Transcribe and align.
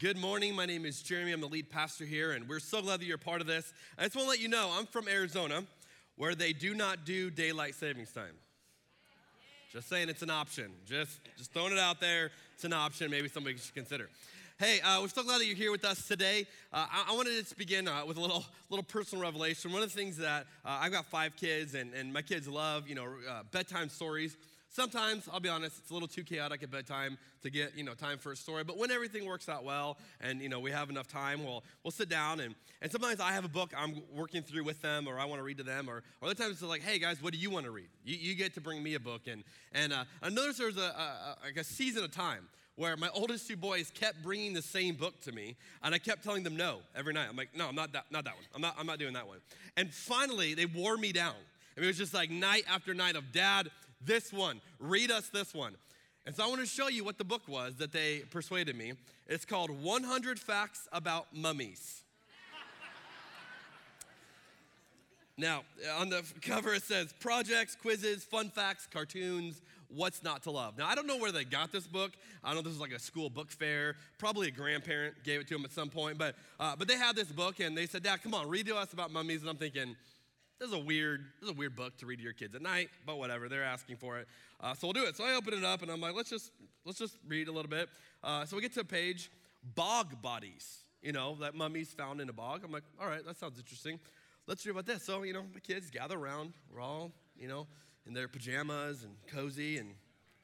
Good 0.00 0.16
morning. 0.16 0.56
My 0.56 0.64
name 0.64 0.86
is 0.86 1.02
Jeremy. 1.02 1.30
I'm 1.32 1.42
the 1.42 1.46
lead 1.46 1.68
pastor 1.68 2.06
here, 2.06 2.32
and 2.32 2.48
we're 2.48 2.58
so 2.58 2.80
glad 2.80 3.00
that 3.00 3.04
you're 3.04 3.18
part 3.18 3.42
of 3.42 3.46
this. 3.46 3.70
I 3.98 4.04
just 4.04 4.16
want 4.16 4.24
to 4.24 4.30
let 4.30 4.40
you 4.40 4.48
know 4.48 4.72
I'm 4.72 4.86
from 4.86 5.06
Arizona, 5.06 5.62
where 6.16 6.34
they 6.34 6.54
do 6.54 6.72
not 6.72 7.04
do 7.04 7.28
daylight 7.28 7.74
savings 7.74 8.10
time. 8.10 8.32
Just 9.70 9.90
saying 9.90 10.08
it's 10.08 10.22
an 10.22 10.30
option. 10.30 10.72
Just, 10.86 11.20
just 11.36 11.52
throwing 11.52 11.74
it 11.74 11.78
out 11.78 12.00
there. 12.00 12.30
It's 12.54 12.64
an 12.64 12.72
option. 12.72 13.10
Maybe 13.10 13.28
somebody 13.28 13.58
should 13.58 13.74
consider. 13.74 14.08
Hey, 14.58 14.80
uh, 14.80 15.02
we're 15.02 15.08
so 15.08 15.22
glad 15.22 15.42
that 15.42 15.44
you're 15.44 15.54
here 15.54 15.70
with 15.70 15.84
us 15.84 16.08
today. 16.08 16.46
Uh, 16.72 16.86
I, 16.90 17.12
I, 17.12 17.14
wanted 17.14 17.32
to 17.32 17.42
just 17.42 17.58
begin 17.58 17.86
uh, 17.86 18.02
with 18.06 18.16
a 18.16 18.22
little, 18.22 18.46
little 18.70 18.84
personal 18.84 19.22
revelation. 19.22 19.70
One 19.70 19.82
of 19.82 19.92
the 19.92 19.94
things 19.94 20.16
that 20.16 20.46
uh, 20.64 20.78
I've 20.80 20.92
got 20.92 21.04
five 21.10 21.36
kids, 21.36 21.74
and, 21.74 21.92
and 21.92 22.10
my 22.10 22.22
kids 22.22 22.48
love, 22.48 22.88
you 22.88 22.94
know, 22.94 23.06
uh, 23.28 23.42
bedtime 23.52 23.90
stories. 23.90 24.34
Sometimes, 24.72 25.28
I'll 25.32 25.40
be 25.40 25.48
honest, 25.48 25.78
it's 25.78 25.90
a 25.90 25.92
little 25.92 26.06
too 26.06 26.22
chaotic 26.22 26.62
at 26.62 26.70
bedtime 26.70 27.18
to 27.42 27.50
get, 27.50 27.76
you 27.76 27.82
know, 27.82 27.94
time 27.94 28.18
for 28.18 28.30
a 28.30 28.36
story. 28.36 28.62
But 28.62 28.78
when 28.78 28.92
everything 28.92 29.26
works 29.26 29.48
out 29.48 29.64
well 29.64 29.98
and, 30.20 30.40
you 30.40 30.48
know, 30.48 30.60
we 30.60 30.70
have 30.70 30.90
enough 30.90 31.08
time, 31.08 31.44
we'll, 31.44 31.64
we'll 31.82 31.90
sit 31.90 32.08
down. 32.08 32.38
And, 32.38 32.54
and 32.80 32.92
sometimes 32.92 33.18
I 33.18 33.32
have 33.32 33.44
a 33.44 33.48
book 33.48 33.72
I'm 33.76 34.00
working 34.14 34.42
through 34.42 34.62
with 34.62 34.80
them 34.80 35.08
or 35.08 35.18
I 35.18 35.24
want 35.24 35.40
to 35.40 35.42
read 35.42 35.58
to 35.58 35.64
them. 35.64 35.90
Or, 35.90 36.04
or 36.20 36.28
other 36.28 36.34
times 36.34 36.52
it's 36.52 36.62
like, 36.62 36.82
hey, 36.82 37.00
guys, 37.00 37.20
what 37.20 37.32
do 37.32 37.38
you 37.40 37.50
want 37.50 37.64
to 37.66 37.72
read? 37.72 37.88
You, 38.04 38.16
you 38.16 38.34
get 38.36 38.54
to 38.54 38.60
bring 38.60 38.80
me 38.80 38.94
a 38.94 39.00
book. 39.00 39.22
And, 39.26 39.42
and 39.72 39.92
uh, 39.92 40.04
I 40.22 40.28
noticed 40.28 40.58
there's 40.58 40.76
a, 40.76 40.80
a, 40.80 41.36
like 41.44 41.56
a 41.56 41.64
season 41.64 42.04
of 42.04 42.12
time 42.12 42.48
where 42.76 42.96
my 42.96 43.08
oldest 43.12 43.48
two 43.48 43.56
boys 43.56 43.90
kept 43.92 44.22
bringing 44.22 44.54
the 44.54 44.62
same 44.62 44.94
book 44.94 45.20
to 45.22 45.32
me, 45.32 45.54
and 45.82 45.94
I 45.94 45.98
kept 45.98 46.24
telling 46.24 46.44
them 46.44 46.56
no 46.56 46.78
every 46.96 47.12
night. 47.12 47.26
I'm 47.28 47.36
like, 47.36 47.54
no, 47.54 47.68
I'm 47.68 47.74
not 47.74 47.92
that, 47.92 48.04
not 48.10 48.24
that 48.24 48.34
one. 48.34 48.44
I'm 48.54 48.62
not, 48.62 48.74
I'm 48.78 48.86
not 48.86 48.98
doing 48.98 49.12
that 49.14 49.26
one. 49.26 49.38
And 49.76 49.92
finally, 49.92 50.54
they 50.54 50.64
wore 50.64 50.96
me 50.96 51.12
down. 51.12 51.34
I 51.76 51.80
mean, 51.80 51.84
it 51.84 51.88
was 51.88 51.98
just 51.98 52.14
like 52.14 52.30
night 52.30 52.64
after 52.70 52.94
night 52.94 53.16
of, 53.16 53.32
Dad, 53.32 53.70
this 54.00 54.32
one. 54.32 54.60
Read 54.78 55.10
us 55.10 55.28
this 55.28 55.54
one. 55.54 55.74
And 56.26 56.36
so 56.36 56.44
I 56.44 56.48
want 56.48 56.60
to 56.60 56.66
show 56.66 56.88
you 56.88 57.04
what 57.04 57.18
the 57.18 57.24
book 57.24 57.42
was 57.48 57.76
that 57.76 57.92
they 57.92 58.20
persuaded 58.30 58.76
me. 58.76 58.92
It's 59.26 59.44
called 59.44 59.70
100 59.70 60.38
Facts 60.38 60.88
About 60.92 61.26
Mummies. 61.34 62.02
now, 65.36 65.62
on 65.98 66.10
the 66.10 66.22
cover 66.42 66.74
it 66.74 66.82
says 66.82 67.14
projects, 67.20 67.74
quizzes, 67.74 68.24
fun 68.24 68.50
facts, 68.50 68.86
cartoons, 68.92 69.62
what's 69.88 70.22
not 70.22 70.42
to 70.44 70.50
love. 70.50 70.78
Now, 70.78 70.86
I 70.86 70.94
don't 70.94 71.06
know 71.06 71.16
where 71.16 71.32
they 71.32 71.44
got 71.44 71.72
this 71.72 71.86
book. 71.86 72.12
I 72.44 72.48
don't 72.48 72.56
know 72.56 72.60
if 72.60 72.64
this 72.66 72.74
was 72.74 72.80
like 72.80 72.92
a 72.92 72.98
school 72.98 73.30
book 73.30 73.50
fair. 73.50 73.96
Probably 74.18 74.48
a 74.48 74.50
grandparent 74.52 75.14
gave 75.24 75.40
it 75.40 75.48
to 75.48 75.54
them 75.54 75.64
at 75.64 75.72
some 75.72 75.88
point. 75.88 76.18
But, 76.18 76.36
uh, 76.58 76.76
but 76.76 76.86
they 76.86 76.96
had 76.96 77.16
this 77.16 77.28
book 77.28 77.60
and 77.60 77.76
they 77.76 77.86
said, 77.86 78.02
Dad, 78.02 78.22
come 78.22 78.34
on, 78.34 78.48
read 78.48 78.66
to 78.66 78.76
us 78.76 78.92
about 78.92 79.10
mummies. 79.10 79.40
And 79.40 79.50
I'm 79.50 79.56
thinking, 79.56 79.96
this 80.60 80.68
is 80.68 80.74
a 80.74 80.78
weird, 80.78 81.24
this 81.40 81.48
is 81.48 81.56
a 81.56 81.58
weird 81.58 81.74
book 81.74 81.96
to 81.96 82.06
read 82.06 82.16
to 82.16 82.22
your 82.22 82.34
kids 82.34 82.54
at 82.54 82.60
night, 82.60 82.90
but 83.06 83.16
whatever, 83.16 83.48
they're 83.48 83.64
asking 83.64 83.96
for 83.96 84.18
it. 84.18 84.28
Uh, 84.60 84.74
so 84.74 84.86
we'll 84.86 84.92
do 84.92 85.04
it. 85.04 85.16
So 85.16 85.24
I 85.24 85.32
open 85.32 85.54
it 85.54 85.64
up 85.64 85.80
and 85.80 85.90
I'm 85.90 86.02
like, 86.02 86.14
let's 86.14 86.28
just 86.28 86.52
let's 86.84 86.98
just 86.98 87.16
read 87.26 87.48
a 87.48 87.52
little 87.52 87.70
bit. 87.70 87.88
Uh, 88.22 88.44
so 88.44 88.56
we 88.56 88.62
get 88.62 88.74
to 88.74 88.80
a 88.80 88.84
page, 88.84 89.30
bog 89.74 90.20
bodies, 90.20 90.80
you 91.02 91.12
know, 91.12 91.36
that 91.40 91.54
mummies 91.54 91.94
found 91.94 92.20
in 92.20 92.28
a 92.28 92.32
bog. 92.32 92.60
I'm 92.62 92.70
like, 92.70 92.82
all 93.00 93.08
right, 93.08 93.24
that 93.24 93.38
sounds 93.38 93.58
interesting. 93.58 93.98
Let's 94.46 94.64
read 94.66 94.72
about 94.72 94.84
this. 94.84 95.02
So, 95.02 95.22
you 95.22 95.32
know, 95.32 95.44
the 95.54 95.60
kids 95.60 95.90
gather 95.90 96.18
around. 96.18 96.52
We're 96.70 96.82
all, 96.82 97.10
you 97.38 97.48
know, 97.48 97.66
in 98.06 98.12
their 98.12 98.28
pajamas 98.28 99.02
and 99.02 99.14
cozy, 99.28 99.78
and 99.78 99.94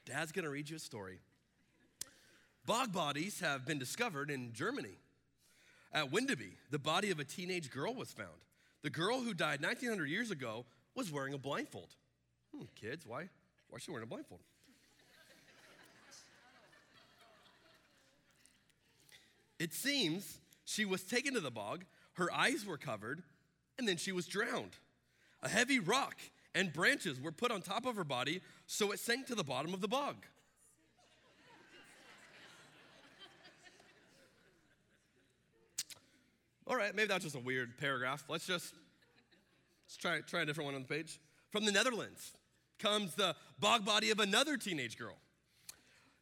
dad's 0.05 0.31
gonna 0.31 0.49
read 0.49 0.67
you 0.67 0.77
a 0.77 0.79
story. 0.79 1.19
Bog 2.65 2.91
bodies 2.91 3.39
have 3.39 3.67
been 3.67 3.77
discovered 3.77 4.31
in 4.31 4.51
Germany. 4.51 4.97
At 5.93 6.11
Windeby, 6.11 6.53
the 6.71 6.79
body 6.79 7.11
of 7.11 7.19
a 7.19 7.23
teenage 7.23 7.69
girl 7.69 7.93
was 7.93 8.11
found. 8.11 8.29
The 8.83 8.89
girl 8.89 9.21
who 9.21 9.33
died 9.33 9.61
1900 9.61 10.05
years 10.05 10.31
ago 10.31 10.65
was 10.95 11.11
wearing 11.11 11.33
a 11.33 11.37
blindfold. 11.37 11.89
Hmm, 12.55 12.65
kids, 12.75 13.05
why, 13.05 13.29
why 13.69 13.77
is 13.77 13.83
she 13.83 13.91
wearing 13.91 14.03
a 14.03 14.07
blindfold? 14.07 14.41
It 19.59 19.73
seems 19.73 20.37
she 20.65 20.85
was 20.85 21.03
taken 21.03 21.33
to 21.33 21.39
the 21.39 21.51
bog, 21.51 21.85
her 22.13 22.31
eyes 22.33 22.65
were 22.65 22.77
covered, 22.77 23.23
and 23.77 23.87
then 23.87 23.97
she 23.97 24.11
was 24.11 24.27
drowned. 24.27 24.77
A 25.41 25.49
heavy 25.49 25.79
rock 25.79 26.15
and 26.53 26.73
branches 26.73 27.19
were 27.19 27.31
put 27.31 27.51
on 27.51 27.61
top 27.61 27.85
of 27.85 27.95
her 27.95 28.03
body, 28.03 28.41
so 28.65 28.91
it 28.91 28.99
sank 28.99 29.27
to 29.27 29.35
the 29.35 29.43
bottom 29.43 29.73
of 29.73 29.81
the 29.81 29.87
bog. 29.87 30.25
All 36.69 36.75
right, 36.75 36.93
maybe 36.93 37.07
that's 37.07 37.23
just 37.23 37.35
a 37.35 37.39
weird 37.39 37.77
paragraph. 37.77 38.25
Let's 38.27 38.45
just 38.45 38.73
let's 39.85 39.95
try, 39.95 40.19
try 40.19 40.41
a 40.41 40.45
different 40.45 40.65
one 40.65 40.75
on 40.75 40.81
the 40.81 40.87
page. 40.87 41.17
From 41.49 41.63
the 41.63 41.71
Netherlands 41.71 42.33
comes 42.77 43.15
the 43.15 43.35
bog 43.57 43.85
body 43.85 44.11
of 44.11 44.19
another 44.19 44.57
teenage 44.57 44.97
girl. 44.97 45.15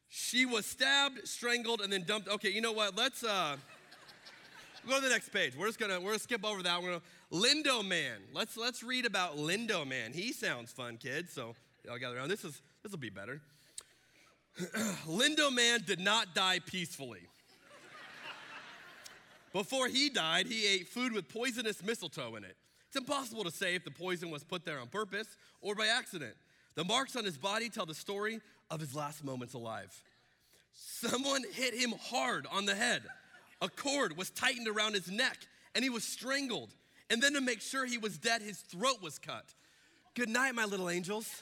She 0.08 0.46
was 0.46 0.68
stabbed, 0.68 1.28
strangled, 1.28 1.82
and 1.82 1.92
then 1.92 2.04
dumped. 2.04 2.28
Okay, 2.28 2.52
you 2.52 2.62
know 2.62 2.74
what? 2.74 2.96
Let's 2.96 3.24
uh, 3.24 3.58
go 4.88 4.96
to 4.98 5.02
the 5.02 5.10
next 5.10 5.30
page. 5.30 5.56
We're 5.58 5.66
just 5.66 5.80
gonna 5.80 6.00
we're 6.00 6.12
gonna 6.12 6.20
skip 6.20 6.46
over 6.46 6.62
that. 6.62 6.80
We're 6.80 7.00
gonna 7.00 7.02
Lindow 7.32 7.86
Man. 7.86 8.20
Let's 8.32 8.56
let's 8.56 8.84
read 8.84 9.08
about 9.08 9.38
Lindow 9.38 9.86
Man. 9.88 10.14
He 10.14 10.32
sounds 10.32 10.72
fun, 10.72 10.98
kids. 10.98 11.34
So 11.34 11.56
y'all 11.84 11.98
gather 11.98 12.18
around. 12.18 12.30
This 12.30 12.46
is 12.46 12.62
this 12.84 12.92
will 12.92 13.00
be 13.00 13.10
better. 13.10 13.42
Lindow 15.08 15.52
Man 15.52 15.82
did 15.88 16.00
not 16.00 16.36
die 16.36 16.60
peacefully. 16.60 17.28
Before 19.56 19.88
he 19.88 20.10
died, 20.10 20.48
he 20.48 20.68
ate 20.68 20.90
food 20.90 21.14
with 21.14 21.30
poisonous 21.30 21.82
mistletoe 21.82 22.36
in 22.36 22.44
it. 22.44 22.58
It's 22.90 22.98
impossible 22.98 23.46
to 23.46 23.52
say 23.52 23.74
if 23.74 23.86
the 23.86 23.90
poison 23.90 24.30
was 24.30 24.44
put 24.44 24.66
there 24.66 24.82
on 24.82 24.88
purpose 24.88 25.38
or 25.62 25.76
by 25.76 25.88
accident. 25.88 26.34
The 26.76 26.84
marks 26.84 27.16
on 27.16 27.24
his 27.24 27.38
body 27.38 27.70
tell 27.70 27.86
the 27.86 27.94
story 27.94 28.42
of 28.70 28.82
his 28.82 28.94
last 28.94 29.24
moments 29.24 29.54
alive. 29.54 29.98
Someone 30.74 31.42
hit 31.54 31.74
him 31.74 31.94
hard 32.10 32.46
on 32.52 32.66
the 32.66 32.76
head. 32.76 33.04
A 33.62 33.70
cord 33.70 34.18
was 34.18 34.30
tightened 34.30 34.68
around 34.68 34.94
his 34.94 35.10
neck 35.10 35.38
and 35.74 35.86
he 35.86 35.90
was 35.90 36.04
strangled. 36.04 36.72
And 37.10 37.24
then 37.24 37.32
to 37.32 37.40
make 37.40 37.62
sure 37.62 37.86
he 37.86 37.98
was 37.98 38.18
dead, 38.18 38.42
his 38.42 38.58
throat 38.58 39.02
was 39.02 39.20
cut. 39.20 39.46
Good 40.16 40.28
night, 40.28 40.54
my 40.54 40.66
little 40.66 40.90
angels. 40.90 41.42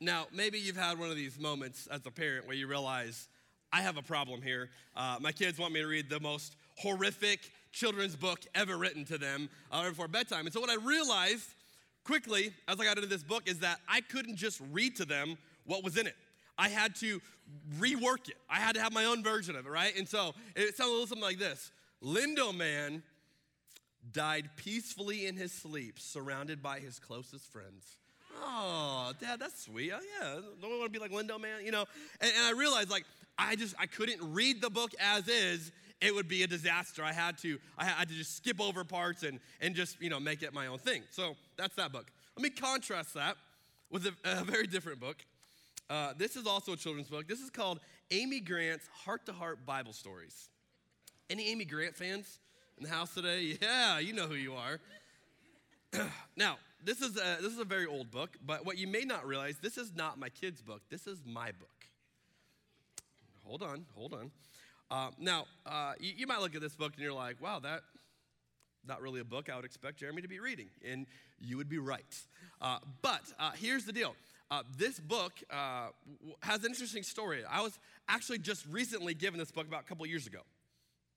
Now, 0.00 0.26
maybe 0.32 0.58
you've 0.58 0.76
had 0.76 0.98
one 0.98 1.10
of 1.10 1.16
these 1.16 1.38
moments 1.38 1.86
as 1.86 2.00
a 2.04 2.10
parent 2.10 2.46
where 2.46 2.56
you 2.56 2.66
realize, 2.66 3.28
I 3.72 3.80
have 3.80 3.96
a 3.96 4.02
problem 4.02 4.42
here. 4.42 4.68
Uh, 4.94 5.16
my 5.20 5.32
kids 5.32 5.58
want 5.58 5.72
me 5.72 5.80
to 5.80 5.86
read 5.86 6.10
the 6.10 6.20
most 6.20 6.56
horrific 6.76 7.50
children's 7.72 8.14
book 8.14 8.40
ever 8.54 8.76
written 8.76 9.04
to 9.06 9.16
them 9.16 9.48
uh, 9.72 9.88
before 9.88 10.06
bedtime. 10.06 10.44
And 10.44 10.52
so, 10.52 10.60
what 10.60 10.68
I 10.68 10.76
realized 10.76 11.48
quickly 12.04 12.52
as 12.68 12.78
I 12.78 12.84
got 12.84 12.98
into 12.98 13.08
this 13.08 13.22
book 13.22 13.44
is 13.46 13.60
that 13.60 13.80
I 13.88 14.02
couldn't 14.02 14.36
just 14.36 14.60
read 14.70 14.96
to 14.96 15.06
them 15.06 15.38
what 15.64 15.82
was 15.82 15.96
in 15.96 16.06
it. 16.06 16.16
I 16.58 16.68
had 16.68 16.94
to 16.96 17.20
rework 17.78 18.28
it. 18.28 18.36
I 18.48 18.56
had 18.56 18.74
to 18.76 18.82
have 18.82 18.92
my 18.92 19.06
own 19.06 19.22
version 19.22 19.56
of 19.56 19.66
it, 19.66 19.70
right? 19.70 19.96
And 19.96 20.08
so 20.08 20.34
it 20.54 20.76
sounded 20.76 20.90
a 20.90 20.92
little 20.92 21.06
something 21.06 21.22
like 21.22 21.38
this 21.38 21.72
Lindow 22.02 22.54
Man 22.54 23.02
died 24.12 24.50
peacefully 24.56 25.26
in 25.26 25.36
his 25.36 25.52
sleep, 25.52 25.98
surrounded 25.98 26.62
by 26.62 26.80
his 26.80 26.98
closest 26.98 27.50
friends. 27.50 27.96
Oh, 28.42 29.12
Dad, 29.20 29.40
that's 29.40 29.64
sweet. 29.64 29.92
Oh, 29.94 30.00
yeah, 30.20 30.40
don't 30.60 30.70
want 30.78 30.92
to 30.92 30.98
be 30.98 30.98
like 30.98 31.10
Lindow, 31.12 31.40
man. 31.40 31.64
You 31.64 31.72
know, 31.72 31.84
and, 32.20 32.32
and 32.36 32.56
I 32.56 32.58
realized 32.58 32.90
like 32.90 33.04
I 33.38 33.56
just 33.56 33.74
I 33.78 33.86
couldn't 33.86 34.20
read 34.32 34.60
the 34.60 34.70
book 34.70 34.92
as 35.00 35.28
is. 35.28 35.72
It 36.00 36.14
would 36.14 36.28
be 36.28 36.42
a 36.42 36.46
disaster. 36.46 37.02
I 37.02 37.12
had 37.12 37.38
to 37.38 37.58
I 37.78 37.84
had 37.86 38.08
to 38.08 38.14
just 38.14 38.36
skip 38.36 38.60
over 38.60 38.84
parts 38.84 39.22
and 39.22 39.40
and 39.60 39.74
just 39.74 40.00
you 40.00 40.10
know 40.10 40.20
make 40.20 40.42
it 40.42 40.52
my 40.52 40.66
own 40.66 40.78
thing. 40.78 41.02
So 41.10 41.36
that's 41.56 41.74
that 41.76 41.92
book. 41.92 42.06
Let 42.36 42.42
me 42.42 42.50
contrast 42.50 43.14
that 43.14 43.36
with 43.90 44.06
a, 44.06 44.12
a 44.24 44.44
very 44.44 44.66
different 44.66 45.00
book. 45.00 45.16
Uh, 45.88 46.12
this 46.18 46.36
is 46.36 46.46
also 46.46 46.72
a 46.72 46.76
children's 46.76 47.08
book. 47.08 47.28
This 47.28 47.40
is 47.40 47.48
called 47.48 47.80
Amy 48.10 48.40
Grant's 48.40 48.88
Heart 49.04 49.26
to 49.26 49.32
Heart 49.32 49.64
Bible 49.64 49.92
Stories. 49.92 50.48
Any 51.30 51.48
Amy 51.48 51.64
Grant 51.64 51.96
fans 51.96 52.38
in 52.76 52.84
the 52.84 52.90
house 52.90 53.14
today? 53.14 53.56
Yeah, 53.62 53.98
you 53.98 54.12
know 54.12 54.26
who 54.26 54.34
you 54.34 54.54
are. 54.54 54.80
now, 56.36 56.56
this 56.84 57.00
is, 57.00 57.16
a, 57.16 57.38
this 57.40 57.52
is 57.52 57.58
a 57.58 57.64
very 57.64 57.86
old 57.86 58.10
book, 58.10 58.36
but 58.44 58.64
what 58.64 58.78
you 58.78 58.86
may 58.86 59.02
not 59.02 59.26
realize, 59.26 59.56
this 59.60 59.76
is 59.76 59.92
not 59.94 60.18
my 60.18 60.28
kid's 60.28 60.62
book. 60.62 60.82
This 60.90 61.06
is 61.06 61.18
my 61.24 61.52
book. 61.52 61.68
Hold 63.44 63.62
on, 63.62 63.86
hold 63.94 64.12
on. 64.12 64.30
Uh, 64.90 65.10
now, 65.18 65.46
uh, 65.64 65.94
you, 65.98 66.12
you, 66.16 66.26
might 66.26 66.40
look 66.40 66.54
at 66.54 66.60
this 66.60 66.76
book 66.76 66.92
and 66.94 67.02
you're 67.02 67.12
like, 67.12 67.40
wow, 67.40 67.58
that 67.58 67.82
not 68.86 69.02
really 69.02 69.20
a 69.20 69.24
book 69.24 69.50
I 69.50 69.56
would 69.56 69.64
expect 69.64 69.98
Jeremy 69.98 70.22
to 70.22 70.28
be 70.28 70.38
reading. 70.38 70.68
And 70.88 71.06
you 71.40 71.56
would 71.56 71.68
be 71.68 71.78
right. 71.78 72.04
Uh, 72.60 72.78
but 73.02 73.22
uh, 73.38 73.50
here's 73.52 73.84
the 73.84 73.92
deal. 73.92 74.14
Uh, 74.50 74.62
this 74.78 75.00
book 75.00 75.32
uh, 75.50 75.88
has 76.40 76.60
an 76.60 76.70
interesting 76.70 77.02
story. 77.02 77.42
I 77.48 77.62
was 77.62 77.78
actually 78.08 78.38
just 78.38 78.64
recently 78.66 79.14
given 79.14 79.40
this 79.40 79.50
book 79.50 79.66
about 79.66 79.80
a 79.80 79.84
couple 79.84 80.06
years 80.06 80.26
ago. 80.26 80.40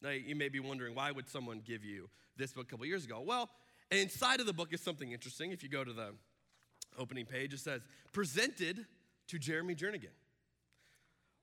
Now, 0.01 0.09
you 0.09 0.35
may 0.35 0.49
be 0.49 0.59
wondering, 0.59 0.95
why 0.95 1.11
would 1.11 1.29
someone 1.29 1.61
give 1.65 1.83
you 1.83 2.09
this 2.37 2.53
book 2.53 2.67
a 2.67 2.69
couple 2.71 2.85
years 2.85 3.05
ago? 3.05 3.21
Well, 3.25 3.49
and 3.91 3.99
inside 3.99 4.39
of 4.39 4.45
the 4.45 4.53
book 4.53 4.73
is 4.73 4.81
something 4.81 5.11
interesting. 5.11 5.51
If 5.51 5.63
you 5.63 5.69
go 5.69 5.83
to 5.83 5.93
the 5.93 6.13
opening 6.97 7.25
page, 7.25 7.53
it 7.53 7.59
says, 7.59 7.81
presented 8.11 8.85
to 9.27 9.39
Jeremy 9.39 9.75
Jernigan 9.75 10.13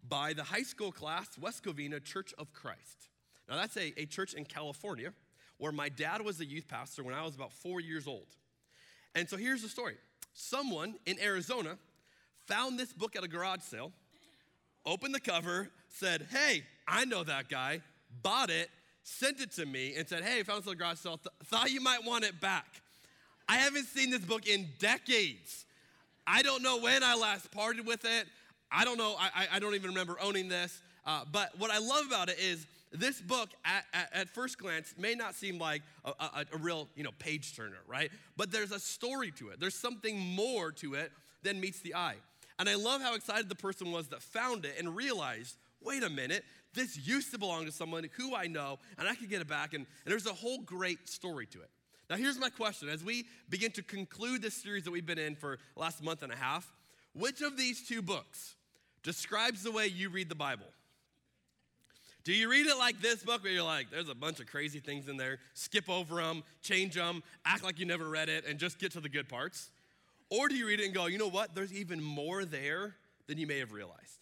by 0.08 0.32
the 0.32 0.44
high 0.44 0.62
school 0.62 0.92
class, 0.92 1.26
West 1.40 1.64
Covina 1.64 2.02
Church 2.02 2.32
of 2.38 2.52
Christ. 2.52 3.08
Now, 3.48 3.56
that's 3.56 3.76
a, 3.76 3.92
a 4.00 4.06
church 4.06 4.34
in 4.34 4.44
California 4.44 5.12
where 5.58 5.72
my 5.72 5.88
dad 5.88 6.22
was 6.22 6.40
a 6.40 6.44
youth 6.44 6.68
pastor 6.68 7.02
when 7.02 7.14
I 7.14 7.24
was 7.24 7.34
about 7.34 7.52
four 7.52 7.80
years 7.80 8.06
old. 8.06 8.26
And 9.14 9.28
so 9.28 9.36
here's 9.36 9.62
the 9.62 9.68
story 9.68 9.96
someone 10.34 10.96
in 11.06 11.18
Arizona 11.20 11.78
found 12.46 12.78
this 12.78 12.92
book 12.92 13.16
at 13.16 13.24
a 13.24 13.28
garage 13.28 13.62
sale, 13.62 13.92
opened 14.84 15.14
the 15.14 15.20
cover, 15.20 15.70
said, 15.88 16.26
Hey, 16.30 16.62
I 16.86 17.04
know 17.04 17.24
that 17.24 17.48
guy, 17.48 17.80
bought 18.22 18.50
it, 18.50 18.68
sent 19.06 19.40
it 19.40 19.52
to 19.52 19.64
me, 19.64 19.94
and 19.96 20.08
said, 20.08 20.24
Hey, 20.24 20.42
found 20.42 20.64
this 20.64 20.72
at 20.72 20.78
garage 20.78 20.98
sale, 20.98 21.18
th- 21.18 21.32
thought 21.44 21.70
you 21.70 21.80
might 21.80 22.04
want 22.04 22.24
it 22.24 22.40
back. 22.40 22.66
I 23.48 23.56
haven't 23.56 23.84
seen 23.86 24.10
this 24.10 24.20
book 24.20 24.48
in 24.48 24.66
decades. 24.80 25.64
I 26.26 26.42
don't 26.42 26.60
know 26.60 26.80
when 26.80 27.04
I 27.04 27.14
last 27.14 27.52
parted 27.52 27.86
with 27.86 28.04
it. 28.04 28.26
I 28.70 28.84
don't 28.84 28.98
know, 28.98 29.14
I, 29.18 29.46
I 29.52 29.58
don't 29.60 29.76
even 29.76 29.90
remember 29.90 30.16
owning 30.20 30.48
this. 30.48 30.82
Uh, 31.06 31.20
but 31.30 31.56
what 31.56 31.70
I 31.70 31.78
love 31.78 32.06
about 32.08 32.28
it 32.28 32.40
is 32.40 32.66
this 32.90 33.20
book, 33.20 33.48
at, 33.64 33.84
at, 33.94 34.08
at 34.12 34.28
first 34.28 34.58
glance, 34.58 34.92
may 34.98 35.14
not 35.14 35.36
seem 35.36 35.56
like 35.58 35.82
a, 36.04 36.10
a, 36.18 36.44
a 36.52 36.56
real 36.58 36.88
you 36.96 37.04
know, 37.04 37.12
page 37.20 37.54
turner, 37.54 37.78
right? 37.86 38.10
But 38.36 38.50
there's 38.50 38.72
a 38.72 38.80
story 38.80 39.30
to 39.38 39.50
it. 39.50 39.60
There's 39.60 39.76
something 39.76 40.18
more 40.18 40.72
to 40.72 40.94
it 40.94 41.12
than 41.44 41.60
meets 41.60 41.78
the 41.78 41.94
eye. 41.94 42.16
And 42.58 42.68
I 42.68 42.74
love 42.74 43.02
how 43.02 43.14
excited 43.14 43.48
the 43.48 43.54
person 43.54 43.92
was 43.92 44.08
that 44.08 44.20
found 44.20 44.64
it 44.64 44.74
and 44.80 44.96
realized 44.96 45.54
wait 45.86 46.02
a 46.02 46.10
minute, 46.10 46.44
this 46.76 46.96
used 46.96 47.32
to 47.32 47.38
belong 47.38 47.66
to 47.66 47.72
someone 47.72 48.08
who 48.16 48.36
I 48.36 48.46
know, 48.46 48.78
and 48.98 49.08
I 49.08 49.16
could 49.16 49.28
get 49.28 49.40
it 49.40 49.48
back. 49.48 49.74
And, 49.74 49.84
and 50.04 50.12
there's 50.12 50.26
a 50.26 50.32
whole 50.32 50.58
great 50.58 51.08
story 51.08 51.46
to 51.46 51.60
it. 51.60 51.70
Now, 52.08 52.16
here's 52.16 52.38
my 52.38 52.50
question 52.50 52.88
as 52.88 53.02
we 53.02 53.26
begin 53.48 53.72
to 53.72 53.82
conclude 53.82 54.40
this 54.40 54.54
series 54.54 54.84
that 54.84 54.92
we've 54.92 55.06
been 55.06 55.18
in 55.18 55.34
for 55.34 55.58
last 55.74 56.04
month 56.04 56.22
and 56.22 56.32
a 56.32 56.36
half, 56.36 56.72
which 57.14 57.40
of 57.40 57.56
these 57.56 57.88
two 57.88 58.00
books 58.00 58.54
describes 59.02 59.64
the 59.64 59.72
way 59.72 59.86
you 59.86 60.08
read 60.08 60.28
the 60.28 60.36
Bible? 60.36 60.66
Do 62.22 62.32
you 62.32 62.50
read 62.50 62.66
it 62.66 62.76
like 62.76 63.00
this 63.00 63.22
book 63.22 63.44
where 63.44 63.52
you're 63.52 63.62
like, 63.62 63.90
there's 63.90 64.08
a 64.08 64.14
bunch 64.14 64.40
of 64.40 64.46
crazy 64.46 64.80
things 64.80 65.08
in 65.08 65.16
there, 65.16 65.38
skip 65.54 65.88
over 65.88 66.16
them, 66.16 66.42
change 66.60 66.94
them, 66.94 67.22
act 67.44 67.62
like 67.62 67.78
you 67.78 67.86
never 67.86 68.08
read 68.08 68.28
it, 68.28 68.44
and 68.46 68.58
just 68.58 68.78
get 68.78 68.92
to 68.92 69.00
the 69.00 69.08
good 69.08 69.28
parts? 69.28 69.70
Or 70.28 70.48
do 70.48 70.56
you 70.56 70.66
read 70.66 70.80
it 70.80 70.86
and 70.86 70.94
go, 70.94 71.06
you 71.06 71.18
know 71.18 71.30
what, 71.30 71.54
there's 71.54 71.72
even 71.72 72.02
more 72.02 72.44
there 72.44 72.96
than 73.28 73.38
you 73.38 73.46
may 73.46 73.60
have 73.60 73.72
realized? 73.72 74.18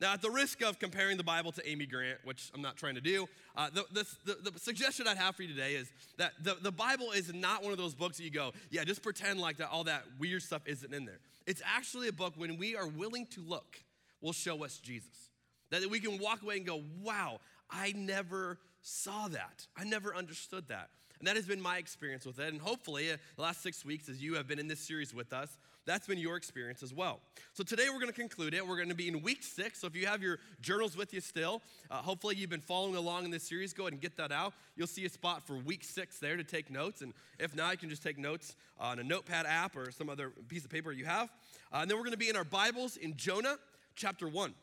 Now, 0.00 0.12
at 0.12 0.22
the 0.22 0.30
risk 0.30 0.62
of 0.62 0.78
comparing 0.78 1.16
the 1.16 1.24
Bible 1.24 1.50
to 1.52 1.68
Amy 1.68 1.86
Grant, 1.86 2.18
which 2.24 2.50
I'm 2.54 2.62
not 2.62 2.76
trying 2.76 2.94
to 2.94 3.00
do, 3.00 3.28
uh, 3.56 3.68
the, 3.70 3.84
the, 3.92 4.06
the, 4.24 4.50
the, 4.50 4.58
suggestion 4.60 5.08
I'd 5.08 5.16
have 5.16 5.34
for 5.34 5.42
you 5.42 5.48
today 5.48 5.74
is 5.74 5.90
that 6.18 6.32
the, 6.42 6.56
the 6.62 6.70
Bible 6.70 7.10
is 7.10 7.32
not 7.34 7.62
one 7.64 7.72
of 7.72 7.78
those 7.78 7.94
books 7.94 8.18
that 8.18 8.24
you 8.24 8.30
go, 8.30 8.52
yeah, 8.70 8.84
just 8.84 9.02
pretend 9.02 9.40
like 9.40 9.56
that 9.56 9.70
all 9.70 9.84
that 9.84 10.04
weird 10.18 10.42
stuff 10.42 10.62
isn't 10.66 10.94
in 10.94 11.04
there. 11.04 11.18
It's 11.46 11.62
actually 11.64 12.08
a 12.08 12.12
book 12.12 12.34
when 12.36 12.58
we 12.58 12.76
are 12.76 12.86
willing 12.86 13.26
to 13.32 13.40
look, 13.40 13.76
will 14.20 14.32
show 14.32 14.64
us 14.64 14.78
Jesus. 14.78 15.30
That 15.70 15.88
we 15.90 15.98
can 15.98 16.18
walk 16.18 16.42
away 16.42 16.58
and 16.58 16.66
go, 16.66 16.82
wow, 17.02 17.40
I 17.70 17.92
never 17.96 18.58
saw 18.82 19.28
that. 19.28 19.66
I 19.76 19.84
never 19.84 20.14
understood 20.14 20.68
that. 20.68 20.90
And 21.18 21.26
that 21.26 21.36
has 21.36 21.46
been 21.46 21.60
my 21.60 21.78
experience 21.78 22.24
with 22.24 22.38
it. 22.38 22.52
And 22.52 22.60
hopefully, 22.60 23.10
uh, 23.10 23.16
the 23.36 23.42
last 23.42 23.62
six 23.62 23.84
weeks, 23.84 24.08
as 24.08 24.22
you 24.22 24.34
have 24.34 24.46
been 24.46 24.60
in 24.60 24.68
this 24.68 24.78
series 24.78 25.12
with 25.12 25.32
us, 25.32 25.58
that's 25.84 26.06
been 26.06 26.18
your 26.18 26.36
experience 26.36 26.82
as 26.82 26.92
well. 26.92 27.20
So 27.54 27.64
today 27.64 27.84
we're 27.88 27.98
going 27.98 28.12
to 28.12 28.12
conclude 28.12 28.52
it. 28.52 28.64
We're 28.64 28.76
going 28.76 28.90
to 28.90 28.94
be 28.94 29.08
in 29.08 29.22
week 29.22 29.42
six. 29.42 29.80
So 29.80 29.86
if 29.86 29.96
you 29.96 30.06
have 30.06 30.22
your 30.22 30.38
journals 30.60 30.96
with 30.96 31.14
you 31.14 31.20
still, 31.20 31.62
uh, 31.90 31.96
hopefully 31.96 32.36
you've 32.36 32.50
been 32.50 32.60
following 32.60 32.94
along 32.94 33.24
in 33.24 33.30
this 33.30 33.48
series. 33.48 33.72
Go 33.72 33.84
ahead 33.84 33.94
and 33.94 34.02
get 34.02 34.16
that 34.18 34.30
out. 34.30 34.52
You'll 34.76 34.86
see 34.86 35.06
a 35.06 35.08
spot 35.08 35.46
for 35.46 35.56
week 35.56 35.82
six 35.82 36.18
there 36.18 36.36
to 36.36 36.44
take 36.44 36.70
notes. 36.70 37.00
And 37.00 37.14
if 37.38 37.56
not, 37.56 37.72
you 37.72 37.78
can 37.78 37.88
just 37.88 38.02
take 38.02 38.18
notes 38.18 38.54
on 38.78 38.98
a 38.98 39.02
notepad 39.02 39.46
app 39.46 39.76
or 39.76 39.90
some 39.90 40.10
other 40.10 40.30
piece 40.48 40.64
of 40.64 40.70
paper 40.70 40.92
you 40.92 41.06
have. 41.06 41.30
Uh, 41.72 41.78
and 41.78 41.90
then 41.90 41.96
we're 41.96 42.04
going 42.04 42.12
to 42.12 42.18
be 42.18 42.28
in 42.28 42.36
our 42.36 42.44
Bibles 42.44 42.96
in 42.96 43.16
Jonah 43.16 43.56
chapter 43.96 44.28
one. 44.28 44.54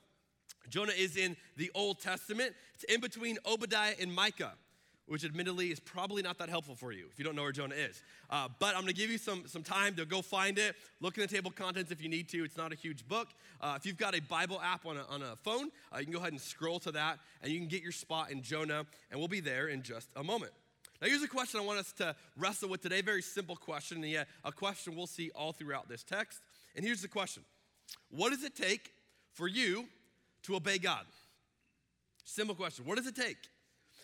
Jonah 0.69 0.93
is 0.97 1.17
in 1.17 1.35
the 1.57 1.71
Old 1.73 1.99
Testament. 1.99 2.53
It's 2.73 2.83
in 2.85 3.01
between 3.01 3.37
Obadiah 3.45 3.93
and 4.01 4.13
Micah, 4.13 4.53
which 5.07 5.23
admittedly 5.23 5.71
is 5.71 5.79
probably 5.79 6.21
not 6.21 6.37
that 6.39 6.49
helpful 6.49 6.75
for 6.75 6.91
you 6.91 7.05
if 7.11 7.19
you 7.19 7.25
don't 7.25 7.35
know 7.35 7.43
where 7.43 7.51
Jonah 7.51 7.75
is. 7.75 8.01
Uh, 8.29 8.47
but 8.59 8.75
I'm 8.75 8.81
going 8.81 8.93
to 8.93 8.99
give 8.99 9.09
you 9.09 9.17
some, 9.17 9.47
some 9.47 9.63
time 9.63 9.95
to 9.95 10.05
go 10.05 10.21
find 10.21 10.57
it. 10.57 10.75
Look 10.99 11.17
in 11.17 11.21
the 11.21 11.27
table 11.27 11.49
of 11.49 11.55
contents 11.55 11.91
if 11.91 12.01
you 12.01 12.09
need 12.09 12.29
to. 12.29 12.43
It's 12.43 12.57
not 12.57 12.73
a 12.73 12.75
huge 12.75 13.07
book. 13.07 13.27
Uh, 13.61 13.75
if 13.77 13.85
you've 13.85 13.97
got 13.97 14.15
a 14.15 14.21
Bible 14.21 14.59
app 14.61 14.85
on 14.85 14.97
a, 14.97 15.03
on 15.09 15.21
a 15.21 15.35
phone, 15.37 15.69
uh, 15.93 15.99
you 15.99 16.05
can 16.05 16.13
go 16.13 16.19
ahead 16.19 16.31
and 16.31 16.41
scroll 16.41 16.79
to 16.79 16.91
that, 16.93 17.19
and 17.41 17.51
you 17.51 17.59
can 17.59 17.67
get 17.67 17.81
your 17.81 17.91
spot 17.91 18.31
in 18.31 18.41
Jonah, 18.41 18.85
and 19.11 19.19
we'll 19.19 19.27
be 19.27 19.39
there 19.39 19.67
in 19.67 19.83
just 19.83 20.09
a 20.15 20.23
moment. 20.23 20.51
Now, 21.01 21.07
here's 21.07 21.23
a 21.23 21.27
question 21.27 21.59
I 21.59 21.63
want 21.63 21.79
us 21.79 21.91
to 21.93 22.15
wrestle 22.37 22.69
with 22.69 22.81
today. 22.81 23.01
Very 23.01 23.21
simple 23.21 23.55
question, 23.55 23.97
and 24.01 24.09
yet 24.09 24.27
a 24.43 24.51
question 24.51 24.95
we'll 24.95 25.07
see 25.07 25.29
all 25.35 25.51
throughout 25.51 25.89
this 25.89 26.03
text. 26.03 26.39
And 26.75 26.85
here's 26.85 27.01
the 27.01 27.07
question 27.07 27.43
What 28.09 28.31
does 28.31 28.43
it 28.43 28.55
take 28.55 28.91
for 29.33 29.47
you 29.47 29.85
to 30.45 30.55
obey 30.55 30.77
God? 30.77 31.05
Simple 32.23 32.55
question. 32.55 32.85
What 32.85 32.97
does 32.97 33.07
it 33.07 33.15
take? 33.15 33.37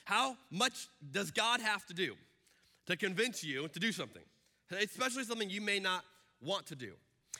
How 0.05 0.37
much 0.49 0.87
does 1.11 1.31
God 1.31 1.61
have 1.61 1.85
to 1.87 1.93
do 1.93 2.15
to 2.87 2.95
convince 2.97 3.43
you 3.43 3.67
to 3.69 3.79
do 3.79 3.91
something? 3.91 4.23
Especially 4.71 5.23
something 5.23 5.49
you 5.49 5.61
may 5.61 5.79
not 5.79 6.03
want 6.41 6.67
to 6.67 6.75
do. 6.75 6.93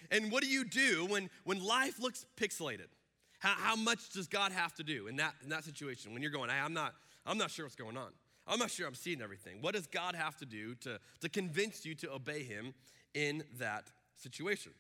And 0.10 0.32
what 0.32 0.44
do 0.44 0.50
you 0.50 0.66
do 0.66 1.06
when, 1.10 1.30
when 1.44 1.64
life 1.64 2.00
looks 2.00 2.26
pixelated? 2.38 2.88
How, 3.40 3.54
how 3.58 3.76
much 3.76 4.10
does 4.10 4.28
God 4.28 4.52
have 4.52 4.74
to 4.76 4.84
do 4.84 5.08
in 5.08 5.16
that, 5.18 5.34
in 5.44 5.50
that 5.50 5.64
situation 5.64 6.14
when 6.14 6.22
you're 6.22 6.32
going, 6.32 6.50
hey, 6.50 6.58
I'm 6.64 6.74
not, 6.74 6.94
I'm 7.26 7.38
not 7.38 7.52
sure 7.52 7.66
what's 7.66 7.76
going 7.76 7.98
on. 7.98 8.10
I'm 8.48 8.60
not 8.60 8.72
sure 8.72 8.88
I'm 8.88 8.96
seeing 8.96 9.22
everything. 9.22 9.58
What 9.62 9.76
does 9.76 9.88
God 9.88 10.16
have 10.16 10.36
to 10.38 10.46
do 10.46 10.76
to, 10.76 11.00
to 11.22 11.30
convince 11.30 11.86
you 11.86 11.96
to 11.96 12.12
obey 12.12 12.44
Him 12.44 12.74
in 13.14 13.44
that 13.60 13.86
situation? 14.18 14.72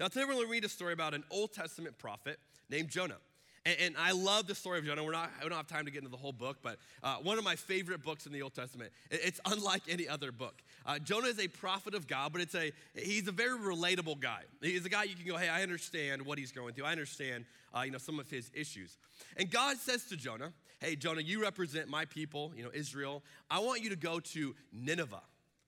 Now, 0.00 0.08
today 0.08 0.24
we're 0.24 0.34
going 0.34 0.46
to 0.46 0.50
read 0.50 0.64
a 0.64 0.68
story 0.68 0.92
about 0.92 1.14
an 1.14 1.24
Old 1.30 1.52
Testament 1.52 1.98
prophet 1.98 2.38
named 2.68 2.88
Jonah. 2.88 3.18
And, 3.66 3.76
and, 3.80 3.96
I 3.98 4.12
love 4.12 4.46
the 4.46 4.54
story 4.54 4.78
of 4.78 4.84
Jonah. 4.84 5.02
We're 5.02 5.10
not, 5.10 5.32
we 5.42 5.48
don't 5.48 5.58
have 5.58 5.66
time 5.66 5.86
to 5.86 5.90
get 5.90 5.98
into 5.98 6.10
the 6.10 6.16
whole 6.16 6.32
book, 6.32 6.58
but 6.62 6.78
uh, 7.02 7.16
one 7.16 7.36
of 7.36 7.42
my 7.42 7.56
favorite 7.56 8.00
books 8.00 8.24
in 8.24 8.32
the 8.32 8.40
Old 8.40 8.54
Testament. 8.54 8.92
It, 9.10 9.20
it's 9.24 9.40
unlike 9.44 9.82
any 9.88 10.08
other 10.08 10.30
book. 10.30 10.54
Uh, 10.86 11.00
Jonah 11.00 11.26
is 11.26 11.40
a 11.40 11.48
prophet 11.48 11.92
of 11.96 12.06
God, 12.06 12.32
but 12.32 12.40
it's 12.40 12.54
a 12.54 12.70
he's 12.94 13.26
a 13.26 13.32
very 13.32 13.58
relatable 13.58 14.20
guy. 14.20 14.42
He's 14.62 14.86
a 14.86 14.88
guy 14.88 15.02
you 15.02 15.16
can 15.16 15.26
go, 15.26 15.36
hey, 15.36 15.48
I 15.48 15.64
understand 15.64 16.22
what 16.22 16.38
he's 16.38 16.52
going 16.52 16.74
through. 16.74 16.84
I 16.84 16.92
understand, 16.92 17.44
uh, 17.76 17.80
you 17.80 17.90
know, 17.90 17.98
some 17.98 18.20
of 18.20 18.30
his 18.30 18.52
issues. 18.54 18.98
And 19.36 19.50
God 19.50 19.78
says 19.78 20.04
to 20.06 20.16
Jonah, 20.16 20.52
hey, 20.78 20.94
Jonah, 20.94 21.22
you 21.22 21.42
represent 21.42 21.88
my 21.88 22.04
people, 22.04 22.52
you 22.56 22.62
know, 22.62 22.70
Israel. 22.72 23.24
I 23.50 23.58
want 23.58 23.82
you 23.82 23.90
to 23.90 23.96
go 23.96 24.20
to 24.20 24.54
Nineveh. 24.72 25.22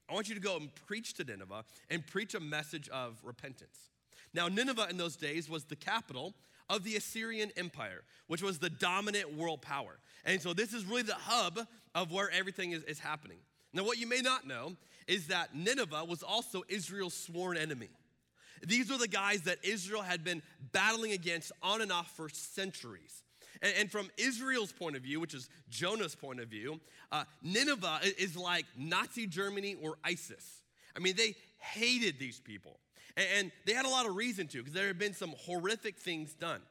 I 0.09 0.13
want 0.13 0.29
you 0.29 0.35
to 0.35 0.41
go 0.41 0.55
and 0.55 0.73
preach 0.87 1.15
to 1.15 1.25
Nineveh 1.25 1.65
and 1.89 2.07
preach 2.07 2.33
a 2.33 2.39
message 2.39 2.87
of 2.89 3.19
repentance. 3.25 3.89
Now, 4.33 4.47
Nineveh 4.47 4.87
in 4.89 4.97
those 4.97 5.17
days 5.17 5.49
was 5.49 5.65
the 5.65 5.75
capital 5.75 6.33
of 6.69 6.83
the 6.83 6.95
Assyrian 6.95 7.51
Empire, 7.57 8.03
which 8.27 8.41
was 8.41 8.59
the 8.59 8.69
dominant 8.69 9.35
world 9.35 9.61
power. 9.61 9.97
And 10.25 10.41
so 10.41 10.53
this 10.53 10.73
is 10.73 10.85
really 10.85 11.01
the 11.01 11.15
hub 11.15 11.59
of 11.95 12.11
where 12.11 12.29
everything 12.31 12.71
is, 12.71 12.83
is 12.83 12.99
happening. 12.99 13.37
Now, 13.73 13.83
what 13.83 13.97
you 13.97 14.07
may 14.07 14.21
not 14.21 14.47
know 14.47 14.75
is 15.07 15.27
that 15.27 15.55
Nineveh 15.55 16.05
was 16.05 16.23
also 16.23 16.63
Israel's 16.69 17.13
sworn 17.13 17.57
enemy. 17.57 17.89
These 18.65 18.91
were 18.91 18.97
the 18.97 19.07
guys 19.07 19.41
that 19.43 19.57
Israel 19.63 20.01
had 20.01 20.23
been 20.23 20.41
battling 20.71 21.11
against 21.11 21.51
on 21.63 21.81
and 21.81 21.91
off 21.91 22.15
for 22.15 22.29
centuries. 22.29 23.23
And, 23.61 23.73
and 23.79 23.91
from 23.91 24.09
Israel's 24.17 24.71
point 24.71 24.95
of 24.95 25.03
view, 25.03 25.19
which 25.19 25.33
is 25.33 25.49
Jonah's 25.69 26.15
point 26.15 26.39
of 26.39 26.49
view, 26.49 26.79
uh, 27.11 27.23
Nineveh 27.41 27.99
is 28.17 28.35
like 28.35 28.65
Nazi 28.77 29.27
Germany 29.27 29.75
or 29.81 29.97
ISIS. 30.03 30.61
I 30.95 30.99
mean, 30.99 31.15
they 31.15 31.35
hated 31.57 32.19
these 32.19 32.39
people. 32.39 32.79
And 33.17 33.51
they 33.65 33.73
had 33.73 33.85
a 33.85 33.89
lot 33.89 34.05
of 34.05 34.15
reason 34.15 34.47
to 34.47 34.59
because 34.59 34.73
there 34.73 34.87
had 34.87 34.99
been 34.99 35.13
some 35.13 35.33
horrific 35.39 35.97
things 35.97 36.33
done. 36.33 36.61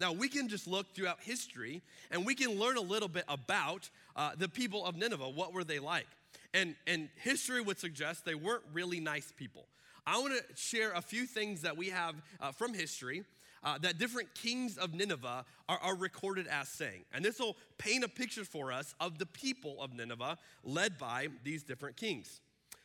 Now, 0.00 0.12
we 0.12 0.28
can 0.28 0.48
just 0.48 0.66
look 0.66 0.94
throughout 0.94 1.20
history 1.20 1.82
and 2.10 2.24
we 2.24 2.34
can 2.34 2.58
learn 2.58 2.76
a 2.76 2.82
little 2.82 3.08
bit 3.08 3.24
about 3.28 3.90
uh, 4.14 4.30
the 4.36 4.48
people 4.48 4.86
of 4.86 4.96
Nineveh. 4.96 5.28
What 5.30 5.52
were 5.52 5.64
they 5.64 5.78
like? 5.78 6.06
And, 6.54 6.76
and 6.86 7.08
history 7.16 7.60
would 7.60 7.78
suggest 7.78 8.24
they 8.24 8.34
weren't 8.34 8.62
really 8.72 9.00
nice 9.00 9.32
people. 9.36 9.66
I 10.06 10.18
want 10.18 10.34
to 10.34 10.56
share 10.56 10.92
a 10.92 11.02
few 11.02 11.26
things 11.26 11.62
that 11.62 11.76
we 11.76 11.90
have 11.90 12.14
uh, 12.40 12.52
from 12.52 12.74
history 12.74 13.24
uh, 13.62 13.76
that 13.78 13.98
different 13.98 14.34
kings 14.34 14.78
of 14.78 14.94
Nineveh 14.94 15.44
are, 15.68 15.78
are 15.82 15.96
recorded 15.96 16.46
as 16.46 16.68
saying. 16.68 17.04
And 17.12 17.24
this 17.24 17.38
will 17.38 17.56
paint 17.76 18.04
a 18.04 18.08
picture 18.08 18.44
for 18.44 18.72
us 18.72 18.94
of 19.00 19.18
the 19.18 19.26
people 19.26 19.82
of 19.82 19.92
Nineveh 19.92 20.38
led 20.64 20.96
by 20.98 21.28
these 21.44 21.62
different 21.62 21.96
kings. 21.96 22.40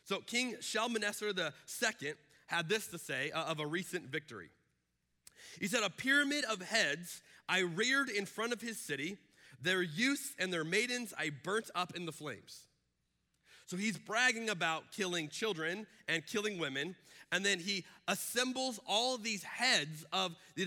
So, 0.06 0.20
King 0.20 0.56
Shalmaneser 0.60 1.30
II 1.30 2.14
had 2.54 2.70
this 2.70 2.88
to 2.88 2.98
say 2.98 3.32
uh, 3.32 3.46
of 3.46 3.60
a 3.60 3.66
recent 3.66 4.06
victory. 4.06 4.50
He 5.60 5.68
said, 5.68 5.84
A 5.84 5.90
pyramid 5.90 6.46
of 6.46 6.62
heads 6.62 7.22
I 7.50 7.60
reared 7.60 8.10
in 8.10 8.26
front 8.26 8.54
of 8.54 8.62
his 8.62 8.78
city, 8.78 9.18
their 9.62 9.82
youths 9.82 10.34
and 10.40 10.54
their 10.54 10.64
maidens 10.64 11.14
I 11.18 11.32
burnt 11.44 11.70
up 11.76 11.96
in 11.96 12.06
the 12.06 12.12
flames. 12.12 12.62
So 13.66 13.78
he's 13.78 13.98
bragging 13.98 14.50
about 14.50 14.92
killing 14.92 15.30
children 15.30 15.88
and 16.08 16.26
killing 16.26 16.60
women, 16.60 16.96
and 17.32 17.46
then 17.46 17.60
he 17.60 17.86
assembles 18.08 18.80
all 18.88 19.18
these 19.18 19.44
heads 19.44 20.06
of 20.14 20.36
the 20.56 20.66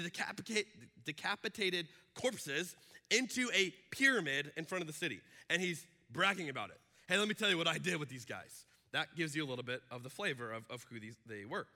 decapitated 1.05 1.87
corpses 2.15 2.75
into 3.11 3.49
a 3.55 3.73
pyramid 3.91 4.51
in 4.57 4.65
front 4.65 4.83
of 4.83 4.89
the 4.89 4.95
city. 4.95 5.21
And 5.51 5.63
he's 5.63 5.87
bragging 6.11 6.49
about 6.49 6.71
it. 6.71 6.81
Hey, 7.09 7.19
let 7.19 7.29
me 7.29 7.35
tell 7.35 7.51
you 7.51 7.59
what 7.59 7.69
I 7.69 7.79
did 7.79 7.97
with 7.99 8.09
these 8.09 8.25
guys. 8.25 8.65
That 8.97 9.15
gives 9.15 9.37
you 9.37 9.45
a 9.45 9.49
little 9.49 9.63
bit 9.63 9.83
of 9.91 10.03
the 10.03 10.09
flavor 10.09 10.51
of, 10.51 10.65
of 10.71 10.87
who 10.91 10.99
these, 10.99 11.17
they 11.27 11.45
were. 11.45 11.67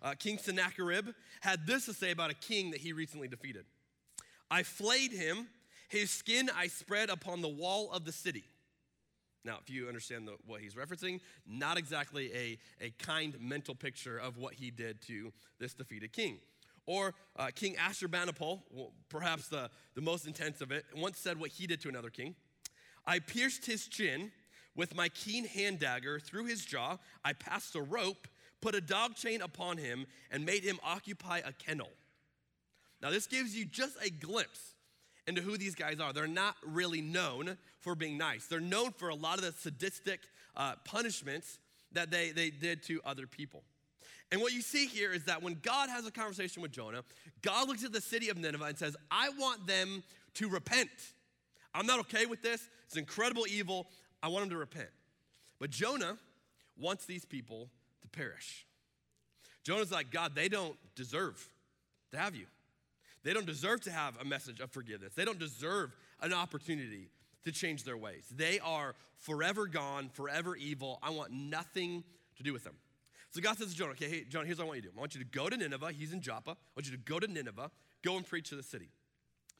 Uh, 0.00 0.14
king 0.16 0.38
Sennacherib 0.38 1.08
had 1.40 1.66
this 1.66 1.86
to 1.86 1.92
say 1.92 2.12
about 2.12 2.30
a 2.30 2.34
king 2.34 2.70
that 2.70 2.78
he 2.78 2.92
recently 2.92 3.26
defeated 3.26 3.64
I 4.48 4.62
flayed 4.62 5.10
him, 5.10 5.48
his 5.88 6.08
skin 6.08 6.48
I 6.56 6.68
spread 6.68 7.10
upon 7.10 7.42
the 7.42 7.48
wall 7.48 7.90
of 7.90 8.04
the 8.04 8.12
city. 8.12 8.44
Now, 9.44 9.56
if 9.60 9.68
you 9.68 9.88
understand 9.88 10.28
the, 10.28 10.36
what 10.46 10.60
he's 10.60 10.74
referencing, 10.76 11.18
not 11.48 11.78
exactly 11.78 12.30
a, 12.32 12.58
a 12.80 12.90
kind 13.00 13.34
mental 13.40 13.74
picture 13.74 14.16
of 14.16 14.38
what 14.38 14.54
he 14.54 14.70
did 14.70 15.02
to 15.08 15.32
this 15.58 15.74
defeated 15.74 16.12
king. 16.12 16.38
Or 16.86 17.12
uh, 17.34 17.48
King 17.52 17.74
Ashurbanipal, 17.74 18.60
well, 18.70 18.92
perhaps 19.08 19.48
the, 19.48 19.68
the 19.96 20.00
most 20.00 20.28
intense 20.28 20.60
of 20.60 20.70
it, 20.70 20.84
once 20.94 21.18
said 21.18 21.40
what 21.40 21.50
he 21.50 21.66
did 21.66 21.80
to 21.80 21.88
another 21.88 22.10
king 22.10 22.36
I 23.08 23.20
pierced 23.20 23.64
his 23.64 23.88
chin 23.88 24.30
with 24.78 24.94
my 24.94 25.08
keen 25.08 25.44
hand 25.44 25.80
dagger 25.80 26.20
through 26.20 26.44
his 26.44 26.64
jaw. 26.64 26.96
I 27.24 27.32
passed 27.32 27.74
a 27.74 27.82
rope, 27.82 28.28
put 28.62 28.76
a 28.76 28.80
dog 28.80 29.16
chain 29.16 29.42
upon 29.42 29.76
him, 29.76 30.06
and 30.30 30.46
made 30.46 30.62
him 30.62 30.78
occupy 30.84 31.42
a 31.44 31.52
kennel. 31.52 31.90
Now, 33.02 33.10
this 33.10 33.26
gives 33.26 33.56
you 33.56 33.64
just 33.64 33.96
a 34.00 34.08
glimpse 34.08 34.74
into 35.26 35.42
who 35.42 35.58
these 35.58 35.74
guys 35.74 35.98
are. 36.00 36.12
They're 36.12 36.28
not 36.28 36.54
really 36.64 37.00
known 37.00 37.58
for 37.80 37.96
being 37.96 38.16
nice, 38.16 38.46
they're 38.46 38.60
known 38.60 38.92
for 38.92 39.08
a 39.08 39.14
lot 39.14 39.38
of 39.38 39.44
the 39.44 39.52
sadistic 39.52 40.20
uh, 40.56 40.74
punishments 40.84 41.58
that 41.92 42.10
they, 42.10 42.30
they 42.30 42.50
did 42.50 42.82
to 42.84 43.00
other 43.04 43.26
people. 43.26 43.62
And 44.30 44.40
what 44.40 44.52
you 44.52 44.60
see 44.60 44.86
here 44.86 45.12
is 45.12 45.24
that 45.24 45.42
when 45.42 45.58
God 45.62 45.88
has 45.88 46.06
a 46.06 46.10
conversation 46.10 46.62
with 46.62 46.70
Jonah, 46.70 47.02
God 47.42 47.66
looks 47.66 47.84
at 47.84 47.92
the 47.92 48.00
city 48.00 48.28
of 48.28 48.36
Nineveh 48.36 48.64
and 48.64 48.78
says, 48.78 48.94
I 49.10 49.30
want 49.30 49.66
them 49.66 50.04
to 50.34 50.48
repent. 50.48 50.90
I'm 51.74 51.86
not 51.86 52.00
okay 52.00 52.26
with 52.26 52.42
this. 52.42 52.68
It's 52.86 52.96
incredible 52.96 53.46
evil. 53.48 53.86
I 54.22 54.28
want 54.28 54.44
them 54.44 54.50
to 54.50 54.56
repent. 54.56 54.90
But 55.58 55.70
Jonah 55.70 56.16
wants 56.78 57.06
these 57.06 57.24
people 57.24 57.68
to 58.02 58.08
perish. 58.08 58.66
Jonah's 59.64 59.92
like, 59.92 60.10
God, 60.10 60.34
they 60.34 60.48
don't 60.48 60.76
deserve 60.94 61.48
to 62.12 62.18
have 62.18 62.34
you. 62.34 62.46
They 63.24 63.32
don't 63.32 63.46
deserve 63.46 63.80
to 63.82 63.90
have 63.90 64.16
a 64.20 64.24
message 64.24 64.60
of 64.60 64.70
forgiveness. 64.70 65.12
They 65.14 65.24
don't 65.24 65.38
deserve 65.38 65.94
an 66.20 66.32
opportunity 66.32 67.10
to 67.44 67.52
change 67.52 67.84
their 67.84 67.96
ways. 67.96 68.24
They 68.34 68.58
are 68.60 68.94
forever 69.18 69.66
gone, 69.66 70.10
forever 70.12 70.56
evil. 70.56 70.98
I 71.02 71.10
want 71.10 71.32
nothing 71.32 72.04
to 72.36 72.42
do 72.42 72.52
with 72.52 72.64
them. 72.64 72.74
So 73.30 73.40
God 73.40 73.58
says 73.58 73.72
to 73.72 73.76
Jonah, 73.76 73.92
okay, 73.92 74.08
hey, 74.08 74.24
Jonah, 74.28 74.46
here's 74.46 74.58
what 74.58 74.64
I 74.64 74.68
want 74.68 74.76
you 74.76 74.82
to 74.82 74.88
do. 74.88 74.94
I 74.96 75.00
want 75.00 75.14
you 75.14 75.20
to 75.22 75.26
go 75.26 75.48
to 75.48 75.56
Nineveh. 75.56 75.92
He's 75.92 76.12
in 76.12 76.20
Joppa. 76.20 76.52
I 76.52 76.54
want 76.74 76.86
you 76.86 76.92
to 76.92 76.98
go 76.98 77.18
to 77.18 77.26
Nineveh, 77.26 77.70
go 78.02 78.16
and 78.16 78.26
preach 78.26 78.48
to 78.50 78.56
the 78.56 78.62
city. 78.62 78.88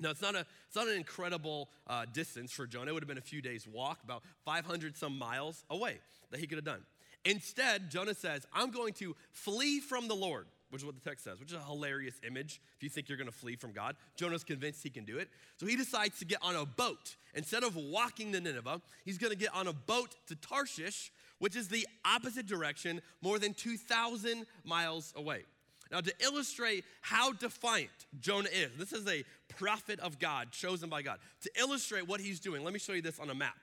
Now, 0.01 0.11
it's 0.11 0.23
not, 0.23 0.37
a, 0.37 0.47
it's 0.67 0.77
not 0.77 0.87
an 0.87 0.95
incredible 0.95 1.69
uh, 1.89 2.05
distance 2.13 2.53
for 2.53 2.67
Jonah. 2.67 2.91
It 2.91 2.95
would 2.95 3.03
have 3.03 3.09
been 3.09 3.19
a 3.19 3.21
few 3.21 3.43
days' 3.43 3.67
walk, 3.67 3.99
about 4.05 4.23
500 4.45 4.97
some 4.97 5.19
miles 5.19 5.65
away 5.71 5.99
that 6.31 6.39
he 6.39 6.47
could 6.47 6.59
have 6.59 6.65
done. 6.65 6.83
Instead, 7.25 7.91
Jonah 7.91 8.15
says, 8.15 8.47
I'm 8.53 8.71
going 8.71 8.93
to 8.95 9.17
flee 9.33 9.81
from 9.81 10.07
the 10.07 10.15
Lord, 10.15 10.47
which 10.71 10.83
is 10.83 10.87
what 10.87 10.95
the 10.95 11.09
text 11.09 11.25
says, 11.25 11.41
which 11.41 11.51
is 11.51 11.59
a 11.59 11.65
hilarious 11.65 12.15
image 12.27 12.61
if 12.77 12.83
you 12.83 12.89
think 12.89 13.09
you're 13.09 13.19
going 13.19 13.31
to 13.31 13.35
flee 13.35 13.57
from 13.57 13.73
God. 13.73 13.97
Jonah's 14.17 14.45
convinced 14.45 14.83
he 14.83 14.91
can 14.91 15.05
do 15.05 15.19
it. 15.19 15.29
So 15.59 15.67
he 15.67 15.75
decides 15.75 16.19
to 16.21 16.25
get 16.25 16.39
on 16.43 16.55
a 16.55 16.65
boat. 16.65 17.17
Instead 17.35 17.65
of 17.65 17.75
walking 17.77 18.33
to 18.33 18.41
Nineveh, 18.41 18.81
he's 19.05 19.19
going 19.19 19.33
to 19.33 19.39
get 19.39 19.55
on 19.55 19.67
a 19.67 19.73
boat 19.73 20.15
to 20.29 20.37
Tarshish, 20.37 21.11
which 21.39 21.57
is 21.57 21.69
the 21.69 21.87
opposite 22.05 22.47
direction, 22.47 23.03
more 23.21 23.39
than 23.39 23.53
2,000 23.53 24.47
miles 24.65 25.13
away. 25.17 25.43
Now, 25.91 26.01
to 26.01 26.13
illustrate 26.21 26.85
how 27.01 27.33
defiant 27.33 27.91
Jonah 28.21 28.51
is, 28.53 28.71
this 28.79 28.93
is 28.93 29.07
a 29.07 29.25
prophet 29.49 30.01
of 30.01 30.19
God, 30.19 30.53
chosen 30.53 30.89
by 30.89 31.03
God. 31.03 31.19
To 31.43 31.51
illustrate 31.59 32.07
what 32.07 32.21
he's 32.21 32.41
doing, 32.41 32.63
let 32.63 32.73
me 32.73 32.79
show 32.79 32.93
you 32.93 33.03
this 33.03 33.19
on 33.19 33.31
a 33.31 33.35
map. 33.35 33.57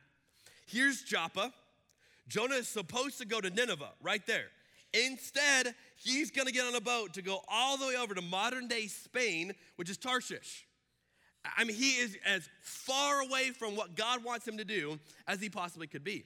Here's 0.66 1.04
Joppa. 1.04 1.54
Jonah 2.28 2.56
is 2.56 2.68
supposed 2.68 3.20
to 3.20 3.26
go 3.26 3.40
to 3.40 3.50
Nineveh, 3.50 3.92
right 4.02 4.26
there. 4.26 4.48
Instead, 4.94 5.76
he's 5.98 6.32
gonna 6.32 6.52
get 6.52 6.66
on 6.66 6.74
a 6.74 6.82
boat 6.82 7.14
to 7.14 7.22
go 7.22 7.42
all 7.48 7.78
the 7.78 7.86
way 7.86 7.96
over 7.96 8.16
to 8.16 8.22
modern 8.22 8.68
day 8.68 8.88
Spain, 8.88 9.54
which 9.76 9.90
is 9.90 9.98
Tarshish. 9.98 10.66
I 11.58 11.64
mean, 11.64 11.76
he 11.76 11.92
is 11.92 12.18
as 12.26 12.50
far 12.62 13.22
away 13.22 13.52
from 13.52 13.76
what 13.76 13.96
God 13.96 14.24
wants 14.24 14.48
him 14.48 14.58
to 14.58 14.66
do 14.66 15.00
as 15.28 15.40
he 15.40 15.50
possibly 15.50 15.86
could 15.86 16.04
be. 16.04 16.26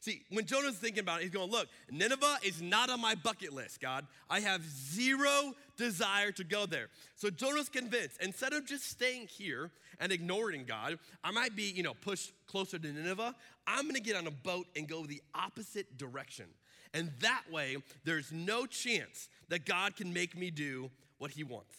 See, 0.00 0.22
when 0.30 0.46
Jonah's 0.46 0.76
thinking 0.76 1.00
about 1.00 1.20
it, 1.20 1.24
he's 1.24 1.32
going, 1.32 1.50
Look, 1.50 1.68
Nineveh 1.90 2.38
is 2.44 2.62
not 2.62 2.88
on 2.88 3.00
my 3.00 3.14
bucket 3.16 3.52
list, 3.52 3.80
God. 3.80 4.06
I 4.30 4.40
have 4.40 4.64
zero 4.64 5.54
desire 5.76 6.30
to 6.32 6.44
go 6.44 6.66
there. 6.66 6.88
So 7.16 7.30
Jonah's 7.30 7.68
convinced, 7.68 8.22
instead 8.22 8.52
of 8.52 8.64
just 8.64 8.88
staying 8.88 9.26
here 9.26 9.70
and 9.98 10.12
ignoring 10.12 10.64
God, 10.66 10.98
I 11.24 11.32
might 11.32 11.56
be, 11.56 11.64
you 11.64 11.82
know, 11.82 11.94
pushed 11.94 12.32
closer 12.46 12.78
to 12.78 12.92
Nineveh. 12.92 13.34
I'm 13.66 13.86
gonna 13.86 14.00
get 14.00 14.16
on 14.16 14.26
a 14.26 14.32
boat 14.32 14.66
and 14.76 14.88
go 14.88 15.04
the 15.04 15.20
opposite 15.34 15.98
direction. 15.98 16.46
And 16.94 17.10
that 17.20 17.42
way, 17.50 17.76
there's 18.04 18.32
no 18.32 18.66
chance 18.66 19.28
that 19.48 19.66
God 19.66 19.96
can 19.96 20.12
make 20.12 20.36
me 20.36 20.50
do 20.50 20.90
what 21.18 21.32
he 21.32 21.42
wants. 21.42 21.74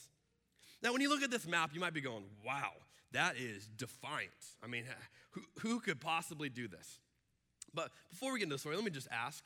Now, 0.83 0.91
when 0.93 1.01
you 1.01 1.09
look 1.09 1.23
at 1.23 1.31
this 1.31 1.47
map, 1.47 1.71
you 1.73 1.79
might 1.79 1.93
be 1.93 2.01
going, 2.01 2.23
wow, 2.45 2.71
that 3.11 3.37
is 3.37 3.67
defiant. 3.77 4.29
I 4.63 4.67
mean, 4.67 4.83
who, 5.31 5.41
who 5.59 5.79
could 5.79 5.99
possibly 5.99 6.49
do 6.49 6.67
this? 6.67 6.99
But 7.73 7.91
before 8.09 8.33
we 8.33 8.39
get 8.39 8.45
into 8.45 8.55
the 8.55 8.59
story, 8.59 8.75
let 8.75 8.85
me 8.85 8.91
just 8.91 9.07
ask 9.11 9.43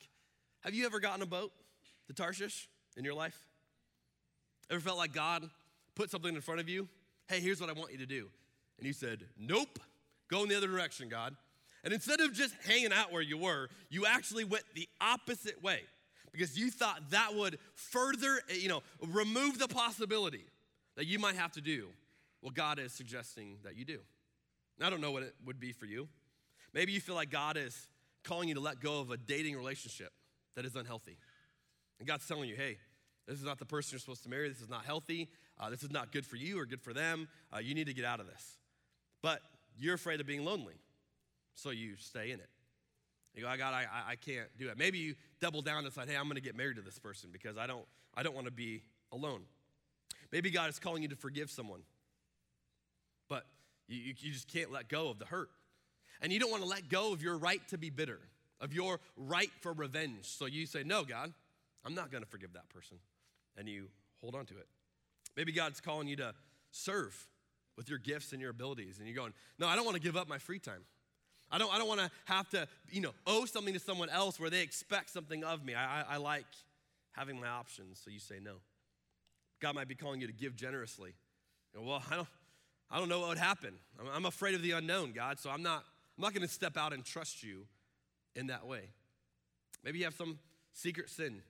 Have 0.60 0.74
you 0.74 0.86
ever 0.86 1.00
gotten 1.00 1.22
a 1.22 1.26
boat 1.26 1.52
to 2.06 2.12
Tarshish 2.12 2.68
in 2.96 3.04
your 3.04 3.14
life? 3.14 3.38
Ever 4.70 4.80
felt 4.80 4.98
like 4.98 5.12
God 5.12 5.48
put 5.94 6.10
something 6.10 6.34
in 6.34 6.40
front 6.40 6.60
of 6.60 6.68
you? 6.68 6.88
Hey, 7.28 7.40
here's 7.40 7.60
what 7.60 7.70
I 7.70 7.72
want 7.72 7.92
you 7.92 7.98
to 7.98 8.06
do. 8.06 8.28
And 8.78 8.86
you 8.86 8.92
said, 8.92 9.24
Nope, 9.38 9.78
go 10.30 10.42
in 10.42 10.48
the 10.48 10.56
other 10.56 10.68
direction, 10.68 11.08
God. 11.08 11.36
And 11.84 11.92
instead 11.92 12.20
of 12.20 12.32
just 12.32 12.54
hanging 12.66 12.92
out 12.92 13.12
where 13.12 13.22
you 13.22 13.36
were, 13.36 13.68
you 13.90 14.06
actually 14.06 14.44
went 14.44 14.64
the 14.74 14.88
opposite 15.00 15.62
way 15.62 15.80
because 16.32 16.58
you 16.58 16.70
thought 16.70 17.10
that 17.10 17.34
would 17.34 17.58
further, 17.74 18.40
eh, 18.50 18.54
you 18.54 18.68
know, 18.68 18.82
remove 19.08 19.58
the 19.58 19.68
possibility 19.68 20.44
that 20.96 21.06
you 21.06 21.18
might 21.18 21.34
have 21.34 21.52
to 21.52 21.60
do 21.60 21.88
what 22.40 22.54
God 22.54 22.78
is 22.78 22.92
suggesting 22.92 23.58
that 23.64 23.76
you 23.76 23.84
do. 23.84 23.98
I 24.82 24.90
don't 24.90 25.00
know 25.00 25.12
what 25.12 25.22
it 25.22 25.34
would 25.44 25.60
be 25.60 25.72
for 25.72 25.86
you. 25.86 26.08
Maybe 26.72 26.92
you 26.92 27.00
feel 27.00 27.14
like 27.14 27.30
God 27.30 27.56
is 27.56 27.86
calling 28.24 28.48
you 28.48 28.54
to 28.54 28.60
let 28.60 28.80
go 28.80 29.00
of 29.00 29.10
a 29.10 29.16
dating 29.16 29.56
relationship 29.56 30.12
that 30.56 30.64
is 30.64 30.74
unhealthy. 30.74 31.18
And 31.98 32.08
God's 32.08 32.26
telling 32.26 32.48
you, 32.48 32.56
hey, 32.56 32.78
this 33.26 33.38
is 33.38 33.44
not 33.44 33.58
the 33.58 33.64
person 33.64 33.92
you're 33.92 34.00
supposed 34.00 34.22
to 34.24 34.28
marry. 34.28 34.48
This 34.48 34.60
is 34.60 34.68
not 34.68 34.84
healthy. 34.84 35.28
Uh, 35.58 35.70
this 35.70 35.82
is 35.82 35.90
not 35.90 36.12
good 36.12 36.26
for 36.26 36.36
you 36.36 36.58
or 36.58 36.66
good 36.66 36.82
for 36.82 36.92
them. 36.92 37.28
Uh, 37.54 37.58
you 37.58 37.74
need 37.74 37.86
to 37.86 37.94
get 37.94 38.04
out 38.04 38.20
of 38.20 38.26
this. 38.26 38.58
But 39.22 39.40
you're 39.78 39.94
afraid 39.94 40.20
of 40.20 40.26
being 40.26 40.44
lonely, 40.44 40.74
so 41.54 41.70
you 41.70 41.96
stay 41.96 42.30
in 42.30 42.40
it. 42.40 42.48
You 43.34 43.42
go, 43.42 43.48
I 43.48 43.56
got, 43.56 43.74
I, 43.74 43.86
I 44.10 44.16
can't 44.16 44.46
do 44.58 44.68
it. 44.68 44.78
Maybe 44.78 44.98
you 44.98 45.14
double 45.40 45.62
down 45.62 45.78
and 45.78 45.86
decide, 45.86 46.08
hey, 46.08 46.16
I'm 46.16 46.24
going 46.24 46.36
to 46.36 46.42
get 46.42 46.56
married 46.56 46.76
to 46.76 46.82
this 46.82 46.98
person 46.98 47.30
because 47.32 47.56
I 47.56 47.66
don't, 47.66 47.84
I 48.14 48.22
don't 48.22 48.34
want 48.34 48.46
to 48.46 48.52
be 48.52 48.82
alone. 49.12 49.42
Maybe 50.30 50.50
God 50.50 50.68
is 50.68 50.78
calling 50.78 51.02
you 51.02 51.08
to 51.08 51.16
forgive 51.16 51.50
someone, 51.50 51.80
but 53.28 53.44
you, 53.88 54.14
you 54.18 54.32
just 54.32 54.52
can't 54.52 54.70
let 54.70 54.88
go 54.88 55.08
of 55.08 55.18
the 55.18 55.24
hurt. 55.24 55.50
And 56.20 56.32
you 56.32 56.38
don't 56.40 56.50
want 56.50 56.62
to 56.62 56.68
let 56.68 56.88
go 56.88 57.12
of 57.12 57.22
your 57.22 57.36
right 57.36 57.66
to 57.68 57.78
be 57.78 57.90
bitter, 57.90 58.20
of 58.60 58.72
your 58.72 59.00
right 59.16 59.50
for 59.60 59.72
revenge. 59.72 60.24
So 60.24 60.46
you 60.46 60.66
say, 60.66 60.82
No, 60.84 61.04
God, 61.04 61.32
I'm 61.84 61.94
not 61.94 62.10
going 62.10 62.22
to 62.22 62.28
forgive 62.28 62.52
that 62.54 62.68
person. 62.68 62.98
And 63.56 63.68
you 63.68 63.88
hold 64.20 64.34
on 64.34 64.46
to 64.46 64.54
it. 64.54 64.66
Maybe 65.36 65.52
God's 65.52 65.80
calling 65.80 66.08
you 66.08 66.16
to 66.16 66.34
serve 66.70 67.28
with 67.76 67.88
your 67.88 67.98
gifts 67.98 68.32
and 68.32 68.40
your 68.40 68.50
abilities. 68.50 68.98
And 68.98 69.06
you're 69.06 69.16
going, 69.16 69.34
No, 69.58 69.66
I 69.66 69.76
don't 69.76 69.84
want 69.84 69.96
to 69.96 70.02
give 70.02 70.16
up 70.16 70.28
my 70.28 70.38
free 70.38 70.58
time. 70.58 70.84
I 71.50 71.58
don't, 71.58 71.72
I 71.72 71.78
don't 71.78 71.88
want 71.88 72.00
to 72.00 72.10
have 72.24 72.48
to, 72.50 72.66
you 72.90 73.00
know, 73.00 73.12
owe 73.26 73.44
something 73.44 73.74
to 73.74 73.80
someone 73.80 74.08
else 74.08 74.40
where 74.40 74.50
they 74.50 74.62
expect 74.62 75.10
something 75.10 75.44
of 75.44 75.64
me. 75.64 75.74
I, 75.74 76.00
I, 76.00 76.04
I 76.14 76.16
like 76.16 76.46
having 77.12 77.40
my 77.40 77.48
options, 77.48 78.00
so 78.02 78.10
you 78.10 78.18
say 78.18 78.36
no. 78.42 78.56
God 79.60 79.74
might 79.74 79.88
be 79.88 79.94
calling 79.94 80.20
you 80.20 80.26
to 80.26 80.32
give 80.32 80.56
generously. 80.56 81.14
You 81.72 81.80
know, 81.80 81.86
well, 81.86 82.02
I 82.10 82.16
don't, 82.16 82.28
I 82.90 82.98
don't 82.98 83.08
know 83.08 83.20
what 83.20 83.28
would 83.30 83.38
happen. 83.38 83.74
I'm, 84.00 84.06
I'm 84.14 84.26
afraid 84.26 84.54
of 84.54 84.62
the 84.62 84.72
unknown, 84.72 85.12
God, 85.12 85.38
so 85.38 85.50
I'm 85.50 85.62
not, 85.62 85.84
I'm 86.16 86.22
not 86.22 86.32
going 86.32 86.46
to 86.46 86.52
step 86.52 86.76
out 86.76 86.92
and 86.92 87.04
trust 87.04 87.42
you 87.42 87.66
in 88.36 88.48
that 88.48 88.66
way. 88.66 88.90
Maybe 89.82 89.98
you 89.98 90.04
have 90.04 90.14
some 90.14 90.38
secret 90.72 91.10
sin 91.10 91.42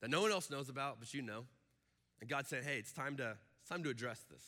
that 0.00 0.10
no 0.10 0.20
one 0.20 0.30
else 0.30 0.50
knows 0.50 0.68
about, 0.68 0.98
but 1.00 1.14
you 1.14 1.22
know. 1.22 1.44
And 2.20 2.28
God 2.28 2.46
said, 2.46 2.64
hey, 2.64 2.76
it's 2.78 2.92
time 2.92 3.16
to, 3.16 3.36
it's 3.60 3.70
time 3.70 3.82
to 3.84 3.90
address 3.90 4.20
this. 4.30 4.44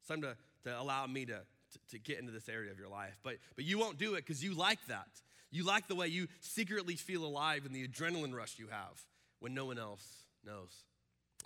It's 0.00 0.08
time 0.08 0.22
to, 0.22 0.36
to 0.64 0.80
allow 0.80 1.06
me 1.06 1.24
to, 1.26 1.38
to, 1.38 1.78
to 1.90 1.98
get 1.98 2.18
into 2.18 2.32
this 2.32 2.48
area 2.48 2.70
of 2.70 2.78
your 2.78 2.88
life. 2.88 3.18
But, 3.22 3.36
but 3.54 3.64
you 3.64 3.78
won't 3.78 3.98
do 3.98 4.14
it 4.14 4.26
because 4.26 4.42
you 4.42 4.54
like 4.54 4.84
that. 4.88 5.08
You 5.50 5.64
like 5.64 5.88
the 5.88 5.94
way 5.94 6.08
you 6.08 6.28
secretly 6.40 6.96
feel 6.96 7.24
alive 7.24 7.64
and 7.64 7.74
the 7.74 7.86
adrenaline 7.86 8.34
rush 8.34 8.58
you 8.58 8.66
have 8.68 9.00
when 9.40 9.54
no 9.54 9.64
one 9.64 9.78
else 9.78 10.04
knows. 10.44 10.84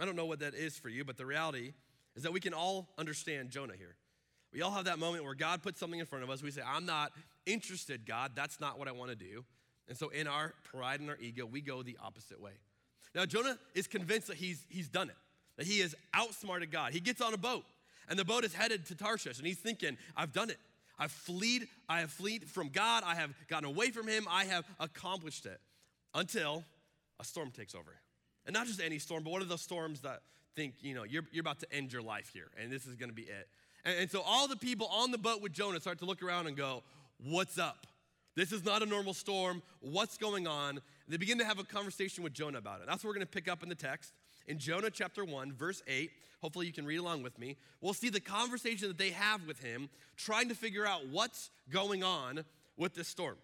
I 0.01 0.05
don't 0.05 0.17
know 0.17 0.27
what 0.27 0.41
that 0.41 0.55
is 0.55 0.79
for 0.79 0.89
you, 0.89 1.05
but 1.05 1.17
the 1.17 1.27
reality 1.27 1.75
is 2.17 2.23
that 2.23 2.33
we 2.33 2.41
can 2.41 2.55
all 2.55 2.89
understand 2.99 3.51
Jonah 3.51 3.77
here. 3.77 3.97
We 4.53 4.63
all 4.63 4.73
have 4.73 4.87
that 4.87 4.99
moment 4.99 5.25
where 5.25 5.35
God 5.35 5.63
puts 5.63 5.79
something 5.79 6.01
in 6.01 6.07
front 6.07 6.25
of 6.25 6.31
us. 6.31 6.43
We 6.43 6.51
say, 6.51 6.63
I'm 6.67 6.87
not 6.87 7.13
interested, 7.47 8.05
God. 8.07 8.33
That's 8.35 8.61
not 8.61 8.79
what 8.79 8.89
I 8.89 8.93
want 8.93 9.11
to 9.11 9.17
do. 9.17 9.45
And 9.89 9.97
so, 9.97 10.09
in 10.09 10.27
our 10.27 10.55
pride 10.65 11.01
and 11.01 11.09
our 11.11 11.19
ego, 11.21 11.47
we 11.47 11.61
go 11.61 11.83
the 11.83 11.97
opposite 12.03 12.41
way. 12.41 12.53
Now, 13.15 13.27
Jonah 13.27 13.59
is 13.75 13.87
convinced 13.87 14.29
that 14.29 14.37
he's, 14.37 14.65
he's 14.69 14.89
done 14.89 15.09
it, 15.09 15.17
that 15.57 15.67
he 15.67 15.81
has 15.81 15.95
outsmarted 16.15 16.71
God. 16.71 16.93
He 16.93 17.01
gets 17.01 17.21
on 17.21 17.35
a 17.35 17.39
boat, 17.39 17.65
and 18.09 18.19
the 18.19 18.25
boat 18.25 18.45
is 18.45 18.55
headed 18.55 18.87
to 18.87 18.95
Tarshish, 18.95 19.39
and 19.39 19.47
he's 19.47 19.59
thinking, 19.59 19.97
I've 20.17 20.33
done 20.33 20.51
it. 20.51 20.59
I've 20.99 21.11
fled, 21.11 21.63
I 21.89 22.01
have 22.01 22.11
fled 22.11 22.45
from 22.45 22.69
God. 22.69 23.05
I 23.07 23.15
have 23.15 23.31
gotten 23.49 23.65
away 23.65 23.91
from 23.91 24.07
him. 24.07 24.27
I 24.31 24.45
have 24.45 24.67
accomplished 24.79 25.47
it 25.47 25.59
until 26.15 26.63
a 27.19 27.25
storm 27.25 27.51
takes 27.51 27.75
over. 27.75 27.97
And 28.47 28.53
not 28.53 28.67
just 28.67 28.81
any 28.81 28.99
storm, 28.99 29.25
but 29.25 29.31
one 29.31 29.43
of 29.43 29.49
those 29.49 29.63
storms 29.63 30.03
that 30.03 30.21
think, 30.55 30.75
you 30.83 30.95
know, 30.95 31.05
you're, 31.05 31.25
you're 31.33 31.41
about 31.41 31.61
to 31.61 31.73
end 31.73 31.93
your 31.93 32.03
life 32.03 32.31
here, 32.33 32.51
and 32.61 32.71
this 32.71 32.87
is 32.87 32.97
going 32.97 33.09
to 33.09 33.15
be 33.15 33.23
it. 33.23 33.49
And, 33.85 33.97
and 34.01 34.11
so 34.11 34.23
all 34.23 34.49
the 34.49 34.57
people 34.57 34.87
on 34.93 35.11
the 35.11 35.19
boat 35.19 35.43
with 35.43 35.53
Jonah 35.53 35.81
start 35.81 35.99
to 35.99 36.05
look 36.05 36.23
around 36.23 36.47
and 36.47 36.57
go, 36.57 36.83
What's 37.23 37.59
up? 37.59 37.87
This 38.37 38.53
is 38.53 38.65
not 38.65 38.83
a 38.83 38.87
normal 38.87 39.13
storm. 39.13 39.63
What's 39.81 40.17
going 40.17 40.47
on? 40.47 40.71
And 40.71 40.81
they 41.09 41.17
begin 41.17 41.39
to 41.39 41.45
have 41.45 41.59
a 41.59 41.65
conversation 41.65 42.25
with 42.25 42.33
Jonah 42.33 42.59
about 42.59 42.81
it. 42.81 42.87
That's 42.87 43.05
what 43.05 43.09
we're 43.09 43.15
going 43.15 43.27
to 43.27 43.33
pick 43.33 43.49
up 43.49 43.63
in 43.63 43.69
the 43.69 43.75
text 43.75 44.13
in 44.47 44.59
Jonah 44.59 44.91
chapter 44.91 45.25
1, 45.25 45.53
verse 45.53 45.83
8. 45.87 46.11
Hopefully, 46.41 46.67
you 46.67 46.73
can 46.73 46.87
read 46.87 46.97
along 46.99 47.23
with 47.23 47.39
me. 47.39 47.57
We'll 47.81 47.93
see 47.93 48.09
the 48.09 48.21
conversation 48.21 48.89
that 48.89 48.99
they 48.99 49.11
have 49.11 49.47
with 49.47 49.63
him, 49.63 49.91
trying 50.17 50.49
to 50.49 50.55
figure 50.55 50.87
out 50.87 51.07
what's 51.09 51.51
going 51.71 52.03
on 52.03 52.45
with 52.77 52.95
this 52.95 53.09
storm. 53.09 53.37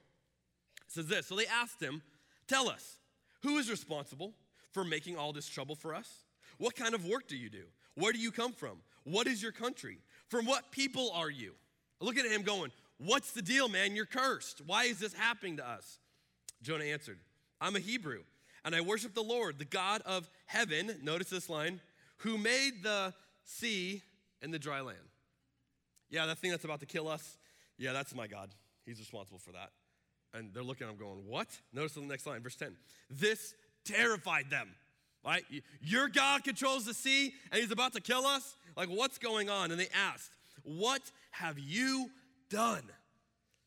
It 0.87 0.93
says 0.93 1.07
this 1.07 1.26
So 1.26 1.37
they 1.37 1.47
asked 1.47 1.81
him, 1.81 2.02
Tell 2.49 2.69
us, 2.69 2.99
who 3.43 3.59
is 3.59 3.71
responsible 3.71 4.33
for 4.73 4.85
making 4.85 5.16
all 5.16 5.33
this 5.33 5.49
trouble 5.49 5.75
for 5.75 5.95
us? 5.95 6.25
What 6.59 6.75
kind 6.75 6.95
of 6.95 7.07
work 7.07 7.28
do 7.28 7.37
you 7.37 7.50
do? 7.50 7.64
Where 7.97 8.12
do 8.12 8.19
you 8.19 8.31
come 8.31 8.52
from? 8.52 8.78
What 9.05 9.26
is 9.26 9.43
your 9.43 9.52
country? 9.52 9.99
From 10.28 10.47
what 10.47 10.71
people 10.71 11.11
are 11.14 11.30
you? 11.30 11.52
Look 12.00 12.16
at 12.16 12.26
him 12.26 12.42
going, 12.42 12.73
What's 12.99 13.33
the 13.33 13.42
deal, 13.42 13.68
man? 13.68 13.95
You're 13.95 14.06
cursed. 14.06 14.62
Why 14.66 14.85
is 14.85 14.99
this 14.99 15.12
happening 15.12 15.59
to 15.59 15.68
us? 15.68 15.99
Jonah 16.62 16.85
answered, 16.85 17.18
I'm 17.61 17.76
a 17.76 17.80
Hebrew, 17.80 18.23
and 18.64 18.75
I 18.75 18.80
worship 18.80 19.14
the 19.14 19.23
Lord, 19.23 19.59
the 19.59 19.66
God 19.66 20.02
of 20.06 20.28
heaven. 20.47 20.95
Notice 21.02 21.28
this 21.28 21.50
line, 21.50 21.80
who 22.18 22.38
made 22.38 22.83
the 22.83 23.12
sea 23.45 24.02
and 24.40 24.52
the 24.52 24.59
dry 24.59 24.80
land. 24.80 24.99
Yeah, 26.09 26.26
that 26.26 26.38
thing 26.38 26.50
that's 26.50 26.64
about 26.64 26.80
to 26.80 26.87
kill 26.87 27.09
us, 27.09 27.37
yeah, 27.78 27.92
that's 27.92 28.14
my 28.14 28.26
God. 28.26 28.50
He's 28.87 28.99
responsible 28.99 29.38
for 29.38 29.52
that. 29.52 29.71
And 30.33 30.54
they're 30.54 30.62
looking 30.62 30.87
at 30.87 30.92
him 30.92 30.99
going, 30.99 31.25
What? 31.26 31.49
Notice 31.73 31.92
the 31.92 32.00
next 32.00 32.26
line, 32.26 32.42
verse 32.42 32.56
10. 32.56 32.76
This 33.11 33.54
terrified 33.85 34.50
them. 34.50 34.68
Right? 35.26 35.45
Your 35.80 36.09
God 36.09 36.45
controls 36.45 36.85
the 36.85 36.95
sea 36.95 37.35
and 37.50 37.61
he's 37.61 37.73
about 37.73 37.92
to 37.95 38.00
kill 38.00 38.25
us? 38.25 38.54
Like, 38.76 38.88
what's 38.88 39.18
going 39.18 39.50
on? 39.50 39.73
And 39.73 39.80
they 39.80 39.88
asked, 39.92 40.30
What 40.62 41.02
have 41.33 41.59
you 41.59 42.11
done? 42.49 42.85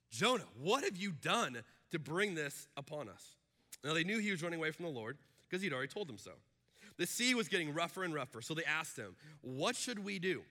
Jonah, 0.10 0.46
what 0.62 0.84
have 0.86 0.96
you 0.96 1.12
done 1.12 1.62
to 1.92 2.00
bring 2.00 2.34
this 2.34 2.68
upon 2.78 3.10
us? 3.10 3.36
Now, 3.84 3.94
they 3.94 4.04
knew 4.04 4.20
he 4.20 4.32
was 4.32 4.42
running 4.42 4.60
away 4.60 4.72
from 4.72 4.86
the 4.86 4.92
Lord 4.92 5.18
because 5.48 5.62
he'd 5.62 5.74
already 5.74 5.90
told 5.90 6.08
them 6.08 6.18
so. 6.18 6.32
The 6.98 7.06
sea 7.06 7.36
was 7.36 7.48
getting 7.48 7.74
rougher 7.74 8.04
and 8.04 8.14
rougher, 8.14 8.42
so 8.42 8.54
they 8.54 8.64
asked 8.64 8.98
him, 8.98 9.16
What 9.42 9.76
should 9.76 10.04
we 10.04 10.18
do 10.18 10.42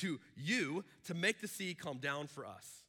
to 0.00 0.18
you 0.36 0.84
to 1.04 1.14
make 1.14 1.40
the 1.40 1.48
sea 1.48 1.74
calm 1.74 1.98
down 1.98 2.26
for 2.26 2.44
us? 2.44 2.84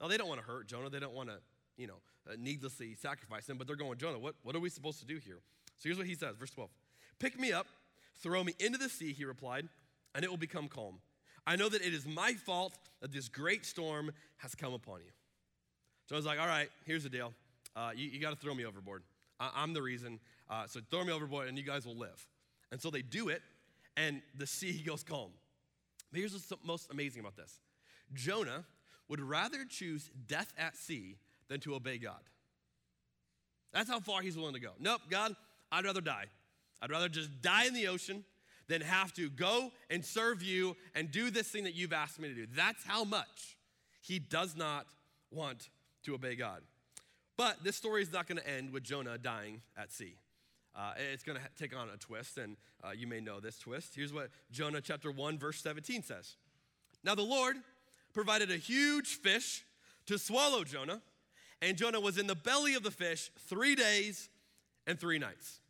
Now, 0.00 0.08
they 0.08 0.16
don't 0.16 0.28
want 0.28 0.40
to 0.40 0.46
hurt 0.46 0.66
Jonah. 0.66 0.90
They 0.90 0.98
don't 0.98 1.14
want 1.14 1.28
to, 1.28 1.36
you 1.76 1.86
know, 1.86 2.00
uh, 2.28 2.34
needlessly 2.36 2.94
sacrifice 2.94 3.48
him, 3.48 3.58
but 3.58 3.68
they're 3.68 3.76
going, 3.76 3.98
Jonah, 3.98 4.18
what, 4.18 4.34
what 4.42 4.56
are 4.56 4.60
we 4.60 4.68
supposed 4.68 4.98
to 5.00 5.06
do 5.06 5.18
here? 5.24 5.38
So 5.78 5.88
here's 5.88 5.98
what 5.98 6.06
he 6.06 6.14
says, 6.14 6.36
verse 6.36 6.50
12. 6.50 6.70
Pick 7.22 7.38
me 7.38 7.52
up, 7.52 7.68
throw 8.20 8.42
me 8.42 8.52
into 8.58 8.78
the 8.78 8.88
sea, 8.88 9.12
he 9.12 9.24
replied, 9.24 9.68
and 10.12 10.24
it 10.24 10.28
will 10.28 10.36
become 10.36 10.66
calm. 10.66 10.98
I 11.46 11.54
know 11.54 11.68
that 11.68 11.80
it 11.80 11.94
is 11.94 12.04
my 12.04 12.32
fault 12.32 12.76
that 13.00 13.12
this 13.12 13.28
great 13.28 13.64
storm 13.64 14.10
has 14.38 14.56
come 14.56 14.74
upon 14.74 15.02
you. 15.02 15.12
So 16.08 16.16
I 16.16 16.18
was 16.18 16.26
like, 16.26 16.40
all 16.40 16.48
right, 16.48 16.68
here's 16.84 17.04
the 17.04 17.08
deal. 17.08 17.32
Uh, 17.76 17.90
you, 17.94 18.10
you 18.10 18.18
got 18.18 18.30
to 18.30 18.36
throw 18.36 18.56
me 18.56 18.64
overboard. 18.64 19.04
I, 19.38 19.62
am 19.62 19.72
the 19.72 19.82
reason. 19.82 20.18
Uh, 20.50 20.66
so 20.66 20.80
throw 20.90 21.04
me 21.04 21.12
overboard 21.12 21.46
and 21.46 21.56
you 21.56 21.62
guys 21.62 21.86
will 21.86 21.96
live. 21.96 22.26
And 22.72 22.82
so 22.82 22.90
they 22.90 23.02
do 23.02 23.28
it, 23.28 23.42
and 23.96 24.20
the 24.36 24.46
sea 24.46 24.82
goes 24.86 25.04
calm. 25.04 25.30
But 26.10 26.18
here's 26.18 26.32
what's 26.32 26.52
most 26.64 26.90
amazing 26.90 27.20
about 27.20 27.36
this 27.36 27.60
Jonah 28.14 28.64
would 29.08 29.20
rather 29.20 29.64
choose 29.64 30.10
death 30.26 30.52
at 30.58 30.76
sea 30.76 31.18
than 31.46 31.60
to 31.60 31.76
obey 31.76 31.98
God. 31.98 32.22
That's 33.72 33.88
how 33.88 34.00
far 34.00 34.22
he's 34.22 34.36
willing 34.36 34.54
to 34.54 34.60
go. 34.60 34.72
Nope, 34.80 35.02
God, 35.08 35.36
I'd 35.70 35.84
rather 35.84 36.00
die. 36.00 36.26
I'd 36.82 36.90
rather 36.90 37.08
just 37.08 37.40
die 37.40 37.66
in 37.66 37.74
the 37.74 37.86
ocean 37.86 38.24
than 38.68 38.80
have 38.80 39.12
to 39.14 39.30
go 39.30 39.70
and 39.88 40.04
serve 40.04 40.42
you 40.42 40.76
and 40.94 41.10
do 41.10 41.30
this 41.30 41.48
thing 41.48 41.64
that 41.64 41.74
you've 41.74 41.92
asked 41.92 42.18
me 42.18 42.28
to 42.28 42.34
do. 42.34 42.46
That's 42.54 42.84
how 42.84 43.04
much 43.04 43.56
he 44.00 44.18
does 44.18 44.56
not 44.56 44.86
want 45.30 45.70
to 46.04 46.14
obey 46.14 46.34
God. 46.34 46.62
But 47.36 47.64
this 47.64 47.76
story 47.76 48.02
is 48.02 48.12
not 48.12 48.26
going 48.26 48.38
to 48.38 48.48
end 48.48 48.72
with 48.72 48.82
Jonah 48.82 49.16
dying 49.16 49.62
at 49.76 49.92
sea. 49.92 50.16
Uh, 50.74 50.92
it's 51.12 51.22
going 51.22 51.38
to 51.38 51.44
take 51.58 51.76
on 51.76 51.88
a 51.90 51.96
twist, 51.96 52.38
and 52.38 52.56
uh, 52.82 52.90
you 52.90 53.06
may 53.06 53.20
know 53.20 53.40
this 53.40 53.58
twist. 53.58 53.94
Here's 53.94 54.12
what 54.12 54.30
Jonah 54.50 54.80
chapter 54.80 55.10
1, 55.10 55.38
verse 55.38 55.60
17 55.60 56.02
says 56.02 56.36
Now 57.04 57.14
the 57.14 57.22
Lord 57.22 57.56
provided 58.12 58.50
a 58.50 58.56
huge 58.56 59.16
fish 59.16 59.64
to 60.06 60.18
swallow 60.18 60.64
Jonah, 60.64 61.02
and 61.60 61.76
Jonah 61.76 62.00
was 62.00 62.18
in 62.18 62.26
the 62.26 62.34
belly 62.34 62.74
of 62.74 62.82
the 62.82 62.90
fish 62.90 63.30
three 63.48 63.74
days 63.74 64.28
and 64.86 64.98
three 64.98 65.18
nights. 65.18 65.60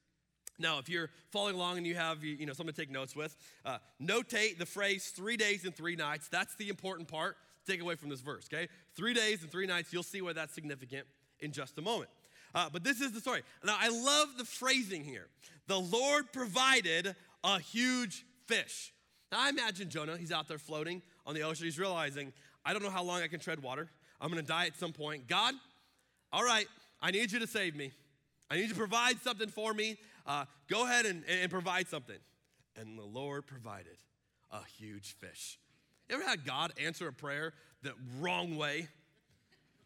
Now, 0.59 0.79
if 0.79 0.88
you're 0.88 1.11
following 1.31 1.57
along 1.57 1.79
and 1.79 1.87
you 1.87 1.95
have 1.95 2.23
you 2.23 2.47
know 2.47 2.53
something 2.53 2.75
to 2.75 2.81
take 2.81 2.91
notes 2.91 3.17
with, 3.17 3.37
uh, 3.65 3.79
notate 4.01 4.59
the 4.59 4.67
phrase 4.67 5.12
three 5.15 5.37
days 5.37 5.65
and 5.65 5.75
three 5.75 5.97
nights. 5.97 6.29
That's 6.29 6.55
the 6.57 6.69
important 6.69 7.09
part. 7.09 7.37
Take 7.67 7.81
away 7.81 7.95
from 7.95 8.09
this 8.09 8.21
verse, 8.21 8.49
okay? 8.53 8.69
Three 8.97 9.15
days 9.15 9.43
and 9.43 9.51
three 9.51 9.67
nights. 9.67 9.93
You'll 9.93 10.03
see 10.03 10.21
why 10.21 10.33
that's 10.33 10.55
significant 10.55 11.07
in 11.41 11.53
just 11.53 11.79
a 11.79 11.83
moment. 11.83 12.11
Uh, 12.55 12.69
but 12.73 12.85
this 12.85 13.01
is 13.01 13.12
the 13.12 13.21
story. 13.21 13.43
Now, 13.65 13.77
I 13.79 13.88
love 13.88 14.29
the 14.37 14.45
phrasing 14.45 15.05
here. 15.05 15.27
The 15.69 15.79
Lord 15.79 16.33
provided 16.33 17.15
a 17.45 17.61
huge 17.61 18.25
fish. 18.47 18.93
Now, 19.31 19.38
I 19.41 19.49
imagine 19.49 19.88
Jonah, 19.88 20.17
he's 20.17 20.33
out 20.33 20.49
there 20.49 20.59
floating 20.59 21.03
on 21.25 21.35
the 21.35 21.43
ocean. 21.43 21.65
He's 21.65 21.79
realizing, 21.79 22.33
I 22.65 22.73
don't 22.73 22.83
know 22.83 22.91
how 22.91 23.03
long 23.03 23.23
I 23.23 23.29
can 23.29 23.41
tread 23.41 23.62
water. 23.62 23.88
I'm 24.21 24.31
going 24.31 24.43
to 24.43 24.47
die 24.47 24.67
at 24.67 24.77
some 24.77 24.93
point. 24.93 25.27
God, 25.27 25.55
all 26.33 26.45
right, 26.45 26.67
I 27.01 27.11
need 27.11 27.33
you 27.33 27.38
to 27.38 27.47
save 27.47 27.75
me. 27.75 27.93
I 28.51 28.57
need 28.57 28.62
you 28.62 28.69
to 28.69 28.75
provide 28.75 29.21
something 29.23 29.49
for 29.49 29.73
me. 29.73 29.97
Uh, 30.26 30.44
go 30.68 30.85
ahead 30.85 31.06
and, 31.06 31.24
and 31.28 31.50
provide 31.50 31.88
something. 31.88 32.18
And 32.80 32.98
the 32.98 33.04
Lord 33.04 33.46
provided 33.46 33.96
a 34.50 34.61
huge 34.78 35.14
fish. 35.18 35.58
You 36.08 36.16
ever 36.16 36.24
had 36.24 36.44
God 36.44 36.72
answer 36.82 37.08
a 37.08 37.12
prayer 37.12 37.52
the 37.82 37.92
wrong 38.20 38.56
way? 38.56 38.88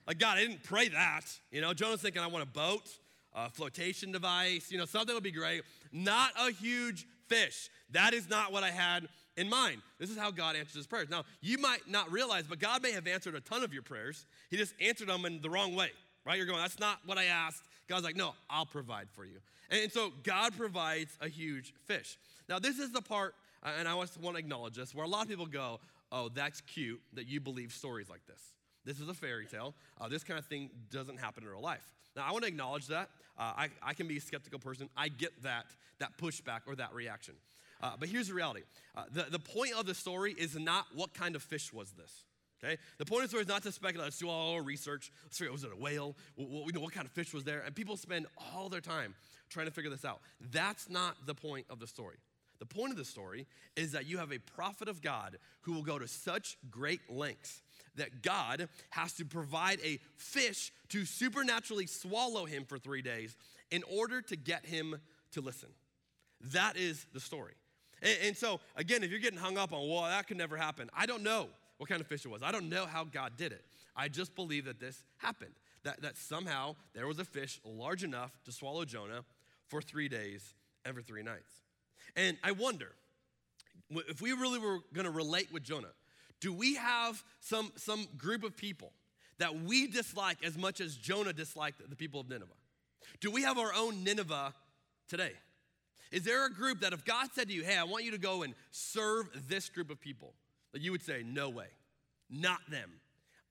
Like, 0.07 0.19
God, 0.19 0.39
I 0.39 0.41
didn't 0.43 0.63
pray 0.63 0.89
that. 0.89 1.23
You 1.51 1.61
know, 1.61 1.75
Jonah's 1.75 2.01
thinking, 2.01 2.23
I 2.23 2.29
want 2.29 2.45
a 2.45 2.47
boat, 2.47 2.89
a 3.35 3.51
flotation 3.51 4.13
device, 4.13 4.71
you 4.71 4.79
know, 4.79 4.85
something 4.85 5.15
would 5.15 5.25
be 5.25 5.33
great. 5.33 5.63
Not 5.93 6.31
a 6.41 6.53
huge 6.53 7.07
fish. 7.27 7.69
That 7.91 8.15
is 8.15 8.29
not 8.29 8.53
what 8.53 8.63
I 8.63 8.71
had 8.71 9.09
in 9.37 9.49
mind. 9.49 9.83
This 9.99 10.11
is 10.11 10.17
how 10.17 10.31
God 10.31 10.57
answers 10.57 10.75
his 10.75 10.87
prayers. 10.87 11.09
Now, 11.11 11.25
you 11.41 11.59
might 11.59 11.89
not 11.89 12.11
realize, 12.11 12.45
but 12.49 12.59
God 12.59 12.83
may 12.83 12.93
have 12.93 13.07
answered 13.07 13.35
a 13.35 13.41
ton 13.41 13.63
of 13.63 13.73
your 13.73 13.83
prayers. 13.83 14.27
He 14.49 14.57
just 14.57 14.75
answered 14.81 15.09
them 15.09 15.25
in 15.25 15.41
the 15.41 15.51
wrong 15.51 15.75
way, 15.75 15.91
right? 16.25 16.37
You're 16.37 16.47
going, 16.47 16.61
that's 16.61 16.79
not 16.79 16.99
what 17.05 17.19
I 17.19 17.25
asked. 17.25 17.63
God's 17.89 18.05
like, 18.05 18.17
no, 18.17 18.35
I'll 18.49 18.67
provide 18.67 19.09
for 19.11 19.25
you. 19.25 19.39
And 19.71 19.91
so 19.91 20.13
God 20.23 20.57
provides 20.57 21.17
a 21.21 21.29
huge 21.29 21.75
fish. 21.87 22.19
Now, 22.49 22.59
this 22.59 22.79
is 22.79 22.93
the 22.93 23.03
part, 23.03 23.35
uh, 23.63 23.71
and 23.79 23.89
I 23.89 23.95
want 23.95 24.13
to 24.13 24.37
acknowledge 24.37 24.75
this, 24.75 24.95
where 24.95 25.05
a 25.05 25.09
lot 25.09 25.23
of 25.23 25.29
people 25.29 25.47
go, 25.47 25.81
oh, 26.13 26.29
that's 26.29 26.61
cute 26.61 27.01
that 27.15 27.27
you 27.27 27.41
believe 27.41 27.73
stories 27.73 28.09
like 28.09 28.25
this. 28.27 28.41
This 28.85 29.01
is 29.01 29.09
a 29.09 29.15
fairy 29.15 29.47
tale. 29.47 29.75
Uh, 30.01 30.09
this 30.09 30.23
kind 30.23 30.39
of 30.39 30.47
thing 30.47 30.71
doesn't 30.91 31.19
happen 31.19 31.43
in 31.43 31.49
real 31.49 31.61
life. 31.61 31.93
Now, 32.15 32.25
I 32.29 32.33
want 32.33 32.45
to 32.45 32.49
acknowledge 32.49 32.87
that. 32.87 33.11
Uh, 33.39 33.53
I, 33.57 33.69
I 33.83 33.95
can 33.95 34.07
be 34.07 34.17
a 34.17 34.21
skeptical 34.21 34.59
person. 34.59 34.89
I 34.97 35.09
get 35.09 35.43
that, 35.43 35.67
that 35.99 36.17
pushback 36.19 36.61
or 36.67 36.77
that 36.77 36.95
reaction. 36.95 37.35
Uh, 37.83 37.93
but 37.99 38.09
here's 38.09 38.29
the 38.29 38.35
reality 38.35 38.63
uh, 38.97 39.05
the, 39.13 39.27
the 39.31 39.39
point 39.39 39.75
of 39.79 39.87
the 39.87 39.95
story 39.95 40.35
is 40.39 40.57
not 40.57 40.87
what 40.95 41.13
kind 41.13 41.37
of 41.37 41.43
fish 41.43 41.73
was 41.73 41.91
this. 41.93 42.25
Okay? 42.63 42.79
The 42.99 43.05
point 43.05 43.25
of 43.25 43.29
the 43.29 43.33
story 43.33 43.43
is 43.43 43.49
not 43.49 43.63
to 43.65 43.73
speculate. 43.73 44.07
Let's 44.07 44.19
do 44.19 44.29
all 44.29 44.55
our 44.55 44.63
research. 44.63 45.13
Let's 45.25 45.39
figure 45.39 45.51
out, 45.51 45.55
was 45.55 45.65
it 45.65 45.73
a 45.73 45.77
whale? 45.77 46.17
What, 46.37 46.49
what, 46.49 46.77
what 46.79 46.93
kind 46.93 47.07
of 47.07 47.13
fish 47.13 47.35
was 47.35 47.45
there? 47.45 47.63
And 47.65 47.75
people 47.75 47.97
spend 47.97 48.27
all 48.55 48.69
their 48.69 48.81
time 48.81 49.15
trying 49.51 49.67
to 49.67 49.73
figure 49.73 49.91
this 49.91 50.05
out. 50.05 50.21
That's 50.53 50.89
not 50.89 51.27
the 51.27 51.35
point 51.35 51.67
of 51.71 51.79
the 51.81 51.87
story. 51.87 52.17
The 52.59 52.67
point 52.67 52.93
of 52.93 52.97
the 52.97 53.05
story 53.05 53.47
is 53.77 53.93
that 53.93 54.07
you 54.07 54.17
have 54.19 54.33
a 54.33 54.39
prophet 54.39 54.89
of 54.89 55.03
God 55.03 55.37
who 55.63 55.73
will 55.73 55.83
go 55.83 55.99
to 55.99 56.09
such 56.09 56.57
great 56.71 57.01
lengths 57.11 57.61
that 57.97 58.23
God 58.23 58.69
has 58.91 59.13
to 59.15 59.25
provide 59.25 59.79
a 59.85 59.99
fish 60.17 60.73
to 60.91 61.05
supernaturally 61.05 61.87
swallow 61.87 62.47
him 62.47 62.65
for 62.65 62.79
three 62.79 63.03
days 63.03 63.37
in 63.71 63.83
order 63.91 64.23
to 64.23 64.37
get 64.37 64.65
him 64.65 64.97
to 65.33 65.41
listen. 65.41 65.69
That 66.53 66.77
is 66.77 67.07
the 67.13 67.21
story. 67.21 67.55
And, 68.03 68.17
and, 68.25 68.37
so, 68.37 68.61
again, 68.77 69.03
if 69.03 69.11
you're 69.11 69.21
getting 69.21 69.39
hung 69.39 69.57
up 69.57 69.73
on, 69.73 69.89
well, 69.89 70.03
that 70.03 70.27
could 70.27 70.37
never 70.37 70.57
happen, 70.57 70.91
I 70.95 71.07
don't 71.07 71.23
know 71.23 71.49
what 71.79 71.89
kind 71.89 72.01
of 72.01 72.07
fish 72.07 72.25
it 72.25 72.29
was. 72.29 72.43
I 72.43 72.53
don't 72.53 72.69
know 72.69 72.87
how 72.87 73.05
God 73.05 73.33
did 73.37 73.53
it. 73.53 73.65
I 73.95 74.09
just 74.09 74.35
believe 74.35 74.65
that 74.67 74.81
this 74.81 75.05
happened, 75.19 75.53
that, 75.85 76.03
that 76.03 76.17
somehow 76.17 76.77
there 76.95 77.07
was 77.07 77.19
a 77.19 77.25
fish 77.25 77.61
large 77.65 78.05
enough 78.05 78.33
to 78.45 78.53
swallow 78.53 78.85
Jonah 78.85 79.25
for 79.67 79.83
three 79.83 80.09
days 80.09 80.55
and 80.85 80.95
for 80.95 81.03
three 81.03 81.23
nights. 81.23 81.51
And 82.15 82.37
I 82.43 82.53
wonder 82.53 82.93
if 83.91 84.21
we 84.21 84.33
really 84.33 84.59
were 84.59 84.79
going 84.95 85.05
to 85.05 85.11
relate 85.11 85.53
with 85.53 85.63
Jonah, 85.63 85.93
do 86.41 86.53
we 86.53 86.75
have 86.75 87.23
some, 87.41 87.73
some 87.77 88.07
group 88.17 88.43
of 88.43 88.57
people 88.57 88.93
that 89.39 89.63
we 89.63 89.87
dislike 89.87 90.39
as 90.45 90.57
much 90.57 90.81
as 90.81 90.97
Jonah 90.97 91.33
disliked 91.33 91.89
the 91.89 91.97
people 91.97 92.21
of 92.21 92.29
Nineveh? 92.29 92.53
Do 93.21 93.31
we 93.31 93.43
have 93.43 93.59
our 93.59 93.73
own 93.75 94.05
Nineveh 94.05 94.55
today? 95.09 95.33
Is 96.13 96.23
there 96.23 96.47
a 96.47 96.51
group 96.51 96.81
that 96.81 96.93
if 96.93 97.05
God 97.05 97.29
said 97.35 97.49
to 97.49 97.55
you, 97.55 97.65
hey, 97.65 97.77
I 97.77 97.85
want 97.85 98.05
you 98.05 98.13
to 98.13 98.19
go 98.19 98.43
and 98.43 98.55
serve 98.71 99.27
this 99.49 99.69
group 99.69 99.91
of 99.91 100.01
people, 100.01 100.35
you 100.75 100.93
would 100.93 101.03
say, 101.03 101.23
no 101.25 101.49
way, 101.49 101.69
not 102.31 102.61
them. 102.71 102.91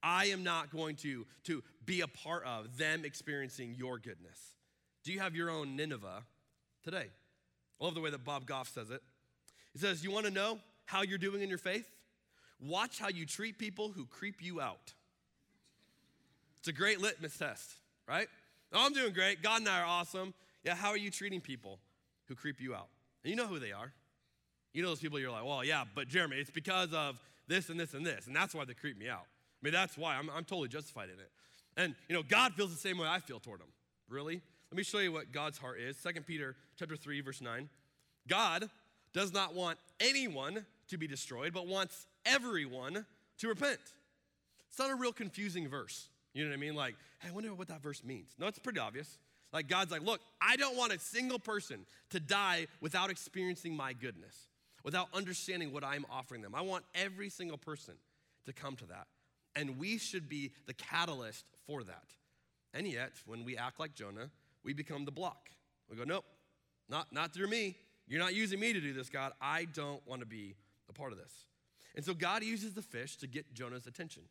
I 0.02 0.26
am 0.26 0.44
not 0.44 0.70
going 0.70 0.96
to, 0.96 1.26
to 1.44 1.62
be 1.84 2.00
a 2.02 2.06
part 2.06 2.44
of 2.44 2.78
them 2.78 3.04
experiencing 3.04 3.74
your 3.76 3.98
goodness. 3.98 4.38
Do 5.02 5.12
you 5.12 5.20
have 5.20 5.34
your 5.34 5.50
own 5.50 5.76
Nineveh 5.76 6.22
today? 6.84 7.06
I 7.80 7.84
love 7.84 7.94
the 7.94 8.00
way 8.00 8.10
that 8.10 8.24
Bob 8.24 8.46
Goff 8.46 8.68
says 8.68 8.90
it. 8.90 9.02
He 9.72 9.78
says, 9.78 10.02
You 10.02 10.10
want 10.10 10.26
to 10.26 10.32
know 10.32 10.58
how 10.84 11.02
you're 11.02 11.18
doing 11.18 11.42
in 11.42 11.48
your 11.48 11.58
faith? 11.58 11.88
Watch 12.60 12.98
how 12.98 13.08
you 13.08 13.26
treat 13.26 13.58
people 13.58 13.90
who 13.90 14.06
creep 14.06 14.36
you 14.40 14.60
out. 14.60 14.94
It's 16.58 16.68
a 16.68 16.72
great 16.72 17.00
litmus 17.00 17.36
test, 17.36 17.74
right? 18.08 18.28
Oh, 18.72 18.86
I'm 18.86 18.92
doing 18.92 19.12
great. 19.12 19.42
God 19.42 19.60
and 19.60 19.68
I 19.68 19.80
are 19.80 19.86
awesome. 19.86 20.34
Yeah, 20.64 20.74
how 20.74 20.88
are 20.88 20.96
you 20.96 21.10
treating 21.10 21.40
people 21.40 21.78
who 22.26 22.34
creep 22.34 22.60
you 22.60 22.74
out? 22.74 22.88
And 23.22 23.30
you 23.30 23.36
know 23.36 23.46
who 23.46 23.58
they 23.58 23.72
are. 23.72 23.92
You 24.76 24.82
know 24.82 24.88
those 24.88 25.00
people 25.00 25.18
you're 25.18 25.30
like, 25.30 25.46
well, 25.46 25.64
yeah, 25.64 25.84
but 25.94 26.06
Jeremy, 26.06 26.36
it's 26.36 26.50
because 26.50 26.92
of 26.92 27.18
this 27.48 27.70
and 27.70 27.80
this 27.80 27.94
and 27.94 28.04
this. 28.04 28.26
And 28.26 28.36
that's 28.36 28.54
why 28.54 28.66
they 28.66 28.74
creep 28.74 28.98
me 28.98 29.08
out. 29.08 29.24
I 29.24 29.60
mean, 29.62 29.72
that's 29.72 29.96
why 29.96 30.16
I'm, 30.16 30.28
I'm 30.28 30.44
totally 30.44 30.68
justified 30.68 31.08
in 31.08 31.18
it. 31.18 31.30
And, 31.78 31.94
you 32.10 32.14
know, 32.14 32.22
God 32.22 32.52
feels 32.52 32.72
the 32.72 32.76
same 32.76 32.98
way 32.98 33.08
I 33.08 33.20
feel 33.20 33.40
toward 33.40 33.60
them. 33.60 33.70
Really? 34.10 34.42
Let 34.70 34.76
me 34.76 34.82
show 34.82 34.98
you 34.98 35.12
what 35.12 35.32
God's 35.32 35.56
heart 35.56 35.80
is. 35.80 35.96
2 36.02 36.20
Peter 36.26 36.56
chapter 36.78 36.94
3, 36.94 37.22
verse 37.22 37.40
9. 37.40 37.70
God 38.28 38.68
does 39.14 39.32
not 39.32 39.54
want 39.54 39.78
anyone 39.98 40.66
to 40.88 40.98
be 40.98 41.06
destroyed, 41.06 41.54
but 41.54 41.66
wants 41.66 42.06
everyone 42.26 43.06
to 43.38 43.48
repent. 43.48 43.78
It's 44.68 44.78
not 44.78 44.90
a 44.90 44.94
real 44.94 45.12
confusing 45.12 45.68
verse. 45.68 46.10
You 46.34 46.44
know 46.44 46.50
what 46.50 46.56
I 46.56 46.60
mean? 46.60 46.74
Like, 46.74 46.96
hey, 47.20 47.28
I 47.30 47.32
wonder 47.32 47.54
what 47.54 47.68
that 47.68 47.82
verse 47.82 48.04
means. 48.04 48.28
No, 48.38 48.46
it's 48.46 48.58
pretty 48.58 48.78
obvious. 48.78 49.16
Like, 49.54 49.68
God's 49.68 49.90
like, 49.90 50.02
look, 50.02 50.20
I 50.38 50.56
don't 50.56 50.76
want 50.76 50.92
a 50.92 50.98
single 50.98 51.38
person 51.38 51.86
to 52.10 52.20
die 52.20 52.66
without 52.82 53.08
experiencing 53.08 53.74
my 53.74 53.94
goodness, 53.94 54.36
without 54.86 55.08
understanding 55.12 55.72
what 55.72 55.82
I'm 55.82 56.06
offering 56.08 56.42
them. 56.42 56.54
I 56.54 56.60
want 56.60 56.84
every 56.94 57.28
single 57.28 57.58
person 57.58 57.94
to 58.46 58.52
come 58.52 58.76
to 58.76 58.86
that. 58.86 59.08
And 59.56 59.78
we 59.78 59.98
should 59.98 60.28
be 60.28 60.52
the 60.66 60.74
catalyst 60.74 61.44
for 61.66 61.82
that. 61.82 62.04
And 62.72 62.86
yet, 62.86 63.10
when 63.26 63.44
we 63.44 63.56
act 63.56 63.80
like 63.80 63.96
Jonah, 63.96 64.30
we 64.62 64.72
become 64.72 65.04
the 65.04 65.10
block. 65.10 65.50
We 65.90 65.96
go, 65.96 66.04
nope, 66.04 66.24
not, 66.88 67.12
not 67.12 67.34
through 67.34 67.48
me. 67.48 67.74
You're 68.06 68.20
not 68.20 68.34
using 68.34 68.60
me 68.60 68.72
to 68.72 68.80
do 68.80 68.92
this, 68.92 69.08
God. 69.08 69.32
I 69.40 69.64
don't 69.64 70.06
want 70.06 70.20
to 70.20 70.26
be 70.26 70.54
a 70.88 70.92
part 70.92 71.10
of 71.10 71.18
this. 71.18 71.32
And 71.96 72.04
so 72.04 72.14
God 72.14 72.44
uses 72.44 72.72
the 72.72 72.82
fish 72.82 73.16
to 73.16 73.26
get 73.26 73.52
Jonah's 73.54 73.88
attention. 73.88 74.22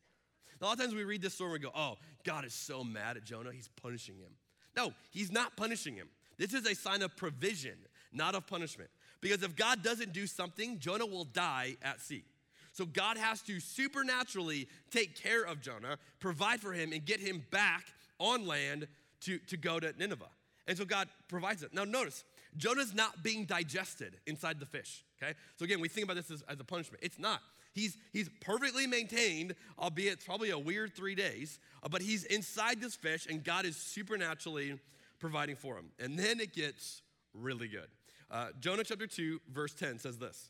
A 0.62 0.64
lot 0.64 0.74
of 0.74 0.80
times 0.80 0.96
we 0.96 1.04
read 1.04 1.22
this 1.22 1.34
story 1.34 1.52
and 1.52 1.60
we 1.60 1.66
go, 1.66 1.72
oh, 1.76 1.98
God 2.24 2.46
is 2.46 2.54
so 2.54 2.82
mad 2.82 3.18
at 3.18 3.26
Jonah, 3.26 3.52
he's 3.52 3.68
punishing 3.82 4.16
him. 4.16 4.32
No, 4.78 4.94
he's 5.12 5.34
not 5.34 5.58
punishing 5.58 5.96
him. 5.96 6.08
This 6.38 6.54
is 6.54 6.66
a 6.66 6.76
sign 6.76 7.02
of 7.02 7.16
provision, 7.18 7.76
not 8.14 8.36
of 8.36 8.48
punishment. 8.48 8.90
Because 9.22 9.44
if 9.44 9.56
God 9.56 9.84
doesn't 9.84 10.14
do 10.14 10.28
something, 10.28 10.80
Jonah 10.80 11.06
will 11.06 11.26
die 11.26 11.78
at 11.82 12.02
sea. 12.02 12.24
So 12.72 12.86
God 12.86 13.18
has 13.18 13.42
to 13.44 13.60
supernaturally 13.60 14.68
take 14.92 15.22
care 15.22 15.44
of 15.44 15.62
Jonah, 15.62 15.98
provide 16.20 16.60
for 16.60 16.74
him, 16.74 16.92
and 16.92 17.06
get 17.06 17.20
him 17.20 17.44
back 17.50 17.86
on 18.20 18.46
land 18.46 18.88
to, 19.22 19.40
to 19.40 19.58
go 19.58 19.80
to 19.80 19.94
Nineveh. 19.98 20.26
And 20.68 20.78
so 20.78 20.84
God 20.84 21.08
provides 21.28 21.64
it. 21.64 21.74
Now, 21.74 21.86
notice, 21.86 22.24
Jonah's 22.58 22.94
not 22.94 23.24
being 23.24 23.46
digested 23.46 24.18
inside 24.28 24.60
the 24.60 24.66
fish, 24.66 25.04
okay? 25.22 25.34
So 25.58 25.66
again, 25.66 25.80
we 25.80 25.88
think 25.88 26.06
about 26.06 26.16
this 26.16 26.32
as, 26.32 26.44
as 26.50 26.60
a 26.60 26.64
punishment. 26.64 27.02
It's 27.04 27.20
not. 27.20 27.42
He's, 27.74 27.98
he's 28.14 28.30
perfectly 28.40 28.88
maintained, 28.88 29.56
albeit 29.78 30.26
probably 30.26 30.52
a 30.52 30.58
weird 30.58 30.96
three 30.96 31.16
days, 31.16 31.60
uh, 31.84 31.90
but 31.90 32.02
he's 32.02 32.24
inside 32.24 32.80
this 32.80 32.96
fish 32.96 33.28
and 33.30 33.44
God 33.44 33.66
is 33.66 33.76
supernaturally 33.76 34.80
providing 35.20 35.58
for 35.58 35.76
him. 35.76 35.92
And 36.00 36.18
then 36.18 36.40
it 36.40 36.54
gets 36.54 37.02
really 37.34 37.68
good. 37.68 37.88
Uh, 38.30 38.48
Jonah 38.60 38.84
chapter 38.84 39.08
2, 39.08 39.42
verse 39.52 39.74
10 39.74 40.00
says 40.00 40.18
this 40.18 40.50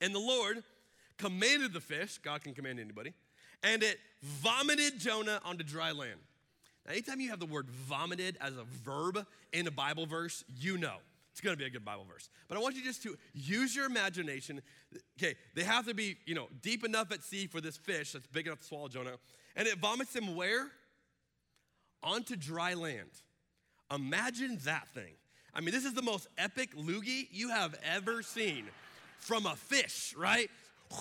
And 0.00 0.14
the 0.14 0.20
Lord 0.20 0.62
commanded 1.18 1.72
the 1.72 1.80
fish, 1.80 2.18
God 2.18 2.42
can 2.42 2.54
command 2.54 2.80
anybody, 2.80 3.12
and 3.62 3.82
it 3.82 3.98
vomited 4.22 4.98
Jonah 4.98 5.40
onto 5.44 5.64
dry 5.64 5.92
land. 5.92 6.20
Now, 6.86 6.92
anytime 6.92 7.20
you 7.20 7.30
have 7.30 7.40
the 7.40 7.46
word 7.46 7.68
vomited 7.70 8.38
as 8.40 8.56
a 8.56 8.64
verb 8.84 9.26
in 9.52 9.66
a 9.66 9.70
Bible 9.70 10.06
verse, 10.06 10.44
you 10.58 10.78
know 10.78 10.96
it's 11.40 11.40
to 11.40 11.56
be 11.56 11.64
a 11.64 11.70
good 11.70 11.84
Bible 11.84 12.04
verse. 12.10 12.28
But 12.48 12.58
I 12.58 12.60
want 12.60 12.76
you 12.76 12.82
just 12.82 13.02
to 13.04 13.16
use 13.32 13.74
your 13.74 13.86
imagination. 13.86 14.60
Okay, 15.18 15.36
they 15.54 15.62
have 15.62 15.86
to 15.86 15.94
be, 15.94 16.16
you 16.26 16.34
know, 16.34 16.48
deep 16.60 16.84
enough 16.84 17.12
at 17.12 17.22
sea 17.22 17.46
for 17.46 17.60
this 17.60 17.76
fish 17.76 18.12
that's 18.12 18.26
big 18.26 18.46
enough 18.46 18.60
to 18.60 18.66
swallow 18.66 18.88
Jonah. 18.88 19.12
And 19.56 19.66
it 19.66 19.78
vomits 19.78 20.14
him 20.14 20.34
where? 20.34 20.66
Onto 22.02 22.36
dry 22.36 22.74
land. 22.74 23.10
Imagine 23.94 24.58
that 24.64 24.88
thing. 24.88 25.14
I 25.54 25.60
mean, 25.60 25.72
this 25.74 25.84
is 25.84 25.94
the 25.94 26.02
most 26.02 26.28
epic 26.38 26.76
loogie 26.76 27.28
you 27.30 27.50
have 27.50 27.74
ever 27.84 28.22
seen 28.22 28.66
from 29.18 29.46
a 29.46 29.56
fish, 29.56 30.14
right? 30.16 30.50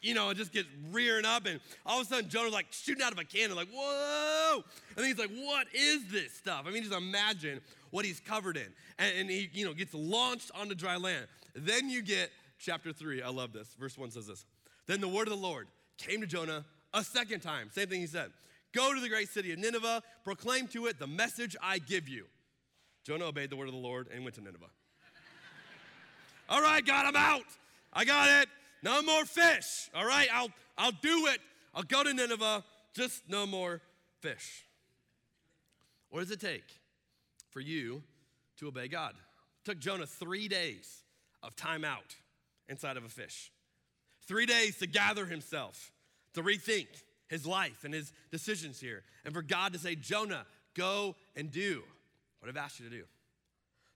You 0.00 0.14
know, 0.14 0.30
it 0.30 0.36
just 0.36 0.52
gets 0.52 0.68
rearing 0.92 1.24
up, 1.24 1.44
and 1.46 1.58
all 1.84 2.00
of 2.00 2.06
a 2.06 2.08
sudden 2.08 2.30
Jonah's 2.30 2.52
like 2.52 2.66
shooting 2.70 3.02
out 3.02 3.10
of 3.10 3.18
a 3.18 3.24
cannon, 3.24 3.56
like, 3.56 3.68
whoa! 3.74 4.62
And 4.96 5.04
he's 5.04 5.18
like, 5.18 5.30
what 5.30 5.66
is 5.74 6.06
this 6.06 6.32
stuff? 6.32 6.66
I 6.66 6.70
mean, 6.70 6.84
just 6.84 6.94
imagine 6.94 7.60
what 7.90 8.04
he's 8.04 8.20
covered 8.20 8.56
in. 8.56 8.68
And, 8.98 9.18
and 9.18 9.30
he, 9.30 9.50
you 9.52 9.64
know, 9.64 9.74
gets 9.74 9.92
launched 9.92 10.52
onto 10.54 10.76
dry 10.76 10.96
land. 10.96 11.26
Then 11.56 11.90
you 11.90 12.00
get 12.00 12.30
chapter 12.60 12.92
three. 12.92 13.22
I 13.22 13.30
love 13.30 13.52
this. 13.52 13.74
Verse 13.78 13.98
one 13.98 14.12
says 14.12 14.28
this. 14.28 14.46
Then 14.86 15.00
the 15.00 15.08
word 15.08 15.26
of 15.26 15.34
the 15.34 15.40
Lord 15.40 15.66
came 15.96 16.20
to 16.20 16.26
Jonah 16.26 16.64
a 16.94 17.02
second 17.02 17.40
time. 17.40 17.70
Same 17.72 17.88
thing 17.88 18.00
he 18.00 18.06
said. 18.06 18.30
Go 18.72 18.94
to 18.94 19.00
the 19.00 19.08
great 19.08 19.28
city 19.28 19.52
of 19.52 19.58
Nineveh, 19.58 20.02
proclaim 20.24 20.68
to 20.68 20.86
it 20.86 20.98
the 20.98 21.06
message 21.06 21.56
I 21.62 21.78
give 21.78 22.08
you. 22.08 22.26
Jonah 23.08 23.24
obeyed 23.24 23.50
the 23.50 23.56
word 23.56 23.66
of 23.66 23.74
the 23.74 23.80
Lord 23.80 24.08
and 24.14 24.22
went 24.22 24.36
to 24.36 24.40
Nineveh. 24.40 24.70
All 26.48 26.62
right, 26.62 26.84
God, 26.84 27.06
I'm 27.06 27.16
out. 27.16 27.46
I 27.92 28.04
got 28.04 28.42
it. 28.42 28.48
No 28.82 29.02
more 29.02 29.24
fish. 29.24 29.90
All 29.94 30.06
right, 30.06 30.28
I'll 30.32 30.50
I'll 30.76 30.92
do 30.92 31.26
it. 31.26 31.40
I'll 31.74 31.82
go 31.82 32.04
to 32.04 32.14
Nineveh. 32.14 32.62
Just 32.94 33.22
no 33.28 33.46
more 33.46 33.80
fish. 34.20 34.64
What 36.10 36.20
does 36.20 36.30
it 36.30 36.40
take? 36.40 36.64
for 37.50 37.60
you 37.60 38.02
to 38.58 38.68
obey 38.68 38.86
God. 38.86 39.10
It 39.10 39.64
took 39.64 39.78
Jonah 39.80 40.06
three 40.06 40.46
days 40.46 41.02
of 41.42 41.56
time 41.56 41.84
out 41.84 42.14
inside 42.68 42.96
of 42.96 43.04
a 43.04 43.08
fish, 43.08 43.50
three 44.26 44.46
days 44.46 44.78
to 44.78 44.86
gather 44.86 45.26
himself, 45.26 45.90
to 46.34 46.42
rethink 46.42 46.86
his 47.28 47.46
life 47.46 47.82
and 47.82 47.92
his 47.92 48.12
decisions 48.30 48.78
here, 48.78 49.02
and 49.24 49.34
for 49.34 49.42
God 49.42 49.72
to 49.72 49.78
say, 49.80 49.96
Jonah, 49.96 50.46
go 50.74 51.16
and 51.34 51.50
do 51.50 51.82
what 52.40 52.48
I've 52.48 52.56
asked 52.56 52.80
you 52.80 52.88
to 52.88 52.94
do. 52.94 53.04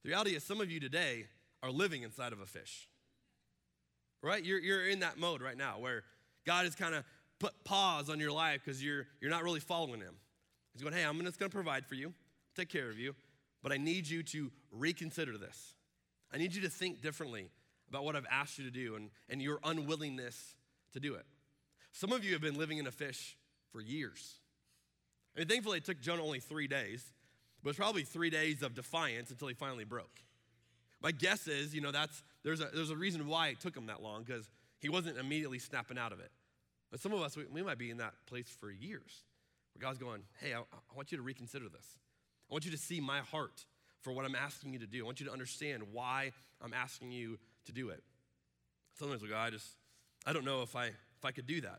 The 0.02 0.08
reality 0.08 0.34
is, 0.34 0.42
some 0.42 0.60
of 0.60 0.70
you 0.70 0.80
today 0.80 1.26
are 1.62 1.70
living 1.70 2.02
inside 2.02 2.32
of 2.32 2.40
a 2.40 2.46
fish, 2.46 2.88
right? 4.22 4.44
You're, 4.44 4.58
you're 4.58 4.88
in 4.88 5.00
that 5.00 5.18
mode 5.18 5.42
right 5.42 5.56
now 5.56 5.78
where 5.78 6.02
God 6.44 6.64
has 6.64 6.74
kind 6.74 6.94
of 6.94 7.04
put 7.38 7.52
pause 7.64 8.10
on 8.10 8.18
your 8.18 8.32
life 8.32 8.60
because 8.64 8.82
you're, 8.82 9.06
you're 9.20 9.30
not 9.30 9.42
really 9.42 9.60
following 9.60 10.00
Him. 10.00 10.14
He's 10.72 10.82
going, 10.82 10.94
hey, 10.94 11.04
I'm 11.04 11.20
just 11.24 11.38
going 11.38 11.50
to 11.50 11.54
provide 11.54 11.86
for 11.86 11.94
you, 11.94 12.12
take 12.56 12.68
care 12.68 12.88
of 12.88 12.98
you, 12.98 13.14
but 13.62 13.72
I 13.72 13.76
need 13.76 14.08
you 14.08 14.22
to 14.24 14.50
reconsider 14.70 15.36
this. 15.38 15.74
I 16.32 16.38
need 16.38 16.54
you 16.54 16.62
to 16.62 16.70
think 16.70 17.02
differently 17.02 17.50
about 17.88 18.04
what 18.04 18.16
I've 18.16 18.26
asked 18.30 18.58
you 18.58 18.64
to 18.64 18.70
do 18.70 18.96
and, 18.96 19.10
and 19.28 19.42
your 19.42 19.60
unwillingness 19.62 20.54
to 20.94 21.00
do 21.00 21.14
it. 21.14 21.26
Some 21.92 22.10
of 22.10 22.24
you 22.24 22.32
have 22.32 22.40
been 22.40 22.56
living 22.56 22.78
in 22.78 22.86
a 22.86 22.90
fish 22.90 23.36
for 23.70 23.80
years. 23.80 24.38
I 25.36 25.40
mean, 25.40 25.48
thankfully, 25.48 25.78
it 25.78 25.84
took 25.84 26.00
Jonah 26.00 26.24
only 26.24 26.40
three 26.40 26.66
days, 26.66 27.04
but 27.62 27.70
it's 27.70 27.78
probably 27.78 28.02
three 28.02 28.30
days 28.30 28.62
of 28.62 28.74
defiance 28.74 29.30
until 29.30 29.48
he 29.48 29.54
finally 29.54 29.84
broke. 29.84 30.20
My 31.00 31.12
guess 31.12 31.46
is, 31.48 31.74
you 31.74 31.80
know, 31.80 31.90
that's 31.90 32.22
there's 32.44 32.60
a 32.60 32.68
there's 32.74 32.90
a 32.90 32.96
reason 32.96 33.26
why 33.26 33.48
it 33.48 33.60
took 33.60 33.76
him 33.76 33.86
that 33.86 34.02
long 34.02 34.22
because 34.22 34.48
he 34.78 34.88
wasn't 34.88 35.18
immediately 35.18 35.58
snapping 35.58 35.98
out 35.98 36.12
of 36.12 36.20
it. 36.20 36.30
But 36.90 37.00
some 37.00 37.12
of 37.12 37.20
us, 37.22 37.36
we, 37.36 37.44
we 37.50 37.62
might 37.62 37.78
be 37.78 37.90
in 37.90 37.96
that 37.98 38.12
place 38.26 38.48
for 38.60 38.70
years, 38.70 39.24
where 39.74 39.80
God's 39.80 39.98
going, 39.98 40.22
"Hey, 40.40 40.54
I, 40.54 40.58
I 40.60 40.94
want 40.94 41.10
you 41.10 41.18
to 41.18 41.22
reconsider 41.22 41.68
this. 41.68 41.96
I 42.50 42.54
want 42.54 42.64
you 42.64 42.70
to 42.72 42.78
see 42.78 43.00
my 43.00 43.20
heart 43.20 43.64
for 44.02 44.12
what 44.12 44.24
I'm 44.24 44.34
asking 44.34 44.72
you 44.72 44.78
to 44.80 44.86
do. 44.86 45.02
I 45.02 45.06
want 45.06 45.20
you 45.20 45.26
to 45.26 45.32
understand 45.32 45.84
why 45.92 46.32
I'm 46.60 46.74
asking 46.74 47.12
you 47.12 47.38
to 47.66 47.72
do 47.72 47.88
it. 47.90 48.02
Sometimes 48.98 49.22
we 49.22 49.28
go, 49.28 49.36
I 49.36 49.50
just, 49.50 49.76
I 50.26 50.32
don't 50.32 50.44
know 50.44 50.62
if 50.62 50.76
I, 50.76 50.86
if 50.86 51.24
I 51.24 51.30
could 51.30 51.46
do 51.46 51.60
that. 51.62 51.78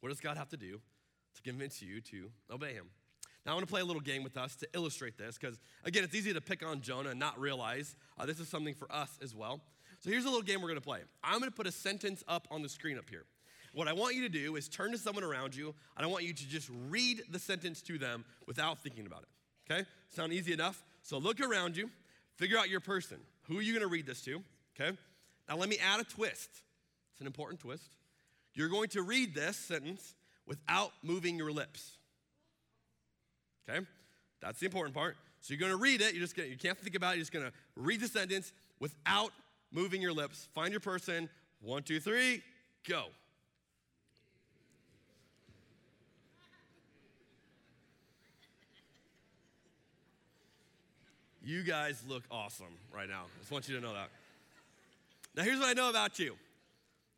What 0.00 0.10
does 0.10 0.20
God 0.20 0.36
have 0.36 0.48
to 0.50 0.56
do 0.56 0.80
to 1.34 1.42
convince 1.42 1.80
you 1.80 2.00
to 2.02 2.30
obey 2.50 2.74
him? 2.74 2.86
Now, 3.44 3.52
I 3.52 3.54
want 3.54 3.66
to 3.66 3.72
play 3.72 3.80
a 3.80 3.84
little 3.84 4.00
game 4.00 4.22
with 4.22 4.36
us 4.36 4.54
to 4.56 4.68
illustrate 4.72 5.18
this 5.18 5.36
because, 5.36 5.58
again, 5.84 6.04
it's 6.04 6.14
easy 6.14 6.32
to 6.32 6.40
pick 6.40 6.64
on 6.64 6.80
Jonah 6.80 7.10
and 7.10 7.18
not 7.18 7.38
realize 7.40 7.96
uh, 8.18 8.24
this 8.24 8.38
is 8.38 8.48
something 8.48 8.74
for 8.74 8.90
us 8.92 9.18
as 9.22 9.34
well. 9.34 9.60
So, 10.00 10.10
here's 10.10 10.24
a 10.24 10.28
little 10.28 10.42
game 10.42 10.60
we're 10.60 10.68
going 10.68 10.80
to 10.80 10.86
play. 10.86 11.00
I'm 11.24 11.38
going 11.38 11.50
to 11.50 11.56
put 11.56 11.66
a 11.66 11.72
sentence 11.72 12.22
up 12.28 12.46
on 12.50 12.62
the 12.62 12.68
screen 12.68 12.98
up 12.98 13.10
here. 13.10 13.24
What 13.74 13.88
I 13.88 13.94
want 13.94 14.14
you 14.14 14.22
to 14.22 14.28
do 14.28 14.56
is 14.56 14.68
turn 14.68 14.92
to 14.92 14.98
someone 14.98 15.24
around 15.24 15.56
you, 15.56 15.74
and 15.96 16.04
I 16.04 16.08
want 16.08 16.24
you 16.24 16.34
to 16.34 16.48
just 16.48 16.70
read 16.88 17.22
the 17.30 17.38
sentence 17.38 17.80
to 17.82 17.98
them 17.98 18.24
without 18.46 18.78
thinking 18.78 19.06
about 19.06 19.22
it. 19.22 19.72
Okay? 19.72 19.88
Sound 20.10 20.32
easy 20.32 20.52
enough? 20.52 20.84
So 21.02 21.18
look 21.18 21.40
around 21.40 21.76
you, 21.76 21.90
figure 22.36 22.58
out 22.58 22.68
your 22.68 22.80
person. 22.80 23.18
Who 23.48 23.58
are 23.58 23.62
you 23.62 23.72
going 23.72 23.82
to 23.82 23.88
read 23.88 24.06
this 24.06 24.20
to? 24.22 24.42
Okay? 24.78 24.96
Now 25.48 25.56
let 25.56 25.68
me 25.68 25.78
add 25.78 26.00
a 26.00 26.04
twist. 26.04 26.50
It's 27.12 27.20
an 27.20 27.26
important 27.26 27.60
twist. 27.60 27.90
You're 28.54 28.68
going 28.68 28.88
to 28.90 29.02
read 29.02 29.34
this 29.34 29.56
sentence 29.56 30.14
without 30.46 30.92
moving 31.02 31.38
your 31.38 31.50
lips. 31.50 31.96
Okay? 33.68 33.84
That's 34.40 34.60
the 34.60 34.66
important 34.66 34.94
part. 34.94 35.16
So 35.40 35.54
you're 35.54 35.60
going 35.60 35.72
to 35.72 35.78
read 35.78 36.00
it. 36.00 36.14
You're 36.14 36.22
just 36.22 36.36
gonna, 36.36 36.48
you 36.48 36.56
can't 36.56 36.78
think 36.78 36.96
about 36.96 37.14
it. 37.14 37.16
You're 37.16 37.22
just 37.22 37.32
going 37.32 37.46
to 37.46 37.52
read 37.76 38.00
the 38.00 38.08
sentence 38.08 38.52
without 38.80 39.32
moving 39.72 40.02
your 40.02 40.12
lips. 40.12 40.48
Find 40.54 40.70
your 40.70 40.80
person. 40.80 41.28
One, 41.60 41.82
two, 41.82 42.00
three, 42.00 42.42
go. 42.88 43.06
You 51.44 51.64
guys 51.64 52.02
look 52.08 52.22
awesome 52.30 52.66
right 52.94 53.08
now. 53.08 53.22
I 53.24 53.38
just 53.40 53.50
want 53.50 53.68
you 53.68 53.74
to 53.74 53.80
know 53.80 53.92
that. 53.94 54.08
Now, 55.34 55.42
here's 55.42 55.58
what 55.58 55.68
I 55.68 55.72
know 55.72 55.90
about 55.90 56.18
you 56.18 56.36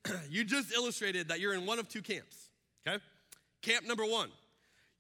you 0.31 0.45
just 0.45 0.73
illustrated 0.73 1.29
that 1.29 1.41
you're 1.41 1.55
in 1.55 1.67
one 1.67 1.79
of 1.79 1.89
two 1.89 2.01
camps, 2.01 2.49
okay? 2.87 3.03
Camp 3.61 3.87
number 3.87 4.05
one, 4.05 4.31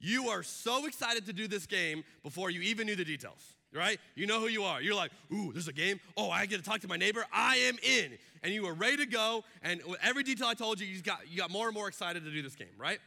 you 0.01 0.29
are 0.29 0.43
so 0.43 0.87
excited 0.87 1.27
to 1.27 1.33
do 1.33 1.49
this 1.49 1.67
game 1.67 2.05
before 2.23 2.51
you 2.51 2.61
even 2.61 2.87
knew 2.87 2.97
the 2.97 3.05
details. 3.05 3.55
right? 3.75 3.99
You 4.15 4.27
know 4.27 4.41
who 4.41 4.47
you 4.47 4.63
are. 4.63 4.81
You're 4.81 4.95
like, 4.95 5.11
ooh, 5.33 5.53
there's 5.53 5.69
a 5.69 5.73
game. 5.73 6.01
Oh, 6.17 6.31
I 6.31 6.47
get 6.47 6.59
to 6.59 6.63
talk 6.63 6.81
to 6.81 6.89
my 6.89 6.97
neighbor. 6.97 7.25
I 7.33 7.57
am 7.57 7.77
in. 7.83 8.13
And 8.43 8.53
you 8.53 8.63
were 8.63 8.75
ready 8.75 8.99
to 8.99 9.07
go. 9.07 9.45
And 9.63 9.81
every 10.03 10.23
detail 10.23 10.47
I 10.47 10.55
told 10.55 10.81
you, 10.81 10.87
you 10.87 11.03
got, 11.03 11.21
you 11.31 11.37
got 11.37 11.51
more 11.51 11.67
and 11.67 11.75
more 11.75 11.89
excited 11.89 12.25
to 12.25 12.31
do 12.31 12.43
this 12.43 12.55
game, 12.55 12.69
right? 12.79 12.99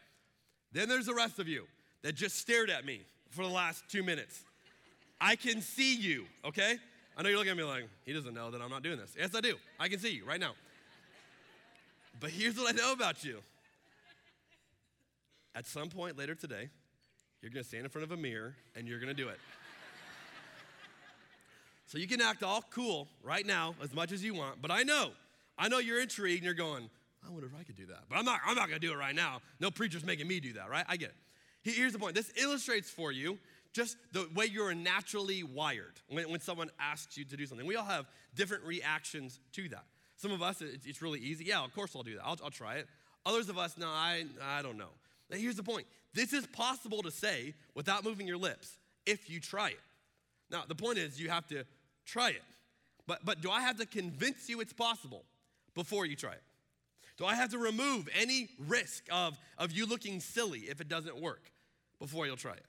Then 0.71 0.89
there's 0.89 1.05
the 1.05 1.13
rest 1.13 1.39
of 1.39 1.47
you 1.47 1.65
that 2.03 2.15
just 2.15 2.37
stared 2.37 2.69
at 2.69 2.85
me 2.85 3.01
for 3.29 3.43
the 3.43 3.51
last 3.51 3.83
two 3.89 4.03
minutes. 4.03 4.43
I 5.19 5.35
can 5.35 5.61
see 5.61 5.95
you, 5.95 6.25
okay? 6.45 6.77
I 7.15 7.21
know 7.23 7.29
you're 7.29 7.37
looking 7.37 7.51
at 7.51 7.57
me 7.57 7.63
like, 7.63 7.87
he 8.05 8.13
doesn't 8.13 8.33
know 8.33 8.51
that 8.51 8.61
I'm 8.61 8.69
not 8.69 8.83
doing 8.83 8.97
this. 8.97 9.15
Yes, 9.17 9.33
I 9.33 9.41
do. 9.41 9.55
I 9.79 9.87
can 9.87 9.99
see 9.99 10.13
you 10.13 10.25
right 10.25 10.39
now. 10.39 10.53
But 12.19 12.31
here's 12.31 12.57
what 12.57 12.73
I 12.73 12.77
know 12.77 12.93
about 12.93 13.23
you. 13.23 13.39
At 15.57 15.65
some 15.65 15.89
point 15.89 16.19
later 16.19 16.35
today, 16.35 16.69
you're 17.41 17.49
gonna 17.49 17.63
stand 17.63 17.83
in 17.83 17.89
front 17.89 18.03
of 18.03 18.11
a 18.11 18.21
mirror 18.21 18.55
and 18.75 18.87
you're 18.87 18.99
gonna 18.99 19.15
do 19.15 19.29
it. 19.29 19.39
so 21.87 21.97
you 21.97 22.07
can 22.07 22.21
act 22.21 22.43
all 22.43 22.63
cool 22.69 23.07
right 23.23 23.43
now 23.43 23.73
as 23.81 23.91
much 23.91 24.11
as 24.11 24.23
you 24.23 24.35
want, 24.35 24.61
but 24.61 24.69
I 24.69 24.83
know, 24.83 25.09
I 25.57 25.67
know 25.67 25.79
you're 25.79 25.99
intrigued 25.99 26.43
and 26.43 26.45
you're 26.45 26.53
going, 26.53 26.91
I 27.27 27.31
wonder 27.31 27.47
if 27.47 27.59
I 27.59 27.63
could 27.63 27.75
do 27.75 27.87
that. 27.87 28.03
But 28.07 28.19
I'm 28.19 28.25
not, 28.25 28.39
I'm 28.45 28.53
not 28.53 28.67
gonna 28.67 28.77
do 28.77 28.93
it 28.93 28.97
right 28.97 29.15
now. 29.15 29.41
No 29.59 29.71
preacher's 29.71 30.03
making 30.03 30.27
me 30.27 30.39
do 30.39 30.53
that, 30.53 30.69
right? 30.69 30.85
I 30.87 30.95
get 30.95 31.09
it. 31.09 31.71
Here's 31.71 31.91
the 31.91 31.97
point 31.97 32.13
this 32.13 32.31
illustrates 32.39 32.91
for 32.91 33.11
you 33.11 33.39
just 33.73 33.97
the 34.13 34.29
way 34.35 34.45
you're 34.45 34.75
naturally 34.75 35.41
wired 35.41 35.99
when, 36.07 36.29
when 36.29 36.39
someone 36.39 36.69
asks 36.79 37.17
you 37.17 37.25
to 37.25 37.35
do 37.35 37.47
something. 37.47 37.65
We 37.65 37.75
all 37.75 37.85
have 37.85 38.05
different 38.35 38.63
reactions 38.63 39.39
to 39.53 39.67
that. 39.69 39.85
Some 40.17 40.31
of 40.31 40.43
us, 40.43 40.61
it's 40.61 41.01
really 41.01 41.19
easy. 41.19 41.45
Yeah, 41.45 41.63
of 41.63 41.73
course 41.73 41.95
I'll 41.95 42.03
do 42.03 42.15
that. 42.17 42.23
I'll, 42.23 42.37
I'll 42.43 42.51
try 42.51 42.75
it. 42.75 42.87
Others 43.25 43.49
of 43.49 43.57
us, 43.57 43.75
no, 43.75 43.87
I, 43.87 44.25
I 44.43 44.61
don't 44.61 44.77
know. 44.77 44.89
Now, 45.29 45.37
here's 45.37 45.55
the 45.55 45.63
point 45.63 45.87
this 46.13 46.33
is 46.33 46.45
possible 46.47 47.03
to 47.03 47.11
say 47.11 47.53
without 47.75 48.03
moving 48.03 48.27
your 48.27 48.37
lips 48.37 48.77
if 49.05 49.29
you 49.29 49.39
try 49.39 49.69
it. 49.69 49.79
Now, 50.49 50.63
the 50.67 50.75
point 50.75 50.97
is 50.97 51.19
you 51.19 51.29
have 51.29 51.47
to 51.47 51.65
try 52.05 52.29
it. 52.29 52.43
But, 53.05 53.23
but 53.23 53.41
do 53.41 53.49
I 53.49 53.61
have 53.61 53.77
to 53.77 53.85
convince 53.85 54.49
you 54.49 54.59
it's 54.59 54.73
possible 54.73 55.23
before 55.75 56.05
you 56.05 56.15
try 56.15 56.33
it? 56.33 56.43
Do 57.17 57.25
I 57.25 57.35
have 57.35 57.49
to 57.51 57.57
remove 57.57 58.07
any 58.19 58.49
risk 58.67 59.05
of, 59.11 59.37
of 59.57 59.71
you 59.71 59.85
looking 59.85 60.19
silly 60.19 60.61
if 60.61 60.81
it 60.81 60.87
doesn't 60.87 61.19
work 61.19 61.51
before 61.99 62.27
you'll 62.27 62.35
try 62.35 62.53
it? 62.53 62.65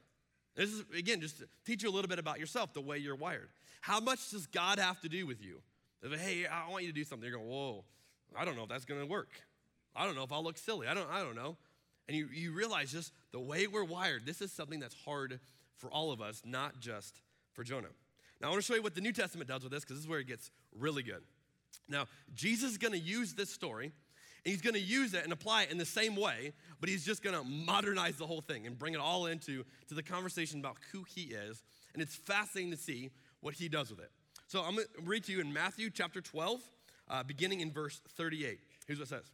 This 0.56 0.70
is, 0.70 0.84
again, 0.96 1.20
just 1.20 1.38
to 1.38 1.48
teach 1.64 1.82
you 1.82 1.90
a 1.90 1.92
little 1.92 2.08
bit 2.08 2.18
about 2.18 2.40
yourself, 2.40 2.72
the 2.72 2.80
way 2.80 2.98
you're 2.98 3.14
wired. 3.14 3.48
How 3.80 4.00
much 4.00 4.30
does 4.30 4.46
God 4.46 4.78
have 4.78 5.00
to 5.02 5.08
do 5.08 5.26
with 5.26 5.44
you? 5.44 5.60
If, 6.02 6.18
hey, 6.20 6.46
I 6.46 6.68
want 6.70 6.84
you 6.84 6.90
to 6.90 6.94
do 6.94 7.04
something. 7.04 7.28
You're 7.28 7.38
going, 7.38 7.50
whoa, 7.50 7.84
I 8.36 8.44
don't 8.44 8.56
know 8.56 8.62
if 8.62 8.68
that's 8.68 8.84
going 8.84 9.00
to 9.00 9.06
work. 9.06 9.30
I 9.94 10.06
don't 10.06 10.14
know 10.14 10.22
if 10.22 10.32
I'll 10.32 10.42
look 10.42 10.58
silly. 10.58 10.86
I 10.86 10.94
don't, 10.94 11.10
I 11.10 11.22
don't 11.22 11.36
know. 11.36 11.56
And 12.08 12.16
you, 12.16 12.28
you 12.32 12.52
realize 12.52 12.92
just 12.92 13.12
the 13.32 13.40
way 13.40 13.66
we're 13.66 13.84
wired, 13.84 14.24
this 14.24 14.40
is 14.40 14.50
something 14.50 14.80
that's 14.80 14.96
hard 15.04 15.40
for 15.76 15.90
all 15.90 16.10
of 16.10 16.20
us, 16.20 16.42
not 16.44 16.80
just 16.80 17.20
for 17.52 17.62
Jonah. 17.62 17.88
Now, 18.40 18.48
I 18.48 18.50
want 18.50 18.62
to 18.62 18.66
show 18.66 18.74
you 18.74 18.82
what 18.82 18.94
the 18.94 19.00
New 19.00 19.12
Testament 19.12 19.48
does 19.48 19.62
with 19.62 19.72
this 19.72 19.84
because 19.84 19.96
this 19.96 20.04
is 20.04 20.08
where 20.08 20.20
it 20.20 20.26
gets 20.26 20.50
really 20.76 21.02
good. 21.02 21.22
Now, 21.88 22.06
Jesus 22.34 22.72
is 22.72 22.78
going 22.78 22.92
to 22.92 22.98
use 22.98 23.34
this 23.34 23.50
story 23.50 23.92
and 24.44 24.52
he's 24.52 24.62
going 24.62 24.74
to 24.74 24.80
use 24.80 25.14
it 25.14 25.24
and 25.24 25.32
apply 25.32 25.64
it 25.64 25.70
in 25.70 25.78
the 25.78 25.84
same 25.84 26.16
way, 26.16 26.52
but 26.80 26.88
he's 26.88 27.04
just 27.04 27.22
going 27.22 27.36
to 27.36 27.44
modernize 27.44 28.16
the 28.16 28.26
whole 28.26 28.40
thing 28.40 28.66
and 28.66 28.78
bring 28.78 28.94
it 28.94 29.00
all 29.00 29.26
into 29.26 29.64
to 29.88 29.94
the 29.94 30.02
conversation 30.02 30.60
about 30.60 30.76
who 30.92 31.04
he 31.14 31.22
is. 31.22 31.62
And 31.92 32.02
it's 32.02 32.14
fascinating 32.14 32.70
to 32.70 32.78
see 32.78 33.10
what 33.40 33.54
he 33.54 33.68
does 33.68 33.90
with 33.90 34.00
it. 34.00 34.10
So 34.46 34.62
I'm 34.62 34.76
going 34.76 34.86
to 34.96 35.02
read 35.02 35.24
to 35.24 35.32
you 35.32 35.40
in 35.40 35.52
Matthew 35.52 35.90
chapter 35.90 36.20
12, 36.20 36.60
uh, 37.10 37.22
beginning 37.24 37.60
in 37.60 37.72
verse 37.72 38.00
38. 38.16 38.60
Here's 38.86 38.98
what 38.98 39.06
it 39.06 39.08
says. 39.08 39.30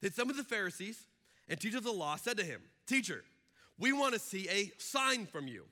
That 0.00 0.14
some 0.14 0.30
of 0.30 0.36
the 0.36 0.44
Pharisees 0.44 1.06
and 1.48 1.58
teachers 1.58 1.78
of 1.78 1.84
the 1.84 1.92
law 1.92 2.16
said 2.16 2.36
to 2.38 2.44
him, 2.44 2.60
Teacher, 2.86 3.24
we 3.78 3.92
want 3.92 4.14
to 4.14 4.20
see 4.20 4.48
a 4.48 4.72
sign 4.78 5.26
from 5.26 5.46
you. 5.46 5.64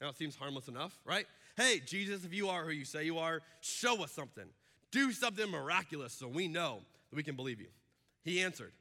Now 0.00 0.08
it 0.08 0.16
seems 0.16 0.36
harmless 0.36 0.68
enough, 0.68 0.98
right? 1.04 1.26
Hey, 1.56 1.80
Jesus, 1.84 2.24
if 2.24 2.34
you 2.34 2.48
are 2.48 2.64
who 2.64 2.70
you 2.70 2.84
say 2.84 3.04
you 3.04 3.18
are, 3.18 3.40
show 3.60 4.02
us 4.02 4.12
something. 4.12 4.46
Do 4.90 5.12
something 5.12 5.50
miraculous 5.50 6.12
so 6.12 6.28
we 6.28 6.48
know 6.48 6.80
that 7.10 7.16
we 7.16 7.22
can 7.22 7.36
believe 7.36 7.60
you. 7.60 7.68
He 8.22 8.42
answered, 8.42 8.72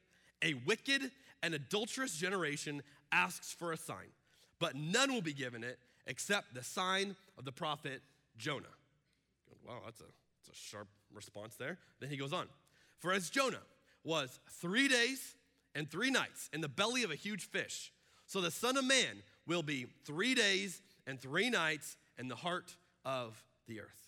A 0.41 0.53
wicked 0.65 1.11
and 1.41 1.53
adulterous 1.53 2.17
generation 2.17 2.81
asks 3.11 3.53
for 3.53 3.71
a 3.71 3.77
sign, 3.77 4.11
but 4.59 4.75
none 4.75 5.13
will 5.13 5.21
be 5.21 5.33
given 5.33 5.63
it 5.63 5.77
except 6.07 6.53
the 6.53 6.63
sign 6.63 7.15
of 7.37 7.45
the 7.45 7.51
prophet 7.51 8.01
Jonah. 8.37 8.65
Wow, 9.67 9.81
that's 9.85 10.01
a, 10.01 10.05
that's 10.45 10.57
a 10.57 10.61
sharp 10.61 10.87
response 11.13 11.55
there. 11.55 11.77
Then 11.99 12.09
he 12.09 12.17
goes 12.17 12.33
on, 12.33 12.47
For 12.99 13.13
as 13.13 13.29
Jonah 13.29 13.61
was 14.03 14.39
three 14.59 14.87
days 14.87 15.35
and 15.75 15.89
three 15.89 16.11
nights 16.11 16.49
in 16.53 16.61
the 16.61 16.67
belly 16.69 17.03
of 17.03 17.11
a 17.11 17.15
huge 17.15 17.49
fish, 17.49 17.91
so 18.25 18.41
the 18.41 18.51
Son 18.51 18.77
of 18.77 18.85
Man 18.85 19.23
will 19.47 19.63
be 19.63 19.87
three 20.05 20.33
days 20.33 20.81
and 21.05 21.19
three 21.19 21.49
nights 21.49 21.97
in 22.17 22.27
the 22.27 22.35
heart 22.35 22.75
of 23.05 23.43
the 23.67 23.81
earth. 23.81 24.07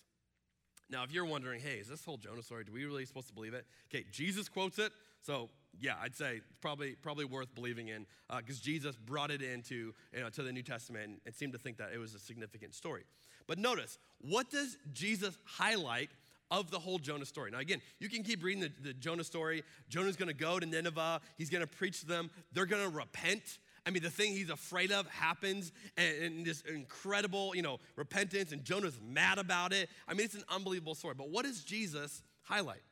Now, 0.88 1.02
if 1.02 1.12
you're 1.12 1.26
wondering, 1.26 1.60
hey, 1.60 1.78
is 1.78 1.88
this 1.88 2.04
whole 2.04 2.16
Jonah 2.16 2.42
story, 2.42 2.64
do 2.64 2.72
we 2.72 2.84
really 2.84 3.04
supposed 3.04 3.28
to 3.28 3.34
believe 3.34 3.54
it? 3.54 3.66
Okay, 3.92 4.04
Jesus 4.12 4.48
quotes 4.48 4.78
it, 4.78 4.92
so 5.22 5.50
yeah, 5.80 5.94
I'd 6.00 6.14
say 6.14 6.36
it's 6.36 6.58
probably 6.60 6.94
probably 7.02 7.24
worth 7.24 7.54
believing 7.54 7.88
in 7.88 8.06
because 8.38 8.60
uh, 8.60 8.62
Jesus 8.62 8.96
brought 8.96 9.30
it 9.30 9.42
into 9.42 9.92
you 10.14 10.20
know, 10.20 10.30
to 10.30 10.42
the 10.42 10.52
New 10.52 10.62
Testament 10.62 11.04
and, 11.04 11.16
and 11.26 11.34
seemed 11.34 11.52
to 11.52 11.58
think 11.58 11.76
that 11.78 11.90
it 11.92 11.98
was 11.98 12.14
a 12.14 12.18
significant 12.18 12.74
story. 12.74 13.04
But 13.46 13.58
notice, 13.58 13.98
what 14.20 14.50
does 14.50 14.78
Jesus 14.92 15.36
highlight 15.44 16.10
of 16.50 16.70
the 16.70 16.78
whole 16.78 16.98
Jonah 16.98 17.26
story. 17.26 17.50
Now, 17.50 17.58
again, 17.58 17.80
you 17.98 18.08
can 18.08 18.22
keep 18.22 18.42
reading 18.42 18.62
the, 18.62 18.72
the 18.82 18.94
Jonah 18.94 19.24
story. 19.24 19.62
Jonah's 19.88 20.16
gonna 20.16 20.32
go 20.32 20.58
to 20.58 20.66
Nineveh, 20.66 21.20
he's 21.36 21.50
gonna 21.50 21.66
preach 21.66 22.00
to 22.00 22.06
them, 22.06 22.30
they're 22.52 22.66
gonna 22.66 22.88
repent. 22.88 23.58
I 23.86 23.90
mean, 23.90 24.02
the 24.02 24.10
thing 24.10 24.32
he's 24.32 24.50
afraid 24.50 24.90
of 24.90 25.06
happens, 25.06 25.72
and, 25.96 26.22
and, 26.22 26.46
this 26.46 26.62
incredible, 26.62 27.54
you 27.54 27.62
know, 27.62 27.78
repentance, 27.94 28.50
and 28.50 28.64
Jonah's 28.64 28.98
mad 29.00 29.38
about 29.38 29.72
it. 29.72 29.88
I 30.08 30.14
mean, 30.14 30.24
it's 30.24 30.34
an 30.34 30.42
unbelievable 30.48 30.96
story. 30.96 31.14
But 31.16 31.30
what 31.30 31.44
does 31.44 31.62
Jesus 31.62 32.22
highlight? 32.42 32.82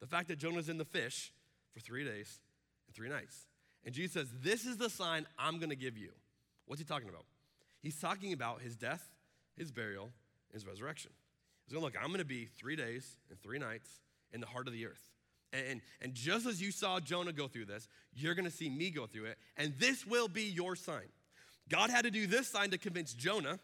The 0.00 0.06
fact 0.06 0.28
that 0.28 0.38
Jonah's 0.38 0.68
in 0.68 0.78
the 0.78 0.84
fish 0.84 1.32
for 1.74 1.80
three 1.80 2.04
days 2.04 2.38
and 2.86 2.94
three 2.94 3.08
nights. 3.08 3.46
And 3.84 3.92
Jesus 3.92 4.12
says, 4.12 4.28
This 4.40 4.64
is 4.64 4.76
the 4.76 4.88
sign 4.88 5.26
I'm 5.38 5.58
gonna 5.58 5.74
give 5.74 5.98
you. 5.98 6.10
What's 6.66 6.80
he 6.80 6.86
talking 6.86 7.08
about? 7.08 7.24
He's 7.80 7.98
talking 7.98 8.32
about 8.32 8.60
his 8.60 8.76
death, 8.76 9.10
his 9.56 9.72
burial, 9.72 10.10
his 10.52 10.66
resurrection. 10.66 11.10
He's 11.68 11.74
going, 11.74 11.84
Look, 11.84 12.02
I'm 12.02 12.10
gonna 12.10 12.24
be 12.24 12.46
three 12.46 12.76
days 12.76 13.18
and 13.28 13.38
three 13.42 13.58
nights 13.58 13.90
in 14.32 14.40
the 14.40 14.46
heart 14.46 14.66
of 14.66 14.72
the 14.72 14.86
earth. 14.86 15.02
And, 15.52 15.80
and 16.00 16.14
just 16.14 16.46
as 16.46 16.60
you 16.62 16.72
saw 16.72 16.98
Jonah 16.98 17.32
go 17.32 17.46
through 17.46 17.66
this, 17.66 17.88
you're 18.14 18.34
gonna 18.34 18.50
see 18.50 18.70
me 18.70 18.90
go 18.90 19.06
through 19.06 19.26
it, 19.26 19.38
and 19.56 19.74
this 19.78 20.06
will 20.06 20.28
be 20.28 20.44
your 20.44 20.76
sign. 20.76 21.08
God 21.68 21.90
had 21.90 22.04
to 22.04 22.10
do 22.10 22.26
this 22.26 22.48
sign 22.48 22.70
to 22.70 22.78
convince 22.78 23.12
Jonah. 23.12 23.58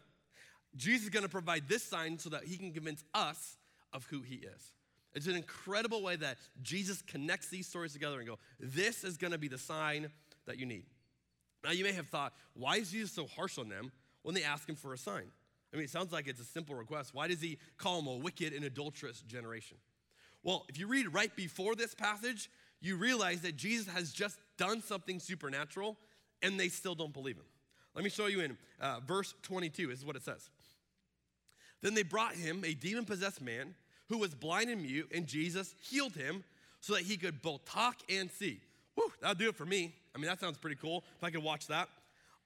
Jesus 0.76 1.04
is 1.04 1.10
gonna 1.10 1.28
provide 1.30 1.66
this 1.66 1.82
sign 1.82 2.18
so 2.18 2.28
that 2.28 2.44
he 2.44 2.58
can 2.58 2.72
convince 2.72 3.02
us 3.14 3.56
of 3.92 4.04
who 4.06 4.20
he 4.20 4.36
is. 4.36 4.72
It's 5.14 5.26
an 5.26 5.36
incredible 5.36 6.02
way 6.02 6.16
that 6.16 6.36
Jesus 6.62 7.00
connects 7.00 7.48
these 7.48 7.66
stories 7.66 7.94
together 7.94 8.18
and 8.18 8.26
go, 8.26 8.38
this 8.60 9.02
is 9.04 9.16
gonna 9.16 9.38
be 9.38 9.48
the 9.48 9.58
sign 9.58 10.10
that 10.46 10.58
you 10.58 10.66
need. 10.66 10.84
Now, 11.62 11.70
you 11.70 11.84
may 11.84 11.92
have 11.92 12.08
thought, 12.08 12.34
why 12.52 12.76
is 12.76 12.90
Jesus 12.90 13.12
so 13.12 13.26
harsh 13.26 13.56
on 13.56 13.70
them 13.70 13.90
when 14.22 14.34
they 14.34 14.42
ask 14.42 14.68
him 14.68 14.76
for 14.76 14.92
a 14.92 14.98
sign? 14.98 15.30
I 15.74 15.76
mean, 15.76 15.84
it 15.84 15.90
sounds 15.90 16.12
like 16.12 16.28
it's 16.28 16.40
a 16.40 16.44
simple 16.44 16.76
request. 16.76 17.14
Why 17.14 17.26
does 17.26 17.40
he 17.40 17.58
call 17.78 18.00
them 18.00 18.06
a 18.06 18.16
wicked 18.16 18.52
and 18.52 18.64
adulterous 18.64 19.20
generation? 19.22 19.76
Well, 20.44 20.64
if 20.68 20.78
you 20.78 20.86
read 20.86 21.12
right 21.12 21.34
before 21.34 21.74
this 21.74 21.94
passage, 21.94 22.48
you 22.80 22.96
realize 22.96 23.40
that 23.40 23.56
Jesus 23.56 23.92
has 23.92 24.12
just 24.12 24.38
done 24.56 24.82
something 24.82 25.18
supernatural 25.18 25.96
and 26.42 26.60
they 26.60 26.68
still 26.68 26.94
don't 26.94 27.12
believe 27.12 27.36
him. 27.36 27.44
Let 27.94 28.04
me 28.04 28.10
show 28.10 28.26
you 28.26 28.40
in 28.40 28.56
uh, 28.80 29.00
verse 29.06 29.34
22. 29.42 29.88
This 29.88 29.98
is 29.98 30.04
what 30.04 30.14
it 30.14 30.22
says. 30.22 30.48
Then 31.82 31.94
they 31.94 32.02
brought 32.02 32.34
him 32.34 32.62
a 32.64 32.74
demon 32.74 33.04
possessed 33.04 33.42
man 33.42 33.74
who 34.08 34.18
was 34.18 34.34
blind 34.34 34.70
and 34.70 34.82
mute, 34.82 35.10
and 35.14 35.26
Jesus 35.26 35.74
healed 35.80 36.14
him 36.14 36.44
so 36.80 36.94
that 36.94 37.02
he 37.02 37.16
could 37.16 37.42
both 37.42 37.64
talk 37.64 37.96
and 38.08 38.30
see. 38.30 38.60
Whew, 38.94 39.10
that'll 39.20 39.34
do 39.34 39.48
it 39.48 39.56
for 39.56 39.66
me. 39.66 39.94
I 40.14 40.18
mean, 40.18 40.26
that 40.26 40.38
sounds 40.38 40.58
pretty 40.58 40.76
cool 40.76 41.04
if 41.16 41.24
I 41.24 41.30
could 41.30 41.42
watch 41.42 41.66
that. 41.68 41.88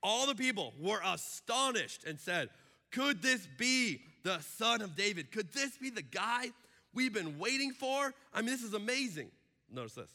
All 0.02 0.26
the 0.26 0.34
people 0.34 0.72
were 0.80 1.00
astonished 1.04 2.04
and 2.04 2.18
said, 2.20 2.50
Could 2.90 3.22
this 3.22 3.46
be 3.58 4.00
the 4.24 4.40
son 4.40 4.82
of 4.82 4.96
David? 4.96 5.30
Could 5.30 5.52
this 5.52 5.76
be 5.76 5.90
the 5.90 6.02
guy 6.02 6.50
we've 6.94 7.12
been 7.12 7.38
waiting 7.38 7.72
for. 7.72 8.12
I 8.32 8.40
mean, 8.40 8.50
this 8.50 8.62
is 8.62 8.74
amazing. 8.74 9.30
Notice 9.70 9.94
this. 9.94 10.10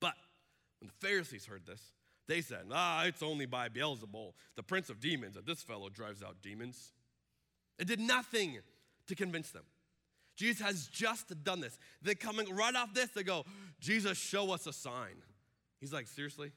But 0.00 0.14
when 0.80 0.88
the 0.88 1.06
Pharisees 1.06 1.46
heard 1.46 1.66
this, 1.66 1.80
they 2.26 2.40
said, 2.40 2.66
Ah, 2.72 3.04
it's 3.04 3.22
only 3.22 3.46
by 3.46 3.68
Beelzebul, 3.68 4.32
the 4.56 4.62
prince 4.62 4.90
of 4.90 5.00
demons, 5.00 5.34
that 5.34 5.46
this 5.46 5.62
fellow 5.62 5.88
drives 5.88 6.22
out 6.22 6.36
demons. 6.42 6.92
It 7.78 7.86
did 7.86 8.00
nothing 8.00 8.58
to 9.06 9.14
convince 9.14 9.50
them. 9.50 9.64
Jesus 10.36 10.62
has 10.62 10.86
just 10.88 11.44
done 11.44 11.60
this. 11.60 11.78
They're 12.02 12.14
coming 12.14 12.52
right 12.54 12.74
off 12.74 12.92
this, 12.94 13.10
they 13.10 13.22
go, 13.22 13.44
Jesus, 13.78 14.18
show 14.18 14.52
us 14.52 14.66
a 14.66 14.72
sign. 14.72 15.22
He's 15.80 15.92
like, 15.92 16.06
Seriously? 16.06 16.50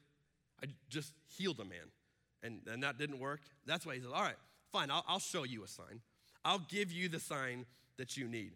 I 0.60 0.66
just 0.88 1.12
healed 1.28 1.60
a 1.60 1.64
man. 1.64 1.92
And, 2.42 2.60
and 2.66 2.82
that 2.82 2.98
didn't 2.98 3.20
work. 3.20 3.40
That's 3.66 3.86
why 3.86 3.94
he 3.94 4.00
said, 4.00 4.10
All 4.12 4.22
right, 4.22 4.38
fine, 4.72 4.90
I'll, 4.90 5.04
I'll 5.08 5.18
show 5.18 5.44
you 5.44 5.64
a 5.64 5.68
sign. 5.68 6.00
I'll 6.44 6.62
give 6.68 6.92
you 6.92 7.08
the 7.08 7.20
sign 7.20 7.66
that 7.96 8.16
you 8.16 8.28
need. 8.28 8.52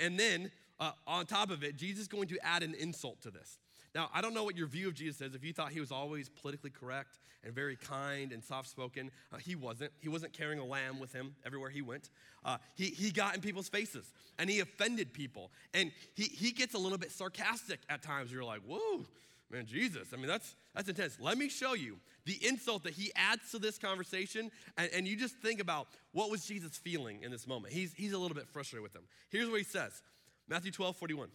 And 0.00 0.18
then 0.18 0.50
uh, 0.78 0.92
on 1.06 1.26
top 1.26 1.50
of 1.50 1.64
it, 1.64 1.76
Jesus 1.76 2.02
is 2.02 2.08
going 2.08 2.28
to 2.28 2.38
add 2.44 2.62
an 2.62 2.74
insult 2.74 3.20
to 3.22 3.30
this. 3.30 3.58
Now, 3.94 4.08
I 4.14 4.22
don't 4.22 4.32
know 4.32 4.44
what 4.44 4.56
your 4.56 4.66
view 4.66 4.88
of 4.88 4.94
Jesus 4.94 5.20
is. 5.20 5.34
If 5.34 5.44
you 5.44 5.52
thought 5.52 5.70
he 5.70 5.80
was 5.80 5.92
always 5.92 6.28
politically 6.28 6.70
correct 6.70 7.18
and 7.44 7.54
very 7.54 7.76
kind 7.76 8.32
and 8.32 8.42
soft 8.42 8.68
spoken, 8.68 9.10
uh, 9.32 9.36
he 9.36 9.54
wasn't. 9.54 9.92
He 10.00 10.08
wasn't 10.08 10.32
carrying 10.32 10.60
a 10.60 10.64
lamb 10.64 10.98
with 10.98 11.12
him 11.12 11.34
everywhere 11.44 11.68
he 11.68 11.82
went. 11.82 12.08
Uh, 12.44 12.56
he, 12.74 12.86
he 12.86 13.10
got 13.10 13.34
in 13.34 13.40
people's 13.40 13.68
faces 13.68 14.10
and 14.38 14.48
he 14.48 14.60
offended 14.60 15.12
people. 15.12 15.50
And 15.74 15.92
he, 16.14 16.24
he 16.24 16.52
gets 16.52 16.74
a 16.74 16.78
little 16.78 16.98
bit 16.98 17.12
sarcastic 17.12 17.80
at 17.90 18.02
times. 18.02 18.32
You're 18.32 18.44
like, 18.44 18.62
whoa, 18.66 19.04
man, 19.52 19.66
Jesus. 19.66 20.08
I 20.12 20.16
mean, 20.16 20.26
that's, 20.26 20.54
that's 20.74 20.88
intense. 20.88 21.18
Let 21.20 21.36
me 21.36 21.48
show 21.48 21.74
you 21.74 21.98
the 22.24 22.38
insult 22.46 22.84
that 22.84 22.94
he 22.94 23.12
adds 23.14 23.50
to 23.50 23.58
this 23.58 23.78
conversation. 23.78 24.50
And, 24.76 24.90
and 24.94 25.06
you 25.06 25.16
just 25.16 25.36
think 25.36 25.60
about 25.60 25.88
what 26.12 26.30
was 26.30 26.44
Jesus 26.44 26.76
feeling 26.76 27.22
in 27.22 27.30
this 27.30 27.46
moment. 27.46 27.74
He's, 27.74 27.92
he's 27.92 28.12
a 28.12 28.18
little 28.18 28.34
bit 28.34 28.48
frustrated 28.48 28.82
with 28.82 28.92
them. 28.92 29.04
Here's 29.28 29.48
what 29.48 29.58
he 29.58 29.64
says 29.64 30.02
Matthew 30.48 30.72
12, 30.72 30.96
41. 30.96 31.28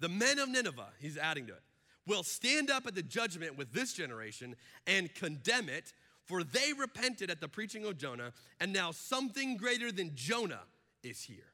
The 0.00 0.08
men 0.08 0.38
of 0.38 0.48
Nineveh, 0.48 0.88
he's 0.98 1.16
adding 1.16 1.46
to 1.46 1.52
it, 1.52 1.62
will 2.06 2.22
stand 2.22 2.70
up 2.70 2.86
at 2.86 2.94
the 2.94 3.02
judgment 3.02 3.56
with 3.56 3.72
this 3.72 3.92
generation 3.92 4.56
and 4.86 5.14
condemn 5.14 5.68
it, 5.68 5.92
for 6.24 6.42
they 6.42 6.72
repented 6.72 7.30
at 7.30 7.40
the 7.40 7.48
preaching 7.48 7.84
of 7.84 7.98
Jonah, 7.98 8.32
and 8.60 8.72
now 8.72 8.90
something 8.90 9.56
greater 9.56 9.92
than 9.92 10.12
Jonah 10.14 10.62
is 11.04 11.22
here. 11.22 11.52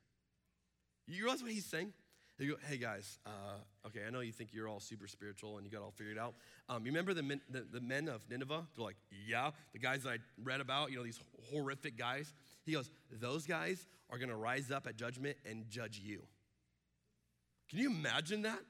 You 1.07 1.25
realize 1.25 1.43
what 1.43 1.53
he's 1.53 1.67
saying? 1.67 1.93
Go, 2.41 2.55
hey 2.69 2.77
guys, 2.77 3.19
uh, 3.27 3.89
okay, 3.89 4.01
I 4.07 4.11
know 4.11 4.21
you 4.21 4.31
think 4.31 4.51
you're 4.53 4.69
all 4.69 4.79
super 4.79 5.09
spiritual 5.09 5.57
and 5.57 5.67
you 5.67 5.73
got 5.73 5.83
all 5.83 5.91
figured 5.91 6.19
out. 6.19 6.35
Um, 6.69 6.87
you 6.87 6.93
remember 6.93 7.13
the 7.13 7.23
men, 7.23 7.41
the, 7.51 7.67
the 7.73 7.81
men 7.81 8.07
of 8.07 8.23
Nineveh? 8.31 8.65
They're 8.77 8.85
like, 8.85 8.97
yeah, 9.27 9.51
the 9.73 9.81
guys 9.81 10.05
that 10.05 10.11
I 10.11 10.17
read 10.45 10.61
about, 10.61 10.93
you 10.93 10.99
know, 10.99 11.03
these 11.03 11.19
horrific 11.51 11.99
guys. 11.99 12.33
He 12.65 12.73
goes, 12.73 12.91
those 13.11 13.45
guys 13.45 13.85
are 14.09 14.19
gonna 14.19 14.37
rise 14.37 14.71
up 14.71 14.87
at 14.87 14.97
judgment 14.97 15.37
and 15.51 15.69
judge 15.69 16.01
you. 16.03 16.23
Can 17.69 17.81
you 17.81 17.91
imagine 17.91 18.43
that? 18.43 18.61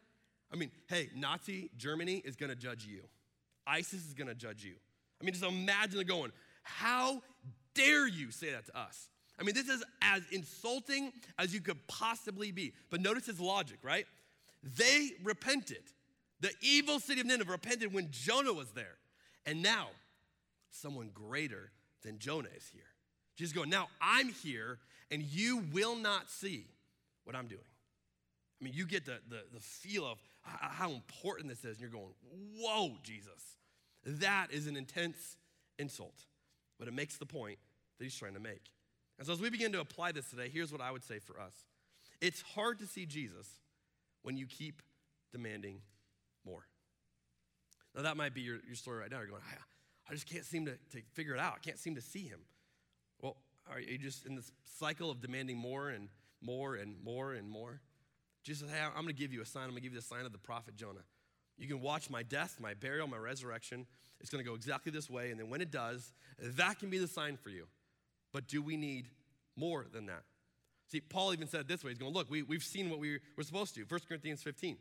I 0.51 0.57
mean, 0.57 0.71
hey, 0.89 1.11
Nazi 1.15 1.71
Germany 1.77 2.23
is 2.25 2.37
gonna 2.37 2.57
judge 2.57 2.87
you, 2.87 3.03
ISIS 3.67 4.07
is 4.07 4.15
gonna 4.15 4.35
judge 4.35 4.65
you. 4.65 4.77
I 5.21 5.25
mean, 5.25 5.35
just 5.35 5.45
imagine 5.45 6.07
going, 6.07 6.33
how 6.63 7.23
dare 7.75 8.09
you 8.09 8.31
say 8.31 8.51
that 8.53 8.65
to 8.67 8.79
us? 8.79 9.11
I 9.41 9.45
mean, 9.45 9.55
this 9.55 9.69
is 9.69 9.85
as 10.03 10.23
insulting 10.33 11.13
as 11.39 11.55
you 11.55 11.61
could 11.61 11.87
possibly 11.87 12.51
be. 12.51 12.73
But 12.91 13.01
notice 13.01 13.27
his 13.27 13.41
logic, 13.41 13.79
right? 13.83 14.07
They 14.63 15.11
repented. 15.23 15.83
The 16.41 16.51
evil 16.61 16.99
city 17.01 17.21
of 17.21 17.27
Nineveh 17.27 17.53
repented 17.53 17.93
when 17.93 18.09
Jonah 18.11 18.53
was 18.53 18.71
there. 18.71 18.97
And 19.47 19.63
now, 19.63 19.89
someone 20.71 21.11
greater 21.15 21.71
than 22.03 22.19
Jonah 22.19 22.49
is 22.57 22.69
here. 22.73 22.83
Jesus 23.37 23.55
going, 23.55 23.71
now 23.71 23.89
I'm 24.01 24.29
here, 24.29 24.79
and 25.11 25.23
you 25.23 25.65
will 25.73 25.97
not 25.97 26.29
see 26.29 26.67
what 27.25 27.37
I'm 27.37 27.47
doing. 27.47 27.61
I 28.61 28.65
mean, 28.65 28.75
you 28.75 28.87
get 28.87 29.07
the, 29.07 29.19
the, 29.29 29.43
the 29.55 29.61
feel 29.61 30.05
of 30.05 30.19
how 30.43 30.91
important 30.91 31.49
this 31.49 31.65
is, 31.65 31.77
and 31.77 31.81
you're 31.81 31.91
going, 31.91 32.13
whoa, 32.57 32.93
Jesus. 33.03 33.59
That 34.05 34.49
is 34.51 34.67
an 34.67 34.77
intense 34.77 35.37
insult, 35.79 36.25
but 36.79 36.89
it 36.89 36.95
makes 36.95 37.17
the 37.17 37.27
point 37.27 37.59
that 37.99 38.05
he's 38.05 38.17
trying 38.17 38.35
to 38.35 38.41
make. 38.41 38.63
And 39.19 39.27
so, 39.27 39.33
as 39.33 39.41
we 39.41 39.51
begin 39.51 39.73
to 39.73 39.81
apply 39.81 40.13
this 40.13 40.31
today, 40.31 40.49
here's 40.53 40.71
what 40.71 40.81
I 40.81 40.91
would 40.91 41.05
say 41.05 41.19
for 41.19 41.41
us 41.41 41.53
it's 42.21 42.43
hard 42.43 42.79
to 42.81 42.87
see 42.87 43.07
Jesus 43.07 43.49
when 44.23 44.37
you 44.37 44.47
keep 44.47 44.83
demanding 45.33 45.81
more. 46.45 46.67
Now, 47.95 48.03
that 48.03 48.17
might 48.17 48.35
be 48.35 48.43
your, 48.43 48.59
your 48.67 48.77
story 48.77 49.01
right 49.01 49.11
now. 49.11 49.19
You're 49.19 49.29
going, 49.29 49.43
I, 49.51 50.11
I 50.11 50.15
just 50.15 50.27
can't 50.27 50.45
seem 50.45 50.67
to, 50.67 50.73
to 50.93 51.03
figure 51.13 51.35
it 51.35 51.41
out. 51.41 51.55
I 51.57 51.59
can't 51.59 51.79
seem 51.79 51.95
to 51.97 52.01
see 52.01 52.27
him. 52.27 52.41
Well, 53.21 53.37
are 53.71 53.81
you 53.81 53.99
just 53.99 54.27
in 54.27 54.37
this 54.37 54.53
cycle 54.79 55.11
of 55.11 55.21
demanding 55.21 55.57
more 55.57 55.91
and 55.91 56.09
more 56.41 56.77
and 56.77 56.97
more 57.05 57.33
and 57.33 57.49
more? 57.49 57.81
Jesus 58.45 58.69
said, 58.69 58.77
Hey, 58.77 58.85
I'm 58.85 59.03
going 59.03 59.09
to 59.09 59.13
give 59.13 59.33
you 59.33 59.43
a 59.43 59.47
sign. 59.47 59.65
I'm 59.65 59.71
going 59.71 59.83
to 59.83 59.83
give 59.83 59.93
you 59.93 60.01
the 60.01 60.07
sign 60.07 60.25
of 60.25 60.33
the 60.33 60.39
prophet 60.39 60.77
Jonah. 60.77 61.05
You 61.59 61.67
can 61.67 61.81
watch 61.81 62.09
my 62.09 62.23
death, 62.23 62.59
my 62.61 62.75
burial, 62.75 63.09
my 63.09 63.17
resurrection. 63.17 63.87
It's 64.21 64.31
going 64.31 64.43
to 64.43 64.49
go 64.49 64.55
exactly 64.55 64.93
this 64.93 65.11
way. 65.11 65.31
And 65.31 65.41
then 65.41 65.51
when 65.51 65.61
it 65.61 65.71
does, 65.71 66.13
that 66.41 66.79
can 66.79 66.89
be 66.89 66.99
the 66.99 67.09
sign 67.09 67.37
for 67.37 67.51
you. 67.51 67.67
But 68.33 68.47
do 68.47 68.63
we 68.63 68.77
need 68.77 69.09
more 69.57 69.87
than 69.93 70.07
that? 70.07 70.23
See, 70.91 71.01
Paul 71.01 71.33
even 71.33 71.49
said 71.49 71.61
it 71.63 71.69
this 71.69 71.85
way. 71.85 71.91
He's 71.91 71.99
going, 71.99 72.15
Look, 72.15 72.31
we, 72.31 72.43
we've 72.43 72.63
seen 72.63 72.91
what 72.91 72.99
we 72.99 73.19
were 73.37 73.43
supposed 73.43 73.75
to. 73.75 73.83
1 73.83 74.01
Corinthians 74.09 74.43
15. 74.43 74.77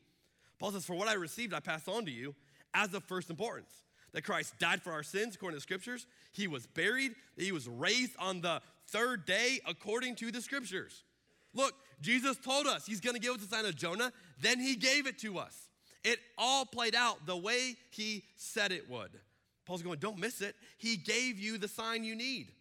Paul 0.59 0.71
says, 0.71 0.85
For 0.85 0.95
what 0.95 1.07
I 1.07 1.13
received, 1.13 1.53
I 1.53 1.59
pass 1.59 1.87
on 1.87 2.05
to 2.05 2.11
you 2.11 2.33
as 2.73 2.93
of 2.93 3.03
first 3.03 3.29
importance 3.29 3.71
that 4.13 4.23
Christ 4.23 4.53
died 4.59 4.81
for 4.81 4.91
our 4.91 5.03
sins 5.03 5.35
according 5.35 5.55
to 5.55 5.57
the 5.59 5.61
scriptures. 5.61 6.07
He 6.31 6.47
was 6.47 6.65
buried, 6.65 7.13
that 7.35 7.43
he 7.43 7.51
was 7.51 7.67
raised 7.67 8.13
on 8.19 8.41
the 8.41 8.61
third 8.87 9.25
day 9.25 9.59
according 9.67 10.15
to 10.15 10.31
the 10.31 10.41
scriptures. 10.41 11.03
Look, 11.53 11.73
Jesus 12.01 12.37
told 12.37 12.67
us 12.67 12.85
he's 12.85 13.01
going 13.01 13.15
to 13.15 13.19
give 13.19 13.33
us 13.33 13.41
the 13.41 13.47
sign 13.47 13.65
of 13.65 13.75
Jonah, 13.75 14.11
then 14.41 14.59
he 14.59 14.75
gave 14.75 15.07
it 15.07 15.19
to 15.19 15.37
us. 15.37 15.55
It 16.03 16.19
all 16.37 16.65
played 16.65 16.95
out 16.95 17.25
the 17.25 17.35
way 17.35 17.75
he 17.89 18.23
said 18.37 18.71
it 18.71 18.89
would. 18.89 19.11
Paul's 19.65 19.81
going, 19.81 19.99
don't 19.99 20.19
miss 20.19 20.41
it. 20.41 20.55
He 20.77 20.95
gave 20.95 21.37
you 21.37 21.57
the 21.57 21.67
sign 21.67 22.03
you 22.03 22.15
need. 22.15 22.51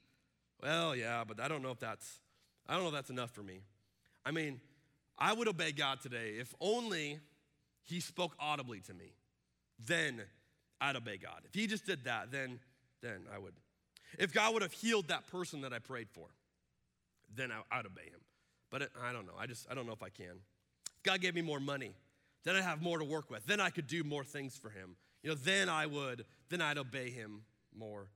Well, 0.62 0.97
yeah, 0.97 1.25
but 1.27 1.40
I 1.40 1.49
don't 1.49 1.62
know 1.62 1.71
if 1.71 1.81
that's 1.81 2.21
I 2.69 2.75
don't 2.75 2.83
know 2.83 2.88
if 2.88 2.95
that's 2.95 3.11
enough 3.11 3.31
for 3.31 3.42
me. 3.42 3.61
I 4.25 4.31
mean, 4.31 4.61
I 5.19 5.33
would 5.33 5.49
obey 5.49 5.73
God 5.73 6.01
today 6.01 6.35
if 6.38 6.55
only 6.61 7.21
he 7.85 8.01
spoke 8.01 8.35
audibly 8.40 8.81
to 8.81 8.95
me. 8.95 9.12
Then 9.87 10.23
I'd 10.81 10.97
obey 10.97 11.16
God. 11.16 11.42
If 11.45 11.55
he 11.55 11.66
just 11.66 11.87
did 11.87 12.05
that, 12.05 12.33
then 12.33 12.59
then 13.03 13.27
I 13.33 13.38
would. 13.38 13.55
If 14.19 14.33
God 14.33 14.55
would 14.55 14.62
have 14.62 14.73
healed 14.73 15.09
that 15.09 15.27
person 15.29 15.61
that 15.62 15.73
I 15.73 15.79
prayed 15.79 16.09
for, 16.11 16.27
then 17.35 17.51
I'd 17.71 17.87
obey 17.87 18.05
him. 18.05 18.21
But 18.71 18.83
it, 18.83 18.90
I 19.03 19.12
don't 19.12 19.27
know. 19.27 19.35
I 19.38 19.47
just, 19.47 19.66
I 19.71 19.75
don't 19.75 19.87
know 19.87 19.92
if 19.92 20.03
I 20.03 20.09
can. 20.09 20.40
If 20.97 21.03
God 21.03 21.21
gave 21.21 21.35
me 21.35 21.42
more 21.42 21.61
money, 21.61 21.95
then 22.45 22.57
I'd 22.57 22.64
have 22.64 22.83
more 22.83 22.99
to 22.99 23.05
work 23.05 23.31
with. 23.31 23.45
Then 23.47 23.61
I 23.61 23.71
could 23.71 23.87
do 23.87 24.05
more 24.05 24.25
things 24.25 24.57
for 24.57 24.71
Him. 24.71 24.97
You 25.23 25.31
know, 25.31 25.37
then 25.37 25.69
I 25.69 25.87
would, 25.87 26.25
then 26.49 26.61
I'd 26.61 26.79
obey 26.79 27.11
Him 27.11 27.42
more. 27.77 28.09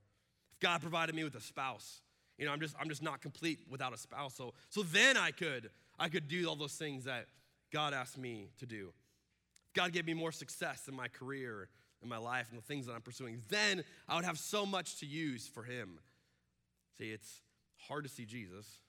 If 0.53 0.59
God 0.59 0.81
provided 0.81 1.15
me 1.15 1.23
with 1.23 1.35
a 1.35 1.41
spouse, 1.41 2.01
you 2.41 2.47
know, 2.47 2.53
I'm 2.53 2.59
just, 2.59 2.75
I'm 2.79 2.89
just 2.89 3.03
not 3.03 3.21
complete 3.21 3.59
without 3.69 3.93
a 3.93 3.97
spouse. 3.99 4.33
So, 4.33 4.55
so 4.69 4.81
then 4.81 5.15
I 5.15 5.29
could, 5.29 5.69
I 5.99 6.09
could 6.09 6.27
do 6.27 6.49
all 6.49 6.55
those 6.55 6.73
things 6.73 7.03
that 7.03 7.27
God 7.71 7.93
asked 7.93 8.17
me 8.17 8.47
to 8.57 8.65
do. 8.65 8.93
God 9.75 9.93
gave 9.93 10.07
me 10.07 10.15
more 10.15 10.31
success 10.31 10.87
in 10.87 10.95
my 10.95 11.07
career, 11.07 11.69
in 12.01 12.09
my 12.09 12.17
life, 12.17 12.47
and 12.49 12.57
the 12.57 12.65
things 12.65 12.87
that 12.87 12.93
I'm 12.93 13.01
pursuing, 13.01 13.43
then 13.49 13.83
I 14.09 14.15
would 14.15 14.25
have 14.25 14.39
so 14.39 14.65
much 14.65 14.99
to 15.01 15.05
use 15.05 15.47
for 15.47 15.61
Him. 15.61 15.99
See, 16.97 17.11
it's 17.11 17.41
hard 17.87 18.05
to 18.05 18.09
see 18.09 18.25
Jesus, 18.25 18.79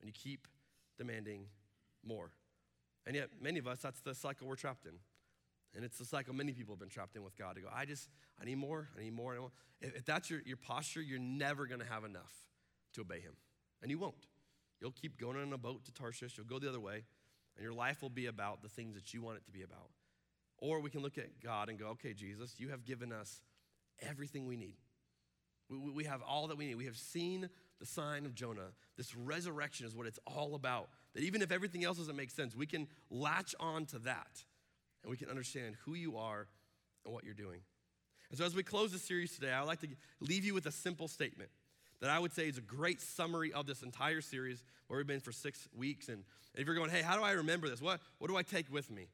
and 0.00 0.08
you 0.08 0.12
keep 0.12 0.46
demanding 0.96 1.46
more. 2.06 2.30
And 3.08 3.16
yet, 3.16 3.30
many 3.42 3.58
of 3.58 3.66
us, 3.66 3.80
that's 3.80 4.02
the 4.02 4.14
cycle 4.14 4.46
we're 4.46 4.54
trapped 4.54 4.86
in. 4.86 4.94
And 5.74 5.84
it's 5.84 5.98
the 5.98 6.04
cycle 6.04 6.32
many 6.32 6.52
people 6.52 6.76
have 6.76 6.80
been 6.80 6.88
trapped 6.88 7.16
in 7.16 7.24
with 7.24 7.36
God 7.36 7.56
to 7.56 7.60
go, 7.60 7.68
I 7.74 7.86
just, 7.86 8.08
I 8.40 8.44
need 8.44 8.58
more, 8.58 8.88
I 8.96 9.02
need 9.02 9.14
more. 9.14 9.32
I 9.32 9.34
need 9.34 9.40
more. 9.40 9.50
If, 9.80 10.04
that's 10.04 10.30
your, 10.30 10.42
your 10.46 10.56
posture, 10.56 11.02
you're 11.02 11.18
never 11.18 11.66
going 11.66 11.80
to 11.80 11.86
have 11.86 12.04
enough 12.04 12.32
to 12.94 13.02
obey 13.02 13.20
Him. 13.20 13.34
And 13.82 13.90
you 13.90 13.98
won't. 13.98 14.26
You'll 14.80 14.92
keep 14.92 15.18
going 15.18 15.36
on 15.36 15.52
a 15.52 15.58
boat 15.58 15.84
to 15.86 15.92
Tarshish, 15.92 16.36
you'll 16.36 16.46
go 16.46 16.58
the 16.58 16.68
other 16.68 16.80
way, 16.80 17.04
and 17.56 17.64
your 17.64 17.72
life 17.72 18.02
will 18.02 18.10
be 18.10 18.26
about 18.26 18.62
the 18.62 18.68
things 18.68 18.94
that 18.94 19.14
you 19.14 19.22
want 19.22 19.36
it 19.36 19.44
to 19.46 19.50
be 19.50 19.62
about. 19.62 19.90
Or 20.58 20.80
we 20.80 20.90
can 20.90 21.02
look 21.02 21.18
at 21.18 21.40
God 21.42 21.68
and 21.68 21.78
go, 21.78 21.88
okay, 21.88 22.12
Jesus, 22.12 22.54
you 22.58 22.70
have 22.70 22.84
given 22.84 23.12
us 23.12 23.40
everything 24.00 24.46
we 24.46 24.56
need. 24.56 24.76
We, 25.68 25.78
we 25.78 26.04
have 26.04 26.22
all 26.22 26.48
that 26.48 26.58
we 26.58 26.66
need. 26.66 26.76
We 26.76 26.86
have 26.86 26.96
seen 26.96 27.48
the 27.80 27.86
sign 27.86 28.26
of 28.26 28.34
Jonah. 28.34 28.72
This 28.96 29.14
resurrection 29.14 29.86
is 29.86 29.94
what 29.94 30.06
it's 30.06 30.18
all 30.26 30.54
about. 30.54 30.88
That 31.14 31.22
even 31.22 31.42
if 31.42 31.52
everything 31.52 31.84
else 31.84 31.98
doesn't 31.98 32.16
make 32.16 32.30
sense, 32.30 32.54
we 32.54 32.66
can 32.66 32.88
latch 33.10 33.54
on 33.60 33.86
to 33.86 33.98
that 34.00 34.44
and 35.02 35.10
we 35.10 35.16
can 35.16 35.28
understand 35.28 35.76
who 35.84 35.94
you 35.94 36.16
are 36.16 36.46
and 37.04 37.14
what 37.14 37.24
you're 37.24 37.34
doing. 37.34 37.60
And 38.30 38.38
so, 38.38 38.44
as 38.44 38.54
we 38.54 38.62
close 38.62 38.90
the 38.90 38.98
series 38.98 39.34
today, 39.34 39.52
I'd 39.52 39.66
like 39.66 39.80
to 39.80 39.88
leave 40.20 40.44
you 40.44 40.54
with 40.54 40.66
a 40.66 40.72
simple 40.72 41.08
statement 41.08 41.50
that 42.04 42.10
I 42.10 42.18
would 42.18 42.34
say 42.34 42.48
is 42.48 42.58
a 42.58 42.60
great 42.60 43.00
summary 43.00 43.50
of 43.54 43.64
this 43.64 43.82
entire 43.82 44.20
series 44.20 44.62
where 44.88 44.98
we've 44.98 45.06
been 45.06 45.20
for 45.20 45.32
six 45.32 45.66
weeks. 45.74 46.10
And 46.10 46.22
if 46.54 46.66
you're 46.66 46.76
going, 46.76 46.90
hey, 46.90 47.00
how 47.00 47.16
do 47.16 47.22
I 47.22 47.30
remember 47.30 47.66
this? 47.66 47.80
What, 47.80 47.98
what 48.18 48.28
do 48.28 48.36
I 48.36 48.42
take 48.42 48.70
with 48.70 48.90
me? 48.90 49.06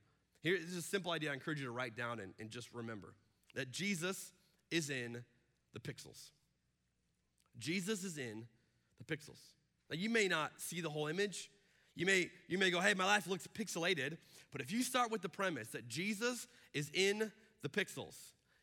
Here 0.43 0.57
is 0.57 0.77
a 0.77 0.83
simple 0.83 1.13
idea 1.13 1.31
I 1.31 1.35
encourage 1.35 1.61
you 1.61 1.67
to 1.67 1.71
write 1.71 1.97
down 1.97 2.19
and, 2.19 2.35
and 2.41 2.51
just 2.51 2.69
remember 2.75 3.15
that 3.55 3.71
Jesus 3.71 4.33
is 4.73 4.91
in 4.91 5.23
the 5.73 5.79
pixels. 5.79 6.31
Jesus 7.61 8.03
is 8.03 8.19
in 8.19 8.49
the 8.99 9.05
pixels. 9.05 9.39
Now, 9.89 9.97
you 9.97 10.11
may 10.11 10.27
not 10.27 10.51
see 10.57 10.81
the 10.81 10.91
whole 10.91 11.07
image. 11.07 11.49
You 11.95 12.07
may, 12.07 12.29
you 12.49 12.59
may 12.59 12.73
go, 12.73 12.81
hey, 12.81 12.95
my 12.95 13.05
life 13.05 13.29
looks 13.29 13.47
pixelated. 13.47 14.17
But 14.51 14.63
if 14.63 14.73
you 14.73 14.83
start 14.83 15.13
with 15.13 15.23
the 15.23 15.29
premise 15.29 15.69
that 15.69 15.87
Jesus 15.87 16.49
is 16.75 16.91
in 16.93 17.31
the 17.63 17.69
pixels, 17.69 18.17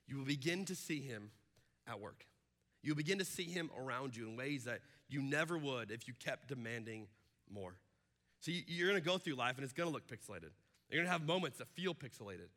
you 0.06 0.18
will 0.18 0.26
begin 0.26 0.66
to 0.66 0.76
see 0.76 1.00
him 1.00 1.32
at 1.88 2.02
work. 2.02 2.26
You'll 2.82 2.96
begin 2.96 3.20
to 3.20 3.26
see 3.26 3.44
him 3.44 3.70
around 3.78 4.16
you 4.16 4.28
in 4.28 4.38
ways 4.38 4.66
that 4.66 4.80
you 5.10 5.22
never 5.22 5.58
would 5.58 5.92
if 5.92 6.08
you 6.08 6.14
kept 6.14 6.48
demanding 6.48 7.08
more. 7.50 7.76
So 8.40 8.52
you're 8.52 8.88
gonna 8.88 9.02
go 9.02 9.18
through 9.18 9.36
life 9.36 9.56
and 9.56 9.64
it's 9.64 9.74
gonna 9.74 9.90
look 9.90 10.08
pixelated. 10.08 10.52
You're 10.90 11.02
gonna 11.02 11.12
have 11.12 11.26
moments 11.26 11.58
that 11.58 11.68
feel 11.70 11.94
pixelated. 11.94 12.50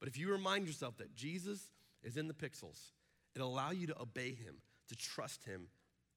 But 0.00 0.08
if 0.08 0.18
you 0.18 0.30
remind 0.30 0.66
yourself 0.66 0.96
that 0.98 1.14
Jesus 1.14 1.70
is 2.02 2.16
in 2.16 2.26
the 2.26 2.34
pixels, 2.34 2.92
it'll 3.34 3.52
allow 3.52 3.70
you 3.70 3.86
to 3.86 4.00
obey 4.00 4.34
him, 4.34 4.56
to 4.88 4.96
trust 4.96 5.44
him 5.44 5.68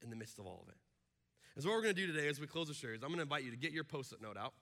in 0.02 0.10
the 0.10 0.16
midst 0.16 0.38
of 0.38 0.46
all 0.46 0.60
of 0.62 0.68
it. 0.68 0.78
And 1.54 1.62
so, 1.62 1.70
what 1.70 1.76
we're 1.76 1.82
to 1.94 2.06
do 2.06 2.12
today 2.12 2.28
as 2.28 2.40
we 2.40 2.46
close 2.46 2.68
the 2.68 2.74
series, 2.74 3.02
I'm 3.02 3.14
to 3.14 3.22
invite 3.22 3.44
you 3.44 3.50
to 3.50 3.56
get 3.56 3.72
your 3.72 3.84
post 3.84 4.12
it 4.12 4.20
note 4.20 4.36
out. 4.36 4.54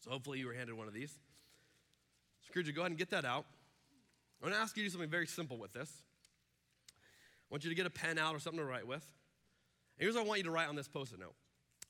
So, 0.00 0.10
hopefully, 0.10 0.38
you 0.38 0.46
were 0.46 0.52
handed 0.52 0.76
one 0.76 0.86
of 0.86 0.92
these. 0.92 1.18
You 2.54 2.72
go 2.72 2.82
ahead 2.82 2.90
and 2.90 2.98
get 2.98 3.10
that 3.10 3.24
out. 3.24 3.46
I'm 4.42 4.50
gonna 4.50 4.62
ask 4.62 4.76
you 4.76 4.82
to 4.82 4.88
do 4.88 4.92
something 4.92 5.10
very 5.10 5.26
simple 5.26 5.58
with 5.58 5.72
this. 5.72 5.90
I 7.50 7.54
want 7.54 7.64
you 7.64 7.70
to 7.70 7.76
get 7.76 7.86
a 7.86 7.90
pen 7.90 8.18
out 8.18 8.34
or 8.34 8.38
something 8.38 8.60
to 8.60 8.64
write 8.64 8.86
with. 8.86 9.04
And 9.98 10.04
here's 10.04 10.14
what 10.14 10.24
I 10.24 10.28
want 10.28 10.38
you 10.38 10.44
to 10.44 10.50
write 10.50 10.68
on 10.68 10.76
this 10.76 10.88
post 10.88 11.12
it 11.12 11.20
note 11.20 11.34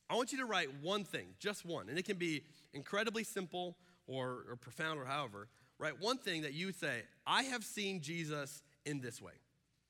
I 0.09 0.14
want 0.14 0.32
you 0.32 0.38
to 0.38 0.44
write 0.44 0.68
one 0.82 1.05
thing, 1.05 1.28
just 1.38 1.64
one. 1.64 1.88
And 1.88 1.98
it 1.98 2.05
can 2.05 2.18
be 2.18 2.42
incredibly 2.72 3.24
simple 3.24 3.76
or, 4.07 4.44
or 4.50 4.57
profound 4.57 5.00
or 5.00 5.05
however. 5.05 5.48
Write 5.78 6.00
one 6.00 6.18
thing 6.18 6.42
that 6.42 6.52
you 6.52 6.72
say, 6.72 7.02
I 7.26 7.44
have 7.44 7.64
seen 7.64 8.00
Jesus 8.00 8.62
in 8.84 9.00
this 9.00 9.20
way. 9.20 9.32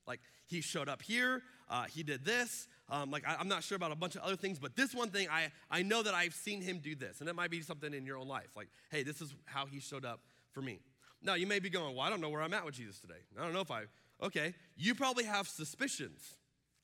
Like, 0.07 0.21
he 0.47 0.61
showed 0.61 0.89
up 0.89 1.03
here, 1.03 1.43
uh, 1.69 1.85
he 1.85 2.03
did 2.03 2.25
this. 2.25 2.69
Um, 2.89 3.11
like, 3.11 3.27
I, 3.27 3.41
am 3.41 3.49
not 3.49 3.65
sure 3.65 3.77
about 3.77 3.93
a 3.93 3.97
bunch 3.97 4.15
of 4.15 4.23
other 4.23 4.37
things, 4.37 4.59
but 4.59 4.77
this 4.77 4.95
one 4.95 5.11
thing, 5.11 5.29
I, 5.31 5.51
I 5.71 5.83
know 5.83 6.03
that 6.03 6.15
I've 6.15 6.35
seen 6.35 6.61
him 6.61 6.79
do 6.79 6.95
this. 6.95 7.21
And 7.21 7.29
it 7.29 7.35
might 7.35 7.51
be 7.51 7.61
something 7.63 7.93
in 7.93 8.05
your 8.07 8.19
own 8.19 8.29
life. 8.29 8.49
Like, 8.57 8.69
hey, 8.91 9.03
this 9.03 9.21
is 9.21 9.35
how 9.47 9.67
he 9.67 9.81
showed 9.81 10.05
up 10.05 10.21
for 10.53 10.63
me. 10.63 10.81
Now, 11.23 11.35
you 11.35 11.47
may 11.47 11.59
be 11.59 11.71
going, 11.71 11.97
well, 11.97 12.07
I 12.07 12.11
don't 12.11 12.21
know 12.21 12.29
where 12.29 12.43
I'm 12.43 12.53
at 12.53 12.65
with 12.65 12.75
Jesus 12.75 13.01
today. 13.01 13.15
I 13.39 13.43
don't 13.43 13.55
know 13.55 13.61
if 13.61 13.71
I, 13.71 13.85
okay. 14.23 14.55
You 14.77 14.95
probably 14.95 15.25
have 15.25 15.49
suspicions 15.49 16.21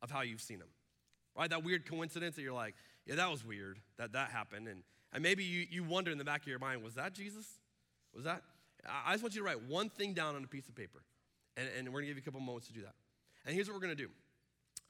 of 0.02 0.10
how 0.10 0.22
you've 0.22 0.40
seen 0.40 0.58
him, 0.58 0.68
right? 1.36 1.50
That 1.50 1.64
weird 1.64 1.88
coincidence 1.88 2.36
that 2.36 2.42
you're 2.42 2.52
like, 2.52 2.74
yeah, 3.06 3.16
that 3.16 3.30
was 3.30 3.44
weird 3.44 3.78
that 3.98 4.12
that 4.12 4.30
happened. 4.30 4.68
And, 4.68 4.82
and 5.12 5.22
maybe 5.22 5.44
you, 5.44 5.66
you 5.70 5.84
wonder 5.84 6.10
in 6.10 6.18
the 6.18 6.24
back 6.24 6.42
of 6.42 6.46
your 6.46 6.58
mind, 6.58 6.82
was 6.82 6.94
that 6.94 7.12
Jesus? 7.12 7.46
Was 8.14 8.24
that? 8.24 8.42
I 9.04 9.12
just 9.12 9.22
want 9.22 9.34
you 9.34 9.40
to 9.42 9.46
write 9.46 9.62
one 9.68 9.90
thing 9.90 10.14
down 10.14 10.36
on 10.36 10.44
a 10.44 10.46
piece 10.46 10.68
of 10.68 10.74
paper. 10.74 11.02
And, 11.56 11.68
and 11.76 11.92
we're 11.92 12.00
to 12.00 12.06
give 12.06 12.16
you 12.16 12.22
a 12.22 12.24
couple 12.24 12.40
moments 12.40 12.68
to 12.68 12.72
do 12.72 12.82
that. 12.82 12.94
And 13.44 13.54
here's 13.54 13.68
what 13.68 13.74
we're 13.74 13.86
to 13.96 14.02
do. 14.02 14.10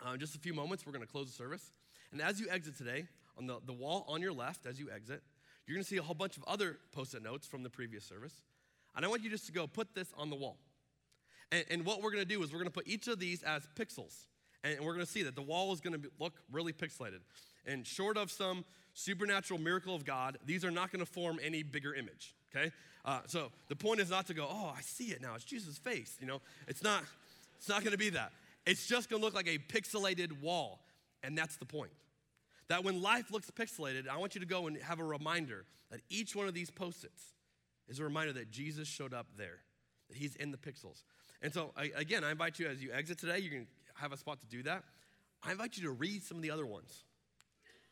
Um, 0.05 0.18
just 0.18 0.34
a 0.34 0.38
few 0.38 0.55
moments, 0.55 0.86
we're 0.86 0.93
to 1.05 1.11
close 1.11 1.26
the 1.26 1.32
service. 1.32 1.72
And 2.12 2.20
as 2.20 2.41
you 2.41 2.49
exit 2.51 2.76
today, 2.76 3.07
on 3.38 3.47
the, 3.47 3.59
the 3.64 3.72
wall 3.72 4.05
on 4.09 4.20
your 4.20 4.32
left, 4.32 4.66
as 4.66 4.78
you 4.78 4.88
exit, 4.95 5.22
you're 5.66 5.76
to 5.84 5.88
see 5.88 5.97
a 5.97 6.03
whole 6.03 6.14
bunch 6.14 6.36
of 6.36 6.45
other 6.45 6.78
post 6.93 7.14
it 7.14 7.22
notes 7.22 7.47
from 7.47 7.62
the 7.62 7.70
previous 7.70 8.05
service. 8.05 8.43
And 8.97 9.05
I 9.05 9.09
want 9.09 9.22
you 9.22 9.30
just 9.30 9.47
to 9.47 9.53
go 9.53 9.66
put 9.66 9.95
this 9.95 10.12
on 10.16 10.30
the 10.30 10.36
wall. 10.36 10.59
And, 11.53 11.65
and 11.71 11.87
what 11.87 12.03
we're 12.03 12.11
to 12.25 12.35
do 12.35 12.43
is 12.43 12.53
we're 12.53 12.59
to 12.67 12.73
put 12.73 12.89
each 12.89 13.09
of 13.09 13.19
these 13.19 13.43
as 13.43 13.63
pixels. 13.77 14.27
And, 14.63 14.81
we're 14.81 14.93
to 15.07 15.11
see 15.11 15.23
that 15.23 15.35
the 15.35 15.43
wall 15.43 15.73
is 15.73 15.81
going 15.81 16.01
to 16.01 16.11
look 16.19 16.35
really 16.53 16.73
pixelated. 16.73 17.21
And 17.67 17.87
short 17.87 18.17
of 18.17 18.31
some 18.31 18.65
supernatural 18.95 19.61
miracle 19.61 19.95
of 19.95 20.05
God, 20.05 20.39
these 20.45 20.65
are 20.65 20.71
not 20.71 20.93
to 21.05 21.11
form 21.11 21.39
any 21.43 21.63
bigger 21.63 21.95
image, 21.95 22.35
okay? 22.55 22.73
Uh, 23.05 23.21
so 23.27 23.51
the 23.69 23.77
point 23.77 24.01
is 24.01 24.11
not 24.11 24.27
to 24.27 24.35
go, 24.35 24.47
oh, 24.51 24.73
I 24.77 24.81
see 24.83 25.07
it 25.07 25.23
now. 25.23 25.35
It's 25.35 25.45
Jesus' 25.45 25.79
face, 25.79 26.17
you 26.21 26.27
know? 26.27 26.41
It's 26.69 26.83
not, 26.83 27.05
it's 27.59 27.69
not 27.69 27.83
to 27.93 27.99
be 27.99 28.11
that. 28.11 28.33
It's 28.67 28.87
just 28.87 29.09
to 29.11 29.21
look 29.21 29.35
like 29.35 29.49
a 29.49 29.59
pixelated 29.59 30.43
wall. 30.43 30.81
And 31.23 31.37
that's 31.37 31.57
the 31.57 31.65
point. 31.65 31.93
That 32.69 32.85
when 32.85 33.03
life 33.03 33.33
looks 33.33 33.51
pixelated, 33.51 34.09
I 34.09 34.17
want 34.17 34.35
you 34.35 34.41
to 34.41 34.47
go 34.47 34.67
and 34.67 34.77
have 34.83 35.01
a 35.01 35.05
reminder 35.05 35.65
that 35.91 36.01
each 36.09 36.37
one 36.37 36.47
of 36.47 36.55
these 36.55 36.71
post 36.71 37.05
its 37.05 37.23
is 37.89 37.99
a 37.99 38.05
reminder 38.05 38.33
that 38.35 38.51
Jesus 38.51 38.87
showed 38.87 39.13
up 39.13 39.27
there, 39.37 39.59
that 40.09 40.17
he's 40.17 40.37
in 40.37 40.53
the 40.53 40.57
pixels. 40.57 41.03
And 41.43 41.53
so, 41.53 41.72
again, 41.95 42.22
I 42.24 42.30
invite 42.30 42.59
you 42.59 42.68
as 42.68 42.82
you 42.82 42.93
exit 42.93 43.18
today, 43.18 43.38
you 43.38 43.51
can 43.51 43.66
have 43.95 44.12
a 44.12 44.16
spot 44.16 44.41
to 44.41 44.47
do 44.47 44.62
that. 44.64 44.84
I 45.43 45.53
invite 45.53 45.76
you 45.76 45.84
to 45.84 45.91
read 45.91 46.22
some 46.22 46.36
of 46.36 46.43
the 46.43 46.51
other 46.51 46.66
ones. 46.66 47.05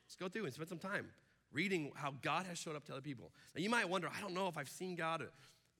Let's 0.07 0.17
go 0.17 0.29
through 0.29 0.45
and 0.45 0.55
spend 0.55 0.69
some 0.69 0.79
time 0.79 1.07
reading 1.53 1.93
how 1.95 2.15
God 2.23 2.47
has 2.47 2.59
showed 2.59 2.77
up 2.77 2.85
to 2.87 2.93
other 2.93 3.01
people. 3.01 3.33
Now, 3.55 3.63
you 3.63 3.71
might 3.71 3.89
wonder, 3.89 4.09
I 4.15 4.21
don't 4.21 4.35
know 4.35 4.49
if 4.49 4.59
I've 4.59 4.69
seen 4.69 4.97
God, 4.97 5.23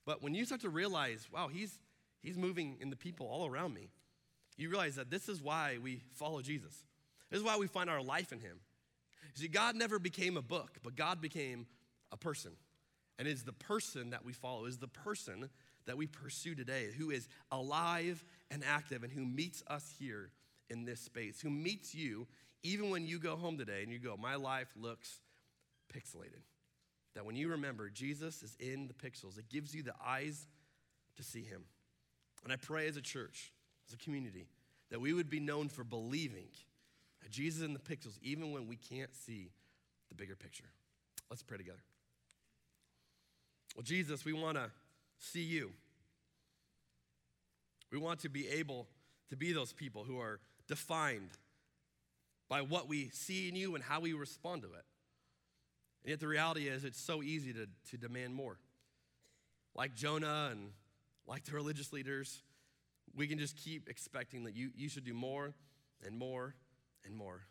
but 0.05 0.23
when 0.23 0.33
you 0.33 0.45
start 0.45 0.61
to 0.61 0.69
realize, 0.69 1.27
wow, 1.31 1.47
he's, 1.47 1.77
he's 2.21 2.37
moving 2.37 2.77
in 2.79 2.89
the 2.89 2.95
people 2.95 3.27
all 3.27 3.47
around 3.47 3.73
me, 3.73 3.89
you 4.57 4.69
realize 4.69 4.95
that 4.95 5.09
this 5.09 5.29
is 5.29 5.41
why 5.41 5.77
we 5.81 6.01
follow 6.13 6.41
Jesus. 6.41 6.83
This 7.29 7.37
is 7.37 7.45
why 7.45 7.57
we 7.57 7.67
find 7.67 7.89
our 7.89 8.01
life 8.01 8.31
in 8.31 8.39
him. 8.39 8.59
See, 9.35 9.47
God 9.47 9.75
never 9.75 9.99
became 9.99 10.37
a 10.37 10.41
book, 10.41 10.79
but 10.83 10.95
God 10.95 11.21
became 11.21 11.67
a 12.11 12.17
person. 12.17 12.51
And 13.17 13.27
it 13.27 13.31
is 13.31 13.43
the 13.43 13.53
person 13.53 14.09
that 14.09 14.25
we 14.25 14.33
follow, 14.33 14.65
is 14.65 14.77
the 14.77 14.87
person 14.87 15.49
that 15.89 15.97
we 15.97 16.05
pursue 16.05 16.53
today, 16.53 16.89
who 16.95 17.09
is 17.09 17.27
alive 17.51 18.23
and 18.51 18.63
active 18.63 19.03
and 19.03 19.11
who 19.11 19.25
meets 19.25 19.63
us 19.65 19.91
here 19.97 20.29
in 20.69 20.85
this 20.85 20.99
space, 20.99 21.41
who 21.41 21.49
meets 21.49 21.95
you 21.95 22.27
even 22.61 22.91
when 22.91 23.07
you 23.07 23.17
go 23.17 23.35
home 23.35 23.57
today 23.57 23.81
and 23.81 23.91
you 23.91 23.97
go, 23.97 24.15
My 24.15 24.35
life 24.35 24.67
looks 24.79 25.19
pixelated. 25.91 26.43
That 27.15 27.25
when 27.25 27.35
you 27.35 27.49
remember 27.49 27.89
Jesus 27.89 28.43
is 28.43 28.55
in 28.59 28.87
the 28.87 28.93
pixels, 28.93 29.39
it 29.39 29.49
gives 29.49 29.73
you 29.73 29.81
the 29.81 29.95
eyes 30.05 30.45
to 31.17 31.23
see 31.23 31.41
him. 31.41 31.63
And 32.43 32.53
I 32.53 32.57
pray 32.57 32.87
as 32.87 32.95
a 32.95 33.01
church, 33.01 33.51
as 33.87 33.95
a 33.95 33.97
community, 33.97 34.45
that 34.91 35.01
we 35.01 35.13
would 35.13 35.27
be 35.27 35.39
known 35.39 35.69
for 35.69 35.83
believing 35.83 36.49
that 37.23 37.31
Jesus 37.31 37.63
in 37.63 37.73
the 37.73 37.79
pixels, 37.79 38.19
even 38.21 38.51
when 38.51 38.67
we 38.67 38.75
can't 38.75 39.13
see 39.15 39.49
the 40.09 40.15
bigger 40.15 40.35
picture. 40.35 40.69
Let's 41.31 41.41
pray 41.41 41.57
together. 41.57 41.81
Well, 43.75 43.83
Jesus, 43.83 44.23
we 44.23 44.33
want 44.33 44.57
to 44.57 44.69
see 45.19 45.43
you. 45.43 45.71
We 47.91 47.97
want 47.97 48.21
to 48.21 48.29
be 48.29 48.47
able 48.47 48.87
to 49.29 49.35
be 49.35 49.53
those 49.53 49.73
people 49.73 50.03
who 50.03 50.19
are 50.19 50.39
defined 50.67 51.29
by 52.47 52.61
what 52.61 52.87
we 52.87 53.09
see 53.13 53.47
in 53.47 53.55
you 53.55 53.75
and 53.75 53.83
how 53.83 53.99
we 53.99 54.13
respond 54.13 54.63
to 54.63 54.69
it. 54.69 54.85
And 56.03 56.11
yet 56.11 56.19
the 56.19 56.27
reality 56.27 56.67
is, 56.67 56.83
it's 56.83 56.99
so 56.99 57.21
easy 57.21 57.53
to, 57.53 57.67
to 57.91 57.97
demand 57.97 58.33
more. 58.33 58.57
Like 59.75 59.95
Jonah 59.95 60.49
and 60.51 60.71
like 61.27 61.45
the 61.45 61.53
religious 61.53 61.93
leaders, 61.93 62.41
we 63.15 63.27
can 63.27 63.37
just 63.37 63.57
keep 63.57 63.87
expecting 63.89 64.45
that 64.45 64.55
you, 64.55 64.69
you 64.75 64.89
should 64.89 65.05
do 65.05 65.13
more 65.13 65.53
and 66.05 66.17
more 66.17 66.55
and 67.05 67.15
more 67.15 67.41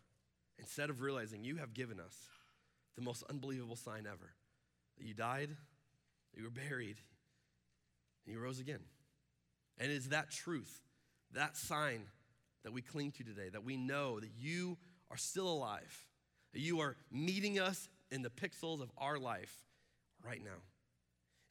instead 0.57 0.89
of 0.89 1.01
realizing 1.01 1.43
you 1.43 1.57
have 1.57 1.73
given 1.73 1.99
us 1.99 2.15
the 2.95 3.01
most 3.01 3.23
unbelievable 3.29 3.75
sign 3.75 4.05
ever 4.05 4.31
that 4.97 5.05
you 5.05 5.13
died, 5.13 5.49
that 5.49 6.37
you 6.37 6.43
were 6.43 6.49
buried, 6.49 6.97
and 8.25 8.35
you 8.35 8.41
rose 8.41 8.59
again. 8.59 8.81
And 9.77 9.91
it 9.91 9.95
is 9.95 10.09
that 10.09 10.29
truth, 10.29 10.81
that 11.33 11.55
sign 11.55 12.01
that 12.63 12.73
we 12.73 12.81
cling 12.81 13.11
to 13.13 13.23
today, 13.23 13.49
that 13.49 13.63
we 13.63 13.77
know 13.77 14.19
that 14.19 14.31
you 14.37 14.77
are 15.09 15.17
still 15.17 15.47
alive, 15.47 16.05
that 16.53 16.59
you 16.59 16.79
are 16.81 16.97
meeting 17.11 17.59
us 17.59 17.87
in 18.11 18.21
the 18.21 18.29
pixels 18.29 18.81
of 18.81 18.91
our 18.97 19.17
life 19.17 19.55
right 20.25 20.43
now. 20.43 20.61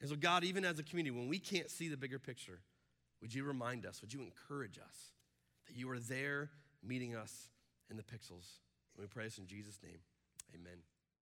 And 0.01 0.09
so, 0.09 0.15
God, 0.15 0.43
even 0.43 0.63
as 0.63 0.79
a 0.79 0.83
community, 0.83 1.15
when 1.15 1.27
we 1.27 1.39
can't 1.39 1.69
see 1.69 1.89
the 1.89 1.97
bigger 1.97 2.19
picture, 2.19 2.61
would 3.21 3.33
you 3.33 3.43
remind 3.43 3.85
us, 3.85 4.01
would 4.01 4.13
you 4.13 4.21
encourage 4.21 4.77
us 4.77 5.13
that 5.67 5.75
you 5.75 5.89
are 5.89 5.99
there 5.99 6.49
meeting 6.83 7.15
us 7.15 7.49
in 7.89 7.97
the 7.97 8.03
pixels? 8.03 8.59
And 8.95 9.01
we 9.01 9.07
pray 9.07 9.25
this 9.25 9.37
in 9.37 9.47
Jesus' 9.47 9.79
name. 9.83 9.99
Amen. 10.55 10.79